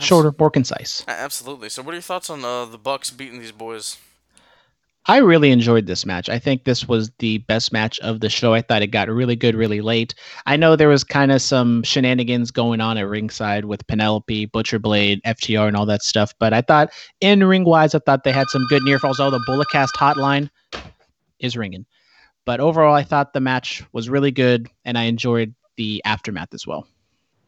Shorter, 0.00 0.34
more 0.38 0.50
concise. 0.50 1.04
Absolutely. 1.06 1.68
So, 1.68 1.82
what 1.82 1.92
are 1.92 1.94
your 1.94 2.02
thoughts 2.02 2.28
on 2.28 2.44
uh, 2.44 2.64
the 2.64 2.78
Bucks 2.78 3.10
beating 3.10 3.38
these 3.38 3.52
boys? 3.52 3.98
I 5.06 5.18
really 5.18 5.50
enjoyed 5.50 5.86
this 5.86 6.06
match. 6.06 6.30
I 6.30 6.38
think 6.38 6.64
this 6.64 6.88
was 6.88 7.10
the 7.18 7.38
best 7.38 7.72
match 7.72 8.00
of 8.00 8.20
the 8.20 8.30
show. 8.30 8.54
I 8.54 8.62
thought 8.62 8.80
it 8.80 8.86
got 8.86 9.08
really 9.08 9.36
good 9.36 9.54
really 9.54 9.82
late. 9.82 10.14
I 10.46 10.56
know 10.56 10.76
there 10.76 10.88
was 10.88 11.04
kind 11.04 11.30
of 11.30 11.42
some 11.42 11.82
shenanigans 11.82 12.50
going 12.50 12.80
on 12.80 12.96
at 12.96 13.06
ringside 13.06 13.66
with 13.66 13.86
Penelope, 13.86 14.46
Butcher 14.46 14.78
Blade, 14.78 15.20
FTR, 15.26 15.68
and 15.68 15.76
all 15.76 15.84
that 15.86 16.02
stuff. 16.02 16.32
But 16.38 16.54
I 16.54 16.62
thought 16.62 16.90
in 17.20 17.44
ring 17.44 17.64
wise, 17.64 17.94
I 17.94 17.98
thought 17.98 18.24
they 18.24 18.32
had 18.32 18.48
some 18.48 18.64
good 18.70 18.82
near 18.82 18.98
falls. 18.98 19.20
Oh, 19.20 19.30
the 19.30 19.44
Bulletcast 19.46 19.92
hotline 19.94 20.48
is 21.38 21.56
ringing. 21.56 21.84
But 22.46 22.60
overall, 22.60 22.94
I 22.94 23.02
thought 23.02 23.34
the 23.34 23.40
match 23.40 23.82
was 23.92 24.08
really 24.08 24.30
good, 24.30 24.68
and 24.84 24.96
I 24.96 25.04
enjoyed 25.04 25.54
the 25.76 26.02
aftermath 26.04 26.54
as 26.54 26.66
well. 26.66 26.86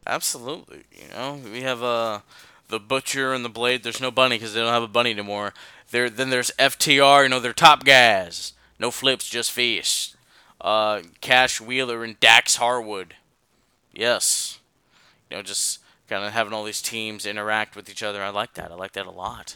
Absolutely. 0.05 0.83
You 0.91 1.09
know, 1.09 1.39
we 1.51 1.61
have 1.61 1.83
uh, 1.83 2.19
the 2.67 2.79
Butcher 2.79 3.33
and 3.33 3.45
the 3.45 3.49
Blade. 3.49 3.83
There's 3.83 4.01
no 4.01 4.11
bunny 4.11 4.37
because 4.37 4.53
they 4.53 4.61
don't 4.61 4.73
have 4.73 4.83
a 4.83 4.87
bunny 4.87 5.11
anymore. 5.11 5.53
There, 5.91 6.09
then 6.09 6.29
there's 6.29 6.51
FTR. 6.59 7.23
You 7.23 7.29
know, 7.29 7.39
they're 7.39 7.53
top 7.53 7.85
guys. 7.85 8.53
No 8.79 8.91
flips, 8.91 9.27
just 9.29 9.51
fish. 9.51 10.13
Uh, 10.59 11.01
Cash 11.21 11.61
Wheeler 11.61 12.03
and 12.03 12.19
Dax 12.19 12.57
Harwood. 12.57 13.15
Yes. 13.93 14.59
You 15.29 15.37
know, 15.37 15.43
just 15.43 15.79
kind 16.07 16.23
of 16.23 16.33
having 16.33 16.53
all 16.53 16.63
these 16.63 16.81
teams 16.81 17.25
interact 17.25 17.75
with 17.75 17.89
each 17.89 18.03
other. 18.03 18.21
I 18.21 18.29
like 18.29 18.53
that. 18.55 18.71
I 18.71 18.75
like 18.75 18.93
that 18.93 19.05
a 19.05 19.11
lot. 19.11 19.55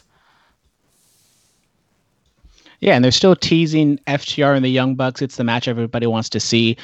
Yeah, 2.80 2.96
and 2.96 3.04
they're 3.04 3.12
still 3.12 3.36
teasing 3.36 3.98
FTR 4.08 4.56
and 4.56 4.64
the 4.64 4.68
Young 4.68 4.96
Bucks. 4.96 5.22
It's 5.22 5.36
the 5.36 5.44
match 5.44 5.68
everybody 5.68 6.06
wants 6.06 6.28
to 6.30 6.40
see. 6.40 6.76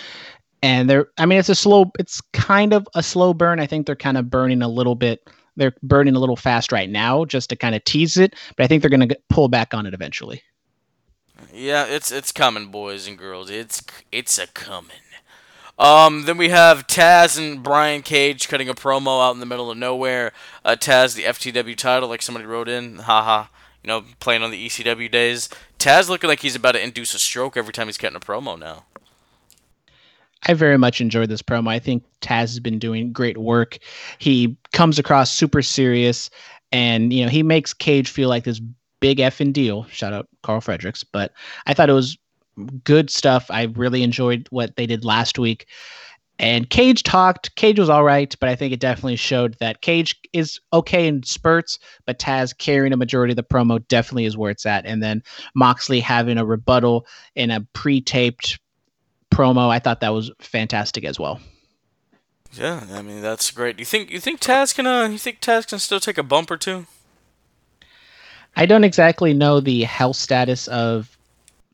And 0.63 0.89
they're, 0.89 1.09
I 1.19 1.27
mean, 1.27 1.39
it's 1.39 1.49
a 1.49 1.55
slow, 1.55 1.91
it's 1.99 2.21
kind 2.33 2.73
of 2.73 2.87
a 2.95 3.03
slow 3.03 3.35
burn. 3.35 3.59
I 3.61 3.67
think 3.67 3.87
they're 3.87 3.97
kind 3.97 4.17
of 4.17 4.31
burning 4.31 4.63
a 4.63 4.69
little 4.69 4.95
bit. 4.95 5.29
They're 5.59 5.75
burning 5.83 6.15
a 6.15 6.19
little 6.19 6.37
fast 6.37 6.73
right 6.73 6.89
now 6.89 7.25
just 7.25 7.51
to 7.51 7.57
kind 7.57 7.75
of 7.75 7.85
tease 7.85 8.17
it, 8.17 8.35
but 8.57 8.65
I 8.65 8.67
think 8.67 8.83
they're 8.83 8.91
going 8.91 9.09
to 9.09 9.19
pull 9.29 9.49
back 9.49 9.75
on 9.75 9.87
it 9.87 9.95
eventually. 9.95 10.43
Yeah, 11.53 11.85
it's 11.87 12.11
it's 12.11 12.33
coming, 12.33 12.71
boys 12.71 13.07
and 13.07 13.17
girls. 13.17 13.51
It's 13.51 13.83
it's 14.11 14.39
a 14.39 14.47
coming. 14.49 14.97
Um, 15.79 16.25
then 16.25 16.37
we 16.37 16.49
have 16.49 16.89
Taz 16.89 17.39
and 17.39 17.63
Brian 17.63 18.03
Cage 18.03 18.49
cutting 18.49 18.69
a 18.69 18.75
promo 18.75 19.25
out 19.25 19.35
in 19.35 19.41
the 19.41 19.47
middle 19.47 19.71
of 19.71 19.79
nowhere. 19.79 20.33
Uh, 20.65 20.75
Taz, 20.75 21.15
the 21.15 21.23
FTW 21.23 21.77
title, 21.77 22.09
like 22.09 22.21
somebody 22.21 22.47
wrote 22.47 22.69
in, 22.69 22.97
haha, 22.97 23.47
you 23.85 23.89
know, 23.89 24.05
playing 24.19 24.43
on 24.43 24.51
the 24.51 24.67
ECW 24.67 25.09
days. 25.09 25.49
Taz 25.79 26.09
looking 26.09 26.27
like 26.27 26.41
he's 26.41 26.57
about 26.57 26.73
to 26.73 26.83
induce 26.83 27.15
a 27.15 27.19
stroke 27.21 27.57
every 27.57 27.73
time 27.73 27.87
he's 27.87 27.97
cutting 27.97 28.17
a 28.17 28.21
promo 28.21 28.59
now. 28.59 28.87
I 30.47 30.55
very 30.55 30.79
much 30.79 31.01
enjoyed 31.01 31.29
this 31.29 31.43
promo. 31.43 31.69
I 31.69 31.79
think 31.79 32.05
Taz 32.21 32.41
has 32.41 32.61
been 32.61 32.79
doing 32.79 33.13
great 33.13 33.39
work. 33.39 33.79
He 34.19 34.57
comes 34.73 34.99
across 34.99 35.33
super 35.33 35.63
serious, 35.63 36.31
and 36.73 37.13
you 37.13 37.25
know 37.25 37.31
he 37.31 37.43
makes 37.43 37.75
Cage 37.75 38.09
feel 38.09 38.29
like 38.29 38.45
this 38.45 38.61
big 39.01 39.19
effing 39.19 39.53
deal. 39.53 39.85
Shout 39.85 40.13
out 40.13 40.29
Karl 40.43 40.61
Fredericks, 40.61 41.05
but 41.05 41.33
I 41.67 41.75
thought 41.75 41.91
it 41.91 41.95
was 41.95 42.17
good 42.85 43.11
stuff. 43.11 43.47
I 43.51 43.65
really 43.75 44.03
enjoyed 44.03 44.47
what 44.51 44.77
they 44.77 44.87
did 44.87 45.05
last 45.05 45.39
week. 45.39 45.67
And 46.41 46.71
Cage 46.71 47.03
talked. 47.03 47.55
Cage 47.57 47.81
was 47.81 47.89
all 47.89 48.05
right, 48.05 48.35
but 48.39 48.49
I 48.49 48.55
think 48.55 48.73
it 48.73 48.79
definitely 48.79 49.17
showed 49.17 49.57
that 49.59 49.81
Cage 49.81 50.17
is 50.33 50.61
okay 50.73 51.09
in 51.09 51.25
spurts, 51.25 51.81
but 52.07 52.21
Taz 52.21 52.57
carrying 52.57 52.93
a 52.93 52.97
majority 52.97 53.33
of 53.33 53.37
the 53.37 53.43
promo 53.43 53.87
definitely 53.89 54.25
is 54.25 54.37
where 54.37 54.51
it's 54.51 54.65
at. 54.65 54.87
And 54.87 55.03
then 55.03 55.23
Moxley 55.57 55.99
having 55.99 56.39
a 56.39 56.45
rebuttal 56.45 57.07
in 57.35 57.51
a 57.51 57.67
pre-taped 57.73 58.59
promo, 59.31 59.69
I 59.69 59.79
thought 59.79 60.01
that 60.01 60.13
was 60.13 60.31
fantastic 60.41 61.05
as 61.05 61.19
well. 61.19 61.41
Yeah, 62.53 62.85
I 62.93 63.03
mean 63.03 63.21
that's 63.21 63.51
great. 63.51 63.77
Do 63.77 63.83
you 63.83 63.87
think 63.87 64.11
you 64.11 64.21
think 64.21 64.41
Taz 64.41 64.75
can 64.75 64.87
uh, 64.87 65.09
you 65.09 65.19
think 65.19 65.41
Taz 65.41 65.67
can 65.69 65.79
still 65.79 66.01
take 66.01 66.19
a 66.19 66.23
bump 66.23 66.51
or 66.51 66.57
two? 66.57 66.87
I 68.57 68.67
don't 68.67 68.85
exactly 68.85 69.35
know 69.35 69.61
the 69.61 69.83
health 69.83 70.17
status 70.17 70.67
of 70.69 71.17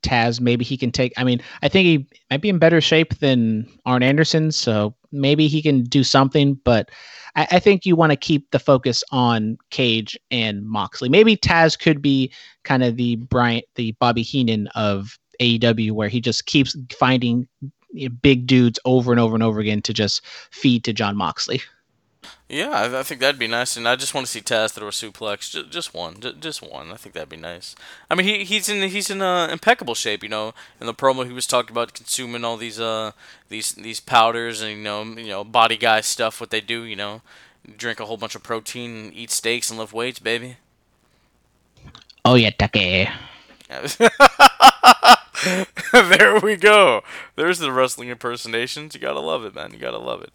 Taz. 0.02 0.40
Maybe 0.40 0.64
he 0.64 0.76
can 0.76 0.90
take. 0.90 1.12
I 1.16 1.24
mean, 1.24 1.40
I 1.62 1.68
think 1.68 1.86
he 1.86 2.06
might 2.30 2.42
be 2.42 2.48
in 2.48 2.58
better 2.58 2.80
shape 2.80 3.18
than 3.20 3.66
Arn 3.86 4.02
Anderson, 4.02 4.52
so 4.52 4.94
maybe 5.12 5.48
he 5.48 5.62
can 5.62 5.84
do 5.84 6.04
something. 6.04 6.54
But 6.64 6.90
I, 7.36 7.46
I 7.52 7.58
think 7.58 7.86
you 7.86 7.96
want 7.96 8.10
to 8.10 8.16
keep 8.16 8.50
the 8.50 8.58
focus 8.58 9.02
on 9.10 9.56
Cage 9.70 10.18
and 10.30 10.66
Moxley. 10.66 11.08
Maybe 11.08 11.36
Taz 11.36 11.78
could 11.78 12.02
be 12.02 12.32
kind 12.64 12.82
of 12.82 12.96
the 12.96 13.16
Bryant, 13.16 13.64
the 13.76 13.92
Bobby 13.92 14.22
Heenan 14.22 14.66
of 14.74 15.18
AEW, 15.40 15.92
where 15.92 16.08
he 16.08 16.20
just 16.20 16.46
keeps 16.46 16.76
finding 16.98 17.48
big 18.22 18.46
dudes 18.46 18.78
over 18.84 19.12
and 19.12 19.20
over 19.20 19.34
and 19.34 19.42
over 19.42 19.60
again 19.60 19.82
to 19.82 19.92
just 19.92 20.22
feed 20.50 20.84
to 20.84 20.92
Jon 20.92 21.16
Moxley. 21.16 21.62
Yeah, 22.48 22.70
I, 22.70 23.00
I, 23.00 23.02
think 23.02 23.20
that'd 23.20 23.38
be 23.38 23.48
nice, 23.48 23.76
and 23.76 23.88
I 23.88 23.96
just 23.96 24.14
want 24.14 24.26
to 24.26 24.30
see 24.30 24.40
Taz 24.40 24.72
throw 24.72 24.88
a 24.88 24.90
suplex, 24.90 25.50
just, 25.50 25.70
just 25.70 25.94
one, 25.94 26.20
just, 26.20 26.40
just 26.40 26.62
one. 26.62 26.90
I 26.90 26.96
think 26.96 27.14
that'd 27.14 27.28
be 27.28 27.36
nice. 27.36 27.74
I 28.10 28.14
mean, 28.14 28.26
he 28.26 28.44
he's 28.44 28.68
in 28.68 28.86
he's 28.88 29.08
in 29.08 29.22
uh, 29.22 29.48
impeccable 29.48 29.94
shape, 29.94 30.22
you 30.22 30.28
know. 30.28 30.52
In 30.78 30.86
the 30.86 30.94
promo, 30.94 31.26
he 31.26 31.32
was 31.32 31.46
talking 31.46 31.72
about 31.72 31.94
consuming 31.94 32.44
all 32.44 32.58
these 32.58 32.78
uh 32.78 33.12
these 33.48 33.72
these 33.72 33.98
powders 33.98 34.60
and 34.60 34.72
you 34.72 34.82
know 34.82 35.02
you 35.02 35.28
know 35.28 35.42
body 35.42 35.78
guy 35.78 36.02
stuff. 36.02 36.38
What 36.38 36.50
they 36.50 36.60
do, 36.60 36.84
you 36.84 36.96
know, 36.96 37.22
drink 37.76 37.98
a 37.98 38.04
whole 38.04 38.18
bunch 38.18 38.34
of 38.34 38.42
protein, 38.42 39.10
eat 39.14 39.30
steaks, 39.30 39.70
and 39.70 39.78
lift 39.78 39.94
weights, 39.94 40.18
baby. 40.18 40.58
Oh 42.26 42.34
yeah, 42.34 42.50
Take. 42.50 43.08
there 45.92 46.40
we 46.40 46.56
go. 46.56 47.02
There's 47.36 47.58
the 47.58 47.72
wrestling 47.72 48.08
impersonations. 48.08 48.94
You 48.94 49.00
gotta 49.00 49.20
love 49.20 49.44
it, 49.44 49.54
man. 49.54 49.72
You 49.72 49.78
gotta 49.78 49.98
love 49.98 50.22
it. 50.22 50.32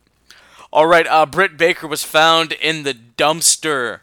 All 0.71 0.85
right, 0.85 1.07
uh, 1.07 1.25
Britt 1.25 1.57
Baker 1.57 1.87
was 1.87 2.03
found 2.03 2.51
in 2.51 2.83
the 2.83 2.93
dumpster 2.93 4.01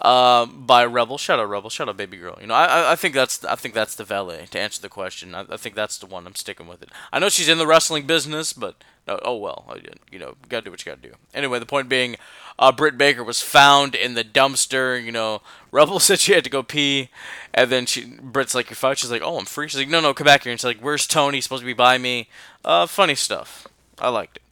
uh, 0.00 0.46
by 0.46 0.84
Rebel. 0.84 1.18
Shut 1.18 1.40
up, 1.40 1.48
Rebel. 1.48 1.70
Shut 1.70 1.88
up, 1.88 1.96
baby 1.96 2.16
girl. 2.16 2.38
You 2.40 2.46
know, 2.46 2.54
I, 2.54 2.92
I 2.92 2.96
think 2.96 3.14
that's 3.14 3.44
I 3.44 3.56
think 3.56 3.74
that's 3.74 3.94
the 3.94 4.04
valet 4.04 4.46
to 4.50 4.60
answer 4.60 4.80
the 4.80 4.88
question. 4.88 5.34
I, 5.34 5.44
I 5.50 5.56
think 5.56 5.74
that's 5.74 5.98
the 5.98 6.06
one. 6.06 6.26
I'm 6.26 6.34
sticking 6.34 6.66
with 6.66 6.82
it. 6.82 6.90
I 7.12 7.18
know 7.18 7.28
she's 7.28 7.48
in 7.48 7.58
the 7.58 7.66
wrestling 7.66 8.06
business, 8.06 8.52
but 8.52 8.76
no, 9.08 9.18
oh 9.22 9.36
well. 9.36 9.76
You 10.10 10.18
know, 10.18 10.28
you 10.28 10.48
gotta 10.48 10.64
do 10.64 10.70
what 10.70 10.84
you 10.84 10.92
gotta 10.92 11.02
do. 11.02 11.14
Anyway, 11.32 11.58
the 11.58 11.66
point 11.66 11.88
being, 11.88 12.16
uh, 12.58 12.72
Britt 12.72 12.96
Baker 12.96 13.24
was 13.24 13.40
found 13.40 13.94
in 13.94 14.14
the 14.14 14.24
dumpster. 14.24 15.02
You 15.02 15.12
know, 15.12 15.42
Rebel 15.72 15.98
said 16.00 16.18
she 16.20 16.32
had 16.32 16.44
to 16.44 16.50
go 16.50 16.62
pee, 16.62 17.10
and 17.52 17.70
then 17.70 17.86
she 17.86 18.04
Britt's 18.04 18.54
like, 18.54 18.70
"You're 18.70 18.76
fine." 18.76 18.96
She's 18.96 19.10
like, 19.10 19.22
"Oh, 19.24 19.38
I'm 19.38 19.44
free." 19.44 19.68
She's 19.68 19.80
like, 19.80 19.88
"No, 19.88 20.00
no, 20.00 20.14
come 20.14 20.24
back 20.24 20.44
here." 20.44 20.52
And 20.52 20.60
she's 20.60 20.64
like, 20.64 20.80
"Where's 20.80 21.06
Tony? 21.06 21.38
He's 21.38 21.44
supposed 21.44 21.62
to 21.62 21.66
be 21.66 21.72
by 21.72 21.98
me." 21.98 22.28
Uh, 22.64 22.86
funny 22.86 23.14
stuff. 23.14 23.66
I 23.98 24.08
liked 24.08 24.36
it. 24.36 24.42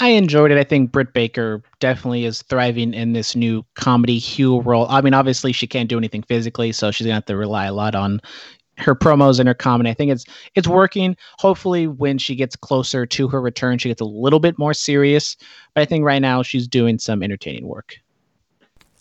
I 0.00 0.10
enjoyed 0.10 0.52
it. 0.52 0.58
I 0.58 0.64
think 0.64 0.92
Britt 0.92 1.12
Baker 1.12 1.60
definitely 1.80 2.24
is 2.24 2.42
thriving 2.42 2.94
in 2.94 3.14
this 3.14 3.34
new 3.34 3.64
comedy 3.74 4.18
hue 4.18 4.60
role. 4.60 4.86
I 4.88 5.00
mean, 5.00 5.14
obviously 5.14 5.52
she 5.52 5.66
can't 5.66 5.88
do 5.88 5.98
anything 5.98 6.22
physically, 6.22 6.70
so 6.70 6.92
she's 6.92 7.06
gonna 7.06 7.14
have 7.14 7.26
to 7.26 7.36
rely 7.36 7.66
a 7.66 7.72
lot 7.72 7.96
on 7.96 8.20
her 8.78 8.94
promos 8.94 9.38
and 9.38 9.48
her 9.48 9.54
comedy. 9.54 9.90
I 9.90 9.94
think 9.94 10.12
it's 10.12 10.24
it's 10.54 10.68
working. 10.68 11.16
Hopefully, 11.38 11.86
when 11.86 12.18
she 12.18 12.34
gets 12.34 12.56
closer 12.56 13.06
to 13.06 13.28
her 13.28 13.40
return, 13.40 13.78
she 13.78 13.88
gets 13.88 14.00
a 14.00 14.06
little 14.06 14.40
bit 14.40 14.58
more 14.58 14.74
serious. 14.74 15.36
But 15.74 15.82
I 15.82 15.84
think 15.84 16.04
right 16.04 16.22
now 16.22 16.42
she's 16.42 16.66
doing 16.66 16.98
some 16.98 17.22
entertaining 17.22 17.66
work. 17.66 17.96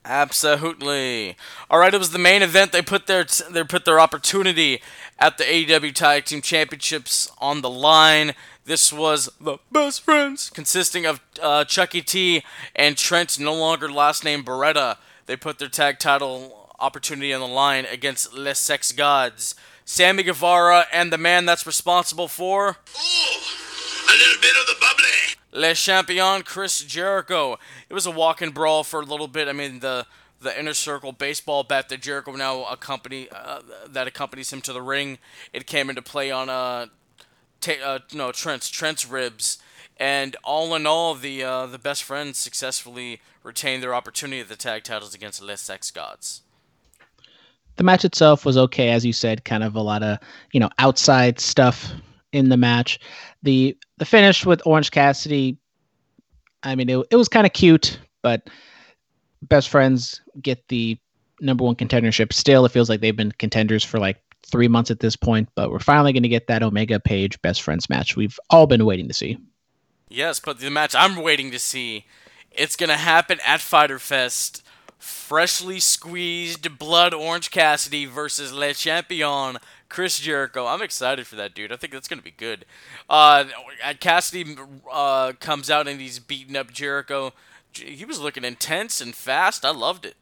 Absolutely. 0.08 1.36
All 1.70 1.80
right, 1.80 1.94
it 1.94 1.98
was 1.98 2.12
the 2.12 2.20
main 2.20 2.42
event. 2.42 2.72
They 2.72 2.82
put 2.82 3.08
their 3.08 3.26
they 3.50 3.64
put 3.64 3.84
their 3.84 4.00
opportunity 4.00 4.82
at 5.20 5.38
the 5.38 5.44
AEW 5.44 5.94
Tag 5.94 6.26
Team 6.26 6.42
Championships 6.42 7.30
on 7.40 7.62
the 7.62 7.70
line. 7.70 8.34
This 8.64 8.92
was 8.92 9.30
the 9.40 9.58
best 9.72 10.02
friends, 10.02 10.50
consisting 10.50 11.06
of 11.06 11.20
uh, 11.42 11.66
Chuckie 11.66 12.02
T 12.02 12.44
and 12.76 12.98
Trent, 12.98 13.38
no 13.40 13.54
longer 13.54 13.92
last 13.92 14.24
name 14.24 14.44
Beretta. 14.44 14.98
They 15.26 15.36
put 15.36 15.60
their 15.60 15.68
tag 15.68 16.00
title 16.00 16.57
opportunity 16.80 17.34
on 17.34 17.42
the 17.42 17.48
line 17.48 17.86
against 17.86 18.34
Les 18.34 18.60
Sex 18.60 18.92
Gods. 18.92 19.56
Sammy 19.86 20.24
Guevara 20.24 20.86
and 20.92 21.14
the 21.14 21.18
man 21.18 21.46
that's 21.46 21.66
responsible 21.66 22.28
for. 22.28 22.68
Ooh, 22.68 22.72
a 22.72 24.16
little 24.18 24.42
bit 24.42 24.56
of 24.60 24.68
the 24.68 24.76
bubbly. 24.80 25.38
Le 25.54 25.74
Champion 25.74 26.44
Chris 26.44 26.84
Jericho. 26.84 27.58
It 27.90 27.94
was 27.94 28.06
a 28.06 28.12
walk 28.12 28.42
and 28.42 28.54
brawl 28.54 28.84
for 28.84 29.00
a 29.00 29.06
little 29.06 29.28
bit. 29.28 29.48
I 29.48 29.54
mean, 29.54 29.80
the 29.80 30.06
the 30.40 30.58
inner 30.60 30.74
circle 30.74 31.12
baseball 31.12 31.64
bat 31.64 31.90
that 31.90 32.02
Jericho 32.02 32.34
now 32.34 32.66
accompany 32.66 33.28
uh, 33.30 33.62
that 33.88 34.08
accompanies 34.08 34.52
him 34.52 34.62
to 34.62 34.74
the 34.74 34.82
ring. 34.82 35.18
It 35.54 35.66
came 35.66 35.90
into 35.90 36.02
play 36.02 36.32
on 36.32 36.50
uh, 36.50 36.88
ta- 37.62 37.84
uh 37.84 38.00
no 38.14 38.32
Trent's 38.32 38.70
Trent's 38.70 39.08
ribs, 39.08 39.58
and 39.98 40.36
all 40.44 40.76
in 40.76 40.86
all, 40.86 41.16
the 41.16 41.44
uh, 41.44 41.66
the 41.66 41.80
best 41.80 42.04
friends 42.04 42.38
successfully 42.38 43.22
retained 43.42 43.82
their 43.82 43.96
opportunity 43.96 44.42
at 44.42 44.50
the 44.50 44.56
tag 44.56 44.84
titles 44.84 45.16
against 45.16 45.42
Les 45.42 45.62
Sex 45.62 45.92
Gods. 45.92 46.42
The 47.78 47.84
match 47.84 48.06
itself 48.06 48.46
was 48.46 48.58
okay, 48.58 48.90
as 48.90 49.06
you 49.06 49.14
said, 49.14 49.46
kind 49.46 49.64
of 49.64 49.76
a 49.76 49.82
lot 49.82 50.04
of 50.04 50.20
you 50.52 50.60
know 50.60 50.70
outside 50.80 51.40
stuff 51.40 51.92
in 52.32 52.50
the 52.50 52.58
match. 52.58 53.00
The 53.44 53.78
the 53.98 54.06
finish 54.06 54.46
with 54.46 54.62
Orange 54.66 54.92
Cassidy, 54.92 55.58
I 56.64 56.76
mean, 56.76 56.90
it, 56.90 57.06
it 57.12 57.16
was 57.16 57.30
kind 57.30 57.48
of 57.48 57.54
cute, 57.54 58.00
but 58.22 58.50
best 59.44 59.70
friends 59.70 60.22
get 60.42 60.68
the 60.68 60.98
number 61.40 61.64
one 61.64 61.76
contendership. 61.76 62.34
Still, 62.34 62.66
it 62.66 62.72
feels 62.72 62.90
like 62.90 63.02
they've 63.02 63.16
been 63.16 63.32
contenders 63.34 63.84
for 63.84 64.00
like 64.00 64.18
three 64.46 64.68
months 64.68 64.92
at 64.92 65.00
this 65.00 65.16
point, 65.16 65.50
but 65.56 65.72
we're 65.72 65.80
finally 65.80 66.14
going 66.14 66.24
to 66.24 66.30
get 66.30 66.48
that 66.48 66.64
Omega 66.64 67.00
Page 67.00 67.42
best 67.42 67.62
friends 67.62 67.90
match 67.90 68.16
we've 68.16 68.40
all 68.50 68.68
been 68.68 68.86
waiting 68.86 69.08
to 69.08 69.14
see. 69.14 69.38
Yes, 70.10 70.40
but 70.40 70.60
the 70.60 70.70
match 70.70 70.96
I'm 70.96 71.18
waiting 71.18 71.52
to 71.52 71.60
see, 71.60 72.06
it's 72.52 72.76
going 72.76 72.90
to 72.90 72.98
happen 72.98 73.40
at 73.46 73.62
Fyter 73.62 74.00
Fest. 74.00 74.64
Freshly 74.98 75.80
squeezed 75.80 76.78
blood 76.80 77.14
Orange 77.14 77.52
Cassidy 77.52 78.06
versus 78.06 78.52
Le 78.52 78.74
Champion 78.74 79.58
Chris 79.90 80.20
Jericho. 80.20 80.66
I'm 80.66 80.82
excited 80.82 81.28
for 81.28 81.36
that 81.36 81.54
dude. 81.54 81.72
I 81.72 81.76
think 81.76 81.94
that's 81.94 82.08
to 82.08 82.24
be 82.24 82.32
good. 82.32 82.66
Uh, 83.10 83.46
Cassidy 84.00 84.56
uh, 84.92 85.34
comes 85.40 85.70
out 85.70 85.88
and 85.88 86.02
he's 86.02 86.20
beating 86.20 86.56
up 86.56 86.72
Jericho. 86.72 87.34
He 87.74 88.06
was 88.06 88.20
looking 88.20 88.44
intense 88.44 89.00
and 89.00 89.14
fast. 89.14 89.64
I 89.64 89.72
loved 89.72 90.06
it. 90.06 90.16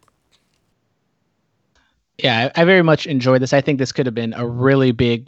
Yeah, 2.17 2.49
I, 2.55 2.61
I 2.61 2.65
very 2.65 2.81
much 2.81 3.07
enjoyed 3.07 3.41
this. 3.41 3.53
I 3.53 3.61
think 3.61 3.79
this 3.79 3.91
could 3.91 4.05
have 4.05 4.15
been 4.15 4.33
a 4.33 4.45
really 4.45 4.91
big 4.91 5.27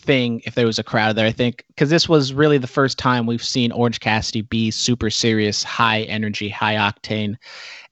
thing 0.00 0.42
if 0.44 0.54
there 0.54 0.66
was 0.66 0.78
a 0.78 0.84
crowd 0.84 1.16
there. 1.16 1.26
I 1.26 1.32
think 1.32 1.64
because 1.68 1.90
this 1.90 2.08
was 2.08 2.32
really 2.32 2.58
the 2.58 2.66
first 2.66 2.98
time 2.98 3.26
we've 3.26 3.44
seen 3.44 3.72
Orange 3.72 4.00
Cassidy 4.00 4.42
be 4.42 4.70
super 4.70 5.10
serious, 5.10 5.62
high 5.62 6.02
energy, 6.02 6.48
high 6.48 6.74
octane. 6.74 7.36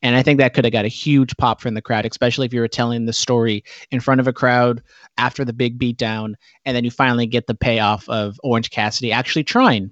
And 0.02 0.16
I 0.16 0.22
think 0.22 0.38
that 0.38 0.54
could 0.54 0.64
have 0.64 0.72
got 0.72 0.84
a 0.84 0.88
huge 0.88 1.36
pop 1.36 1.60
from 1.60 1.74
the 1.74 1.82
crowd, 1.82 2.06
especially 2.06 2.46
if 2.46 2.52
you 2.52 2.60
were 2.60 2.68
telling 2.68 3.06
the 3.06 3.12
story 3.12 3.64
in 3.90 4.00
front 4.00 4.20
of 4.20 4.28
a 4.28 4.32
crowd 4.32 4.82
after 5.18 5.44
the 5.44 5.52
big 5.52 5.78
beatdown. 5.78 6.34
And 6.64 6.76
then 6.76 6.84
you 6.84 6.90
finally 6.90 7.26
get 7.26 7.46
the 7.46 7.54
payoff 7.54 8.08
of 8.08 8.40
Orange 8.42 8.70
Cassidy 8.70 9.12
actually 9.12 9.44
trying, 9.44 9.90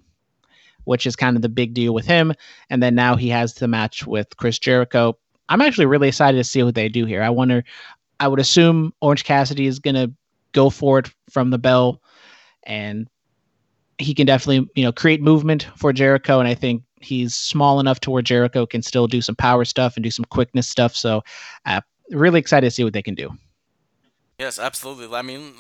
which 0.85 1.07
is 1.07 1.17
kind 1.17 1.37
of 1.37 1.43
the 1.43 1.49
big 1.49 1.75
deal 1.75 1.93
with 1.93 2.07
him. 2.07 2.33
And 2.71 2.83
then 2.83 2.95
now 2.95 3.17
he 3.17 3.29
has 3.31 3.55
the 3.55 3.69
match 3.69 4.07
with 4.07 4.37
Chris 4.37 4.59
Jericho. 4.59 5.19
I'm 5.49 5.61
actually 5.61 5.87
really 5.87 6.09
excited 6.09 6.39
to 6.39 6.45
see 6.45 6.63
what 6.63 6.75
they 6.75 6.89
do 6.89 7.05
here. 7.05 7.23
I 7.23 7.31
wonder, 7.31 7.65
I 8.21 8.29
would 8.29 8.41
assume 8.41 8.93
Orange 9.01 9.25
Cassidy 9.25 9.67
is 9.67 9.79
going 9.79 9.95
to 9.95 10.13
go 10.53 10.71
for 10.71 10.99
it 11.01 11.11
from 11.31 11.51
the 11.51 11.59
bell 11.59 12.01
and 12.67 13.09
he 13.99 14.15
can 14.15 14.27
definitely, 14.27 14.69
you 14.75 14.85
know, 14.85 14.93
create 14.93 15.23
movement 15.23 15.69
for 15.77 15.93
Jericho. 15.93 16.39
And 16.39 16.49
I 16.49 16.55
think 16.55 16.83
he's 17.01 17.35
small 17.35 17.81
enough 17.81 18.01
to 18.01 18.11
where 18.11 18.23
Jericho 18.23 18.67
can 18.67 18.83
still 18.83 19.07
do 19.07 19.23
some 19.23 19.37
power 19.37 19.65
stuff 19.65 19.97
and 19.97 20.05
do 20.05 20.11
some 20.11 20.25
quickness 20.27 20.69
stuff. 20.69 20.95
So, 20.95 21.23
uh, 21.65 21.81
really 22.11 22.39
excited 22.39 22.67
to 22.67 22.71
see 22.71 22.85
what 22.85 22.93
they 22.93 23.03
can 23.03 23.15
do. 23.15 23.31
Yes, 24.39 24.59
absolutely. 24.59 25.17
I 25.17 25.23
mean, 25.23 25.55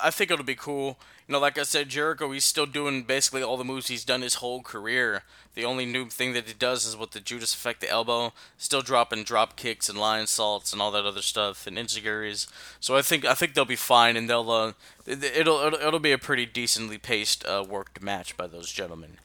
I 0.00 0.10
think 0.12 0.30
it'll 0.30 0.44
be 0.44 0.54
cool. 0.54 1.00
You 1.26 1.32
know, 1.32 1.40
like 1.40 1.58
I 1.58 1.64
said, 1.64 1.88
Jericho, 1.88 2.30
he's 2.30 2.44
still 2.44 2.66
doing 2.66 3.02
basically 3.02 3.42
all 3.42 3.56
the 3.56 3.64
moves 3.64 3.88
he's 3.88 4.04
done 4.04 4.22
his 4.22 4.34
whole 4.34 4.62
career. 4.62 5.24
The 5.56 5.64
only 5.64 5.84
new 5.84 6.08
thing 6.08 6.32
that 6.34 6.46
he 6.46 6.54
does 6.54 6.86
is 6.86 6.96
with 6.96 7.10
the 7.10 7.18
Judas 7.18 7.52
effect, 7.54 7.80
the 7.80 7.90
elbow, 7.90 8.32
still 8.56 8.82
dropping 8.82 9.24
drop 9.24 9.56
kicks 9.56 9.88
and 9.88 9.98
Lionsaults 9.98 10.72
and 10.72 10.80
all 10.80 10.92
that 10.92 11.04
other 11.04 11.22
stuff 11.22 11.66
and 11.66 11.76
enzuigiris. 11.76 12.46
So 12.78 12.96
I 12.96 13.02
think 13.02 13.24
I 13.24 13.34
think 13.34 13.54
they'll 13.54 13.64
be 13.64 13.74
fine 13.74 14.16
and 14.16 14.30
they'll 14.30 14.48
uh, 14.48 14.72
it'll, 15.08 15.58
it'll 15.58 15.80
it'll 15.80 15.98
be 15.98 16.12
a 16.12 16.18
pretty 16.18 16.46
decently 16.46 16.98
paced 16.98 17.44
uh, 17.46 17.64
worked 17.68 18.00
match 18.00 18.36
by 18.36 18.46
those 18.46 18.70
gentlemen. 18.70 19.18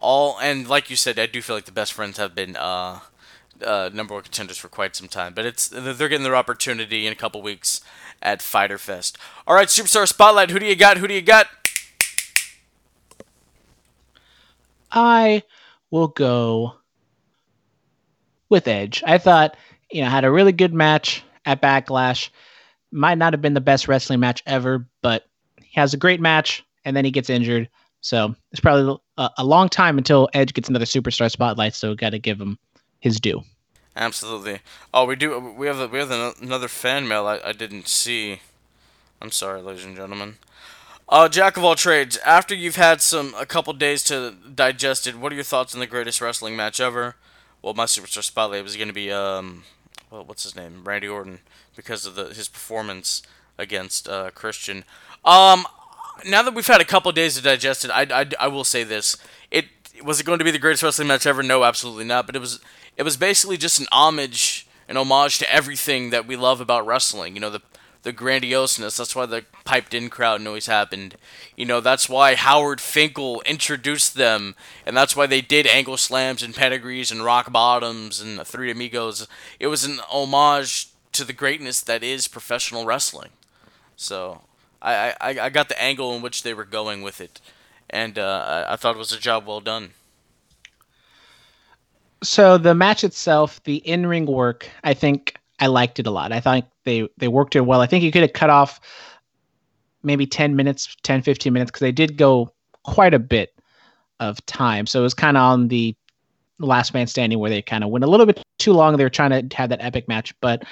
All 0.00 0.38
and 0.38 0.68
like 0.68 0.90
you 0.90 0.96
said, 0.96 1.18
I 1.18 1.26
do 1.26 1.42
feel 1.42 1.56
like 1.56 1.64
the 1.64 1.72
best 1.72 1.92
friends 1.92 2.18
have 2.18 2.36
been 2.36 2.54
uh, 2.54 3.00
uh, 3.64 3.90
number 3.92 4.14
one 4.14 4.22
contenders 4.22 4.58
for 4.58 4.68
quite 4.68 4.94
some 4.94 5.08
time, 5.08 5.34
but 5.34 5.44
it's 5.44 5.68
they're 5.68 6.08
getting 6.08 6.22
their 6.22 6.36
opportunity 6.36 7.04
in 7.04 7.12
a 7.12 7.16
couple 7.16 7.42
weeks 7.42 7.80
at 8.24 8.42
Fyter 8.42 8.78
Fest. 8.78 9.18
All 9.46 9.54
right, 9.54 9.68
Superstar 9.68 10.08
Spotlight. 10.08 10.50
Who 10.50 10.58
do 10.58 10.66
you 10.66 10.74
got? 10.74 10.96
Who 10.96 11.06
do 11.06 11.14
you 11.14 11.22
got? 11.22 11.46
I 14.90 15.42
will 15.90 16.08
go 16.08 16.74
with 18.48 18.68
Edge. 18.68 19.02
I 19.06 19.18
thought, 19.18 19.56
you 19.90 20.02
know, 20.02 20.08
had 20.08 20.24
a 20.24 20.30
really 20.30 20.52
good 20.52 20.72
match 20.72 21.22
at 21.44 21.60
Backlash. 21.60 22.30
Might 22.90 23.18
not 23.18 23.32
have 23.32 23.42
been 23.42 23.54
the 23.54 23.60
best 23.60 23.88
wrestling 23.88 24.20
match 24.20 24.42
ever, 24.46 24.86
but 25.02 25.24
he 25.62 25.80
has 25.80 25.94
a 25.94 25.98
great 25.98 26.20
match 26.20 26.64
and 26.84 26.96
then 26.96 27.04
he 27.04 27.10
gets 27.10 27.28
injured. 27.28 27.68
So 28.00 28.34
it's 28.52 28.60
probably 28.60 28.96
a, 29.16 29.30
a 29.38 29.44
long 29.44 29.68
time 29.68 29.98
until 29.98 30.28
Edge 30.32 30.54
gets 30.54 30.68
another 30.68 30.84
superstar 30.84 31.30
spotlight. 31.30 31.74
So 31.74 31.94
got 31.94 32.10
to 32.10 32.18
give 32.18 32.40
him 32.40 32.58
his 33.00 33.18
due. 33.18 33.42
Absolutely. 33.96 34.60
Oh, 34.92 35.04
we 35.04 35.16
do. 35.16 35.38
We 35.38 35.66
have 35.68 35.90
we 35.90 35.98
have 35.98 36.10
another 36.10 36.68
fan 36.68 37.06
mail 37.06 37.26
I, 37.26 37.40
I 37.44 37.52
didn't 37.52 37.88
see. 37.88 38.40
I'm 39.22 39.30
sorry, 39.30 39.62
ladies 39.62 39.84
and 39.84 39.96
gentlemen. 39.96 40.36
Uh, 41.08 41.28
Jack 41.28 41.56
of 41.56 41.64
all 41.64 41.76
trades. 41.76 42.16
After 42.24 42.54
you've 42.54 42.76
had 42.76 43.00
some 43.00 43.34
a 43.38 43.46
couple 43.46 43.72
days 43.72 44.02
to 44.04 44.34
digest 44.54 45.06
it, 45.06 45.16
what 45.16 45.30
are 45.32 45.34
your 45.34 45.44
thoughts 45.44 45.74
on 45.74 45.80
the 45.80 45.86
greatest 45.86 46.20
wrestling 46.20 46.56
match 46.56 46.80
ever? 46.80 47.14
Well, 47.62 47.74
my 47.74 47.84
superstar 47.84 48.22
spotlight 48.22 48.64
was 48.64 48.76
going 48.76 48.88
to 48.88 48.94
be 48.94 49.12
um, 49.12 49.64
well, 50.10 50.24
what's 50.24 50.42
his 50.42 50.56
name, 50.56 50.82
Randy 50.84 51.08
Orton, 51.08 51.40
because 51.76 52.04
of 52.04 52.14
the 52.14 52.26
his 52.26 52.48
performance 52.48 53.22
against 53.58 54.08
uh, 54.08 54.30
Christian. 54.30 54.84
Um, 55.24 55.66
now 56.26 56.42
that 56.42 56.54
we've 56.54 56.66
had 56.66 56.80
a 56.80 56.84
couple 56.84 57.12
days 57.12 57.36
to 57.36 57.42
digest 57.42 57.84
it, 57.84 57.90
I, 57.90 58.06
I, 58.10 58.26
I 58.40 58.48
will 58.48 58.64
say 58.64 58.82
this: 58.82 59.16
it 59.50 59.66
was 60.02 60.20
it 60.20 60.26
going 60.26 60.38
to 60.38 60.44
be 60.44 60.50
the 60.50 60.58
greatest 60.58 60.82
wrestling 60.82 61.08
match 61.08 61.26
ever? 61.26 61.42
No, 61.42 61.64
absolutely 61.64 62.04
not. 62.04 62.26
But 62.26 62.36
it 62.36 62.40
was 62.40 62.60
it 62.96 63.02
was 63.02 63.16
basically 63.16 63.56
just 63.56 63.80
an 63.80 63.86
homage, 63.92 64.66
an 64.88 64.96
homage 64.96 65.38
to 65.38 65.54
everything 65.54 66.10
that 66.10 66.26
we 66.26 66.36
love 66.36 66.60
about 66.60 66.86
wrestling. 66.86 67.34
You 67.34 67.40
know, 67.40 67.50
the 67.50 67.62
the 68.04 68.12
grandioseness. 68.12 68.96
That's 68.98 69.16
why 69.16 69.26
the 69.26 69.44
piped 69.64 69.94
in 69.94 70.10
crowd 70.10 70.40
noise 70.40 70.66
happened. 70.66 71.16
You 71.56 71.64
know, 71.64 71.80
that's 71.80 72.08
why 72.08 72.34
Howard 72.34 72.80
Finkel 72.80 73.42
introduced 73.46 74.14
them, 74.14 74.54
and 74.86 74.96
that's 74.96 75.16
why 75.16 75.26
they 75.26 75.40
did 75.40 75.66
angle 75.66 75.96
slams 75.96 76.42
and 76.42 76.54
pedigrees 76.54 77.10
and 77.10 77.24
rock 77.24 77.50
bottoms 77.50 78.20
and 78.20 78.38
the 78.38 78.44
Three 78.44 78.70
Amigos. 78.70 79.26
It 79.58 79.66
was 79.66 79.84
an 79.84 80.00
homage 80.10 80.88
to 81.12 81.24
the 81.24 81.32
greatness 81.32 81.80
that 81.80 82.02
is 82.02 82.28
professional 82.28 82.84
wrestling. 82.84 83.30
So 83.96 84.42
I, 84.82 85.14
I, 85.20 85.28
I 85.40 85.48
got 85.48 85.68
the 85.68 85.80
angle 85.82 86.14
in 86.14 86.22
which 86.22 86.42
they 86.42 86.52
were 86.54 86.64
going 86.64 87.02
with 87.02 87.20
it, 87.20 87.40
and 87.88 88.18
uh, 88.18 88.66
I 88.68 88.76
thought 88.76 88.96
it 88.96 88.98
was 88.98 89.12
a 89.12 89.18
job 89.18 89.46
well 89.46 89.60
done. 89.60 89.92
So 92.24 92.58
the 92.58 92.74
match 92.74 93.04
itself, 93.04 93.62
the 93.64 93.76
in-ring 93.76 94.26
work, 94.26 94.68
I 94.82 94.94
think 94.94 95.36
I 95.60 95.66
liked 95.66 95.98
it 95.98 96.06
a 96.06 96.10
lot. 96.10 96.32
I 96.32 96.40
thought 96.40 96.66
they 96.84 97.08
they 97.18 97.28
worked 97.28 97.54
it 97.54 97.60
well. 97.60 97.80
I 97.80 97.86
think 97.86 98.02
you 98.02 98.10
could 98.10 98.22
have 98.22 98.32
cut 98.32 98.50
off 98.50 98.80
maybe 100.02 100.26
10 100.26 100.56
minutes, 100.56 100.96
10 101.02 101.22
15 101.22 101.52
minutes 101.52 101.70
because 101.70 101.80
they 101.80 101.92
did 101.92 102.16
go 102.16 102.52
quite 102.82 103.14
a 103.14 103.18
bit 103.18 103.54
of 104.20 104.44
time. 104.46 104.86
So 104.86 105.00
it 105.00 105.02
was 105.02 105.14
kind 105.14 105.36
of 105.36 105.42
on 105.42 105.68
the 105.68 105.94
last 106.58 106.94
man 106.94 107.06
standing 107.06 107.38
where 107.38 107.50
they 107.50 107.62
kind 107.62 107.84
of 107.84 107.90
went 107.90 108.04
a 108.04 108.10
little 108.10 108.26
bit 108.26 108.42
too 108.58 108.72
long. 108.72 108.96
They 108.96 109.04
were 109.04 109.10
trying 109.10 109.48
to 109.48 109.56
have 109.56 109.70
that 109.70 109.82
epic 109.82 110.08
match, 110.08 110.34
but 110.40 110.64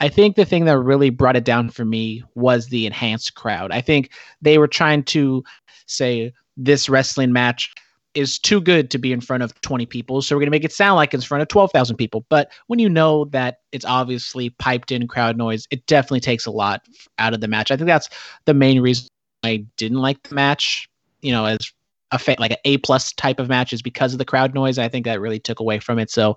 I 0.00 0.08
think 0.08 0.36
the 0.36 0.44
thing 0.44 0.64
that 0.66 0.78
really 0.78 1.10
brought 1.10 1.36
it 1.36 1.44
down 1.44 1.70
for 1.70 1.84
me 1.84 2.22
was 2.34 2.66
the 2.66 2.86
enhanced 2.86 3.34
crowd. 3.34 3.72
I 3.72 3.80
think 3.80 4.10
they 4.40 4.58
were 4.58 4.68
trying 4.68 5.02
to 5.04 5.44
say 5.86 6.32
this 6.56 6.88
wrestling 6.88 7.32
match 7.32 7.74
is 8.14 8.38
too 8.38 8.60
good 8.60 8.90
to 8.90 8.98
be 8.98 9.12
in 9.12 9.20
front 9.20 9.42
of 9.42 9.58
20 9.60 9.86
people. 9.86 10.22
So 10.22 10.34
we're 10.34 10.40
going 10.40 10.48
to 10.48 10.50
make 10.50 10.64
it 10.64 10.72
sound 10.72 10.96
like 10.96 11.14
it's 11.14 11.24
in 11.24 11.28
front 11.28 11.42
of 11.42 11.48
12,000 11.48 11.96
people. 11.96 12.24
But 12.28 12.50
when 12.66 12.78
you 12.78 12.88
know 12.88 13.26
that 13.26 13.60
it's 13.72 13.84
obviously 13.84 14.50
piped 14.50 14.90
in 14.90 15.06
crowd 15.06 15.36
noise, 15.36 15.66
it 15.70 15.86
definitely 15.86 16.20
takes 16.20 16.46
a 16.46 16.50
lot 16.50 16.82
out 17.18 17.34
of 17.34 17.40
the 17.40 17.48
match. 17.48 17.70
I 17.70 17.76
think 17.76 17.86
that's 17.86 18.08
the 18.44 18.54
main 18.54 18.80
reason 18.80 19.08
I 19.44 19.64
didn't 19.76 19.98
like 19.98 20.22
the 20.24 20.34
match, 20.34 20.88
you 21.22 21.32
know, 21.32 21.44
as 21.44 21.72
a 22.10 22.18
fa- 22.18 22.36
like 22.38 22.52
an 22.52 22.58
A 22.64 22.78
plus 22.78 23.12
type 23.12 23.38
of 23.38 23.48
match 23.48 23.72
is 23.72 23.82
because 23.82 24.12
of 24.12 24.18
the 24.18 24.24
crowd 24.24 24.54
noise. 24.54 24.78
I 24.78 24.88
think 24.88 25.04
that 25.04 25.20
really 25.20 25.38
took 25.38 25.60
away 25.60 25.78
from 25.78 25.98
it. 25.98 26.10
So 26.10 26.36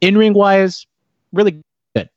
in 0.00 0.16
ring 0.16 0.34
wise, 0.34 0.86
really 1.32 1.60
good. 1.94 2.08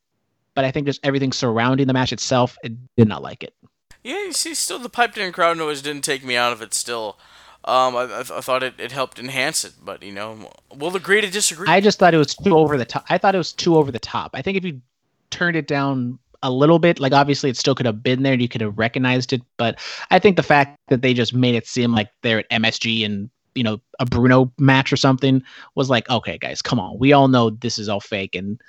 But 0.54 0.64
I 0.64 0.70
think 0.70 0.86
just 0.86 1.00
everything 1.04 1.32
surrounding 1.32 1.86
the 1.86 1.92
match 1.92 2.12
itself, 2.12 2.56
it 2.64 2.72
did 2.96 3.08
not 3.08 3.22
like 3.22 3.42
it. 3.42 3.54
Yeah, 4.02 4.24
you 4.24 4.32
see, 4.32 4.54
still 4.54 4.78
the 4.78 4.90
piped 4.90 5.16
in 5.16 5.32
crowd 5.32 5.56
noise 5.56 5.80
didn't 5.80 6.04
take 6.04 6.24
me 6.24 6.36
out 6.36 6.52
of 6.52 6.60
it 6.60 6.74
still. 6.74 7.18
Um, 7.66 7.96
I, 7.96 8.20
I, 8.20 8.22
thought 8.42 8.62
it, 8.62 8.74
it 8.78 8.92
helped 8.92 9.18
enhance 9.18 9.64
it, 9.64 9.72
but 9.82 10.02
you 10.02 10.12
know, 10.12 10.50
we'll 10.74 10.94
agree 10.94 11.22
to 11.22 11.30
disagree. 11.30 11.66
I 11.66 11.80
just 11.80 11.98
thought 11.98 12.12
it 12.12 12.18
was 12.18 12.34
too 12.34 12.54
over 12.54 12.76
the 12.76 12.84
top. 12.84 13.06
I 13.08 13.16
thought 13.16 13.34
it 13.34 13.38
was 13.38 13.52
too 13.52 13.76
over 13.76 13.90
the 13.90 13.98
top. 13.98 14.32
I 14.34 14.42
think 14.42 14.58
if 14.58 14.64
you 14.64 14.82
turned 15.30 15.56
it 15.56 15.66
down 15.66 16.18
a 16.42 16.50
little 16.50 16.78
bit, 16.78 17.00
like 17.00 17.14
obviously 17.14 17.48
it 17.48 17.56
still 17.56 17.74
could 17.74 17.86
have 17.86 18.02
been 18.02 18.22
there 18.22 18.34
and 18.34 18.42
you 18.42 18.50
could 18.50 18.60
have 18.60 18.76
recognized 18.76 19.32
it, 19.32 19.40
but 19.56 19.78
I 20.10 20.18
think 20.18 20.36
the 20.36 20.42
fact 20.42 20.78
that 20.88 21.00
they 21.00 21.14
just 21.14 21.32
made 21.32 21.54
it 21.54 21.66
seem 21.66 21.92
like 21.92 22.10
they're 22.20 22.40
at 22.40 22.50
MSG 22.50 23.02
and 23.06 23.30
you 23.54 23.62
know 23.62 23.80
a 23.98 24.04
Bruno 24.04 24.52
match 24.58 24.92
or 24.92 24.96
something 24.96 25.42
was 25.74 25.88
like, 25.88 26.08
okay, 26.10 26.36
guys, 26.36 26.60
come 26.60 26.78
on, 26.78 26.98
we 26.98 27.14
all 27.14 27.28
know 27.28 27.48
this 27.48 27.78
is 27.78 27.88
all 27.88 28.00
fake 28.00 28.34
and 28.34 28.60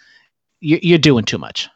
you, 0.62 0.80
you're 0.82 0.98
doing 0.98 1.26
too 1.26 1.38
much. 1.38 1.68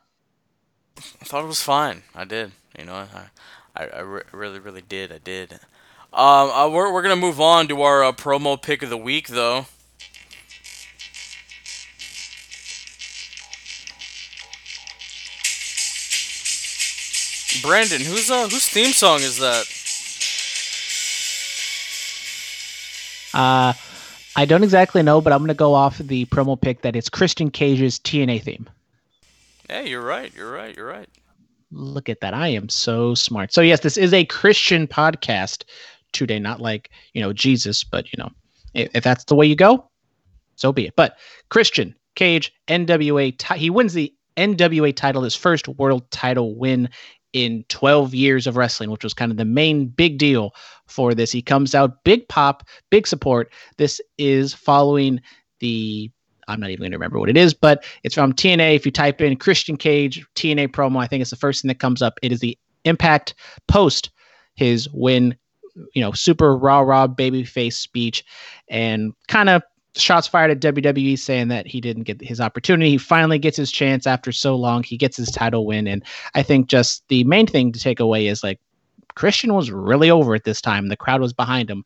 I 0.98 1.26
thought 1.26 1.44
it 1.44 1.48
was 1.48 1.62
fine. 1.62 2.04
I 2.16 2.24
did. 2.24 2.52
You 2.78 2.86
know, 2.86 2.94
I, 2.94 3.30
I, 3.76 3.88
I 3.88 4.00
re- 4.00 4.24
really, 4.32 4.60
really 4.60 4.82
did. 4.82 5.12
I 5.12 5.18
did. 5.18 5.60
Um, 6.12 6.50
uh, 6.50 6.70
we're, 6.70 6.92
we're 6.92 7.04
gonna 7.04 7.16
move 7.16 7.40
on 7.40 7.68
to 7.68 7.84
our 7.84 8.04
uh, 8.04 8.12
promo 8.12 8.60
pick 8.60 8.82
of 8.82 8.90
the 8.90 8.98
week, 8.98 9.28
though. 9.28 9.66
Brandon, 17.62 18.02
whose 18.02 18.32
uh, 18.32 18.48
whose 18.48 18.68
theme 18.68 18.92
song 18.92 19.20
is 19.20 19.38
that? 19.38 19.66
Uh, 23.34 23.74
I 24.36 24.46
don't 24.46 24.64
exactly 24.64 25.04
know, 25.04 25.22
but 25.22 25.32
I'm 25.32 25.40
gonna 25.40 25.54
go 25.54 25.76
off 25.76 26.00
the 26.00 26.26
promo 26.26 26.60
pick 26.60 26.82
that 26.82 26.96
it's 26.96 27.10
Christian 27.10 27.52
Cage's 27.52 28.00
TNA 28.00 28.42
theme. 28.42 28.68
Hey, 29.68 29.90
you're 29.90 30.02
right. 30.02 30.34
You're 30.36 30.52
right. 30.52 30.76
You're 30.76 30.88
right. 30.88 31.10
Look 31.72 32.10
at 32.10 32.22
that. 32.22 32.34
I 32.34 32.48
am 32.48 32.68
so 32.70 33.14
smart. 33.14 33.54
So 33.54 33.62
yes, 33.62 33.82
this 33.82 33.98
is 33.98 34.12
a 34.12 34.26
Christian 34.26 34.88
podcast 34.88 35.66
today, 36.14 36.40
not 36.40 36.62
like, 36.62 36.90
you 37.14 37.22
know, 37.22 37.34
Jesus, 37.34 37.84
but 37.84 38.12
you 38.12 38.18
know, 38.18 38.30
if, 38.74 38.90
if 38.94 39.04
that's 39.04 39.26
the 39.26 39.36
way 39.36 39.46
you 39.46 39.56
go, 39.56 39.90
so 40.56 40.72
be 40.72 40.88
it. 40.88 40.96
But 40.96 41.18
Christian 41.50 41.96
Cage, 42.16 42.54
NWA, 42.68 43.38
ti- 43.38 43.60
he 43.60 43.70
wins 43.70 43.94
the 43.94 44.14
NWA 44.38 44.96
title, 44.96 45.24
his 45.24 45.36
first 45.36 45.68
world 45.68 46.10
title 46.12 46.56
win 46.56 46.90
in 47.34 47.64
12 47.70 48.16
years 48.16 48.48
of 48.48 48.58
wrestling, 48.58 48.90
which 48.90 49.04
was 49.04 49.14
kind 49.14 49.32
of 49.32 49.38
the 49.38 49.46
main 49.46 49.88
big 49.88 50.18
deal 50.18 50.52
for 50.88 51.14
this. 51.14 51.32
He 51.32 51.42
comes 51.42 51.76
out 51.76 52.04
big 52.04 52.28
pop, 52.28 52.68
big 52.90 53.06
support. 53.06 53.52
This 53.78 54.02
is 54.18 54.54
following 54.54 55.22
the 55.60 56.12
I'm 56.48 56.60
not 56.60 56.72
even 56.72 56.82
going 56.82 56.92
to 56.92 56.98
remember 56.98 57.20
what 57.20 57.30
it 57.30 57.38
is, 57.38 57.54
but 57.54 57.86
it's 58.04 58.16
from 58.16 58.34
TNA. 58.34 58.76
If 58.76 58.84
you 58.84 58.92
type 58.92 59.22
in 59.22 59.36
Christian 59.36 59.78
Cage 59.78 60.26
TNA 60.34 60.70
promo, 60.70 61.00
I 61.00 61.06
think 61.06 61.22
it's 61.22 61.30
the 61.30 61.36
first 61.36 61.62
thing 61.62 61.70
that 61.70 61.80
comes 61.80 62.02
up. 62.02 62.20
It 62.24 62.32
is 62.32 62.40
the 62.40 62.58
Impact 62.86 63.36
post 63.68 64.10
his 64.56 64.90
win, 64.90 65.36
you 65.94 66.02
know, 66.02 66.12
super 66.12 66.56
raw, 66.58 66.80
raw 66.80 67.08
babyface 67.08 67.74
speech, 67.74 68.24
and 68.68 69.14
kind 69.28 69.50
of 69.50 69.62
shots 69.96 70.28
fired 70.28 70.52
at 70.52 70.60
WWE 70.60 71.18
saying 71.18 71.48
that 71.50 71.68
he 71.68 71.82
didn't 71.82 72.04
get 72.04 72.22
his 72.22 72.40
opportunity. 72.40 72.92
He 72.92 72.98
finally 72.98 73.40
gets 73.40 73.58
his 73.58 73.72
chance 73.72 74.08
after 74.08 74.32
so 74.32 74.56
long. 74.56 74.84
He 74.84 74.98
gets 74.98 75.18
his 75.18 75.32
title 75.32 75.66
win, 75.66 75.88
and 75.88 76.04
I 76.36 76.44
think 76.44 76.68
just 76.68 77.08
the 77.08 77.24
main 77.24 77.48
thing 77.48 77.72
to 77.72 77.80
take 77.80 78.00
away 78.00 78.28
is 78.28 78.44
like 78.44 78.60
Christian 79.16 79.54
was 79.54 79.72
really 79.72 80.10
over 80.10 80.36
at 80.36 80.44
this 80.44 80.62
time. 80.62 80.88
The 80.88 80.98
crowd 80.98 81.22
was 81.22 81.34
behind 81.34 81.70
him. 81.70 81.84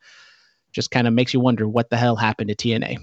Just 0.72 0.92
kind 0.92 1.08
of 1.08 1.14
makes 1.14 1.34
you 1.34 1.40
wonder 1.40 1.68
what 1.68 1.90
the 1.90 1.98
hell 1.98 2.16
happened 2.16 2.50
to 2.50 2.56
TNA. 2.56 2.98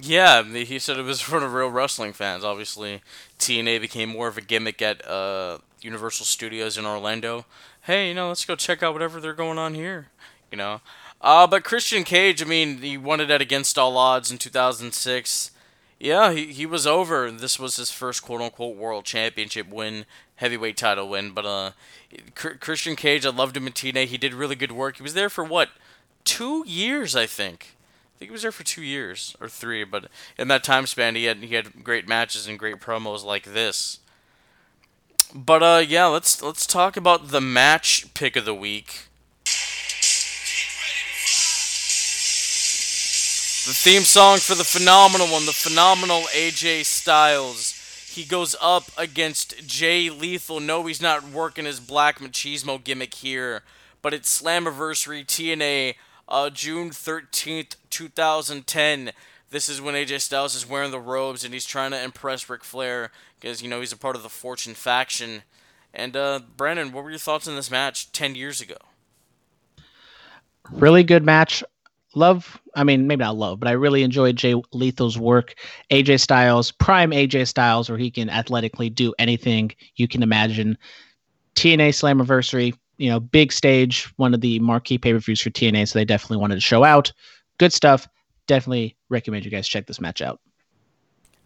Yeah, 0.00 0.42
he 0.44 0.78
said 0.78 0.98
it 0.98 1.02
was 1.02 1.20
for 1.20 1.40
the 1.40 1.48
real 1.48 1.68
wrestling 1.68 2.12
fans. 2.12 2.44
Obviously, 2.44 3.02
TNA 3.38 3.80
became 3.80 4.10
more 4.10 4.28
of 4.28 4.38
a 4.38 4.40
gimmick 4.40 4.80
at 4.82 5.06
uh, 5.06 5.58
Universal 5.80 6.26
Studios 6.26 6.78
in 6.78 6.86
Orlando. 6.86 7.44
Hey, 7.88 8.08
you 8.08 8.14
know, 8.14 8.28
let's 8.28 8.44
go 8.44 8.54
check 8.54 8.82
out 8.82 8.92
whatever 8.92 9.18
they're 9.18 9.32
going 9.32 9.56
on 9.56 9.72
here. 9.72 10.08
You 10.52 10.58
know, 10.58 10.82
uh, 11.22 11.46
but 11.46 11.64
Christian 11.64 12.04
Cage, 12.04 12.42
I 12.42 12.44
mean, 12.44 12.82
he 12.82 12.98
won 12.98 13.18
it 13.18 13.30
at 13.30 13.40
Against 13.40 13.78
All 13.78 13.96
Odds 13.96 14.30
in 14.30 14.36
2006. 14.36 15.50
Yeah, 15.98 16.32
he, 16.32 16.52
he 16.52 16.66
was 16.66 16.86
over. 16.86 17.30
This 17.30 17.58
was 17.58 17.76
his 17.76 17.90
first 17.90 18.22
quote 18.22 18.42
unquote 18.42 18.76
world 18.76 19.06
championship 19.06 19.70
win, 19.70 20.04
heavyweight 20.36 20.76
title 20.76 21.08
win. 21.08 21.30
But 21.30 21.46
uh, 21.46 21.70
Christian 22.34 22.94
Cage, 22.94 23.24
I 23.24 23.30
loved 23.30 23.56
him 23.56 23.66
in 23.66 23.72
TNA. 23.72 24.04
He 24.04 24.18
did 24.18 24.34
really 24.34 24.54
good 24.54 24.72
work. 24.72 24.98
He 24.98 25.02
was 25.02 25.14
there 25.14 25.30
for 25.30 25.42
what, 25.42 25.70
two 26.24 26.64
years, 26.66 27.16
I 27.16 27.24
think. 27.24 27.74
I 28.14 28.18
think 28.18 28.28
he 28.28 28.32
was 28.32 28.42
there 28.42 28.52
for 28.52 28.64
two 28.64 28.82
years 28.82 29.34
or 29.40 29.48
three, 29.48 29.84
but 29.84 30.10
in 30.36 30.48
that 30.48 30.62
time 30.62 30.86
span, 30.86 31.14
he 31.14 31.24
had 31.24 31.38
he 31.38 31.54
had 31.54 31.82
great 31.84 32.06
matches 32.06 32.46
and 32.46 32.58
great 32.58 32.80
promos 32.80 33.24
like 33.24 33.44
this. 33.44 34.00
But 35.34 35.62
uh, 35.62 35.84
yeah, 35.86 36.06
let's 36.06 36.42
let's 36.42 36.66
talk 36.66 36.96
about 36.96 37.28
the 37.28 37.40
match 37.40 38.12
pick 38.14 38.34
of 38.36 38.44
the 38.46 38.54
week. 38.54 39.08
The 43.66 43.74
theme 43.74 44.04
song 44.04 44.38
for 44.38 44.54
the 44.54 44.64
phenomenal 44.64 45.26
one, 45.26 45.44
the 45.44 45.52
phenomenal 45.52 46.22
AJ 46.34 46.86
Styles. 46.86 47.74
He 48.08 48.24
goes 48.24 48.56
up 48.62 48.84
against 48.96 49.66
Jay 49.68 50.08
Lethal. 50.08 50.60
No, 50.60 50.86
he's 50.86 51.02
not 51.02 51.28
working 51.28 51.66
his 51.66 51.78
Black 51.78 52.18
Machismo 52.20 52.82
gimmick 52.82 53.12
here, 53.12 53.62
but 54.00 54.14
it's 54.14 54.40
Slammiversary 54.40 55.26
TNA, 55.26 55.96
uh, 56.26 56.48
June 56.48 56.88
13th, 56.88 57.76
2010. 57.90 59.12
This 59.50 59.68
is 59.68 59.82
when 59.82 59.94
AJ 59.94 60.22
Styles 60.22 60.54
is 60.54 60.66
wearing 60.66 60.90
the 60.90 60.98
robes 60.98 61.44
and 61.44 61.52
he's 61.52 61.66
trying 61.66 61.90
to 61.90 62.02
impress 62.02 62.48
Ric 62.48 62.64
Flair 62.64 63.10
because, 63.38 63.62
you 63.62 63.68
know, 63.68 63.80
he's 63.80 63.92
a 63.92 63.96
part 63.96 64.16
of 64.16 64.22
the 64.22 64.28
Fortune 64.28 64.74
faction. 64.74 65.42
And, 65.92 66.16
uh, 66.16 66.40
Brandon, 66.56 66.92
what 66.92 67.04
were 67.04 67.10
your 67.10 67.18
thoughts 67.18 67.48
on 67.48 67.54
this 67.56 67.70
match 67.70 68.12
10 68.12 68.34
years 68.34 68.60
ago? 68.60 68.76
Really 70.70 71.02
good 71.02 71.24
match. 71.24 71.62
Love 72.14 72.58
i 72.74 72.82
mean 72.82 73.06
maybe 73.06 73.22
not 73.22 73.36
love 73.36 73.60
but 73.60 73.68
i 73.68 73.72
really 73.72 74.02
enjoyed 74.02 74.34
jay 74.34 74.54
lethal's 74.72 75.18
work. 75.18 75.54
Aj 75.90 76.20
styles 76.20 76.72
prime 76.72 77.10
aj 77.10 77.46
styles 77.46 77.88
where 77.88 77.98
he 77.98 78.10
can 78.10 78.30
athletically 78.30 78.88
do 78.88 79.14
anything 79.18 79.70
you 79.96 80.08
can 80.08 80.22
imagine. 80.22 80.76
Tna 81.54 81.90
slammiversary 81.90 82.74
you 82.96 83.10
know 83.10 83.20
big 83.20 83.52
stage 83.52 84.10
one 84.16 84.34
of 84.34 84.40
the 84.40 84.58
marquee 84.60 84.98
pay-per-views 84.98 85.40
for 85.40 85.50
tna 85.50 85.86
so 85.86 85.98
they 85.98 86.04
definitely 86.04 86.38
wanted 86.38 86.56
to 86.56 86.60
show 86.60 86.82
out. 86.82 87.12
Good 87.58 87.72
stuff. 87.72 88.08
Definitely 88.46 88.96
recommend 89.10 89.44
you 89.44 89.50
guys 89.50 89.68
check 89.68 89.86
this 89.86 90.00
match 90.00 90.22
out 90.22 90.40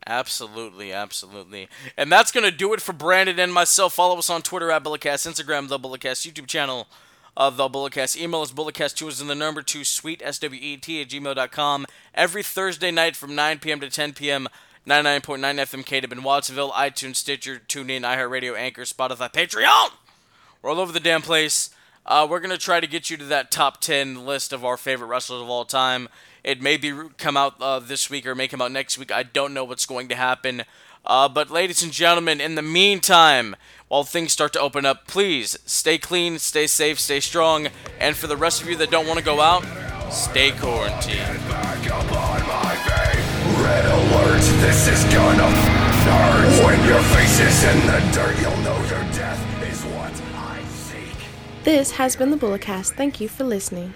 Absolutely, 0.06 0.92
absolutely. 0.92 1.68
And 1.96 2.10
that's 2.10 2.32
going 2.32 2.44
to 2.44 2.56
do 2.56 2.72
it 2.74 2.80
for 2.80 2.92
Brandon 2.92 3.38
and 3.38 3.52
myself. 3.52 3.94
Follow 3.94 4.18
us 4.18 4.30
on 4.30 4.42
Twitter 4.42 4.70
at 4.70 4.82
Bulletcast, 4.82 5.30
Instagram, 5.30 5.68
The 5.68 5.78
Bulletcast, 5.78 6.30
YouTube 6.30 6.46
channel, 6.46 6.88
the 7.36 7.68
Bulletcast. 7.68 8.20
Email 8.20 8.42
us 8.42 8.52
bulletcast2 8.52 9.08
is 9.08 9.20
in 9.20 9.28
the 9.28 9.34
number 9.34 9.62
2 9.62 9.84
sweet 9.84 10.20
S-W-E-T 10.24 11.00
at 11.00 11.08
gmail.com. 11.08 11.86
Every 12.14 12.42
Thursday 12.42 12.90
night 12.90 13.16
from 13.16 13.34
9 13.34 13.58
p.m. 13.58 13.80
to 13.80 13.90
10 13.90 14.12
p.m. 14.12 14.48
99.9 14.86 15.38
FM 15.38 15.84
KDB 15.84 16.12
in 16.12 16.22
Watsonville, 16.24 16.72
iTunes, 16.72 17.16
Stitcher, 17.16 17.62
TuneIn, 17.68 18.00
iHeartRadio, 18.00 18.56
Anchor, 18.56 18.82
Spotify, 18.82 19.32
Patreon. 19.32 19.90
We're 20.60 20.70
all 20.70 20.80
over 20.80 20.92
the 20.92 20.98
damn 20.98 21.22
place. 21.22 21.70
Uh, 22.04 22.26
we're 22.28 22.40
going 22.40 22.50
to 22.50 22.58
try 22.58 22.80
to 22.80 22.86
get 22.88 23.08
you 23.08 23.16
to 23.16 23.24
that 23.26 23.52
top 23.52 23.80
10 23.80 24.26
list 24.26 24.52
of 24.52 24.64
our 24.64 24.76
favorite 24.76 25.06
wrestlers 25.06 25.40
of 25.40 25.48
all 25.48 25.64
time. 25.64 26.08
It 26.44 26.60
may 26.60 26.76
be 26.76 26.92
come 27.18 27.36
out 27.36 27.54
uh, 27.60 27.78
this 27.78 28.10
week 28.10 28.26
or 28.26 28.34
may 28.34 28.48
come 28.48 28.60
out 28.60 28.72
next 28.72 28.98
week. 28.98 29.12
I 29.12 29.22
don't 29.22 29.54
know 29.54 29.64
what's 29.64 29.86
going 29.86 30.08
to 30.08 30.16
happen. 30.16 30.64
Uh, 31.04 31.28
but, 31.28 31.50
ladies 31.50 31.82
and 31.82 31.92
gentlemen, 31.92 32.40
in 32.40 32.54
the 32.54 32.62
meantime, 32.62 33.56
while 33.88 34.04
things 34.04 34.32
start 34.32 34.52
to 34.52 34.60
open 34.60 34.86
up, 34.86 35.06
please 35.06 35.58
stay 35.66 35.98
clean, 35.98 36.38
stay 36.38 36.66
safe, 36.66 36.98
stay 36.98 37.20
strong, 37.20 37.68
and 37.98 38.16
for 38.16 38.26
the 38.26 38.36
rest 38.36 38.62
of 38.62 38.68
you 38.68 38.76
that 38.76 38.90
don't 38.90 39.06
want 39.06 39.18
to 39.18 39.24
go 39.24 39.40
out, 39.40 39.64
stay 40.12 40.52
quarantined. 40.52 41.40
Red 43.62 43.84
alert, 43.84 44.40
this 44.60 44.88
is 44.88 45.04
gonna. 45.12 45.48
When 46.64 46.84
your 46.86 47.02
face 47.02 47.40
is 47.40 47.64
in 47.64 47.86
the 47.86 48.10
dirt, 48.12 48.38
you'll 48.40 48.56
know 48.58 48.76
your 48.82 49.04
death 49.12 49.62
is 49.70 49.82
what 49.84 50.12
I 50.34 50.62
seek. 50.64 51.16
This 51.64 51.92
has 51.92 52.16
been 52.16 52.30
the 52.30 52.36
Bulletcast. 52.36 52.94
Thank 52.94 53.20
you 53.20 53.28
for 53.28 53.44
listening. 53.44 53.94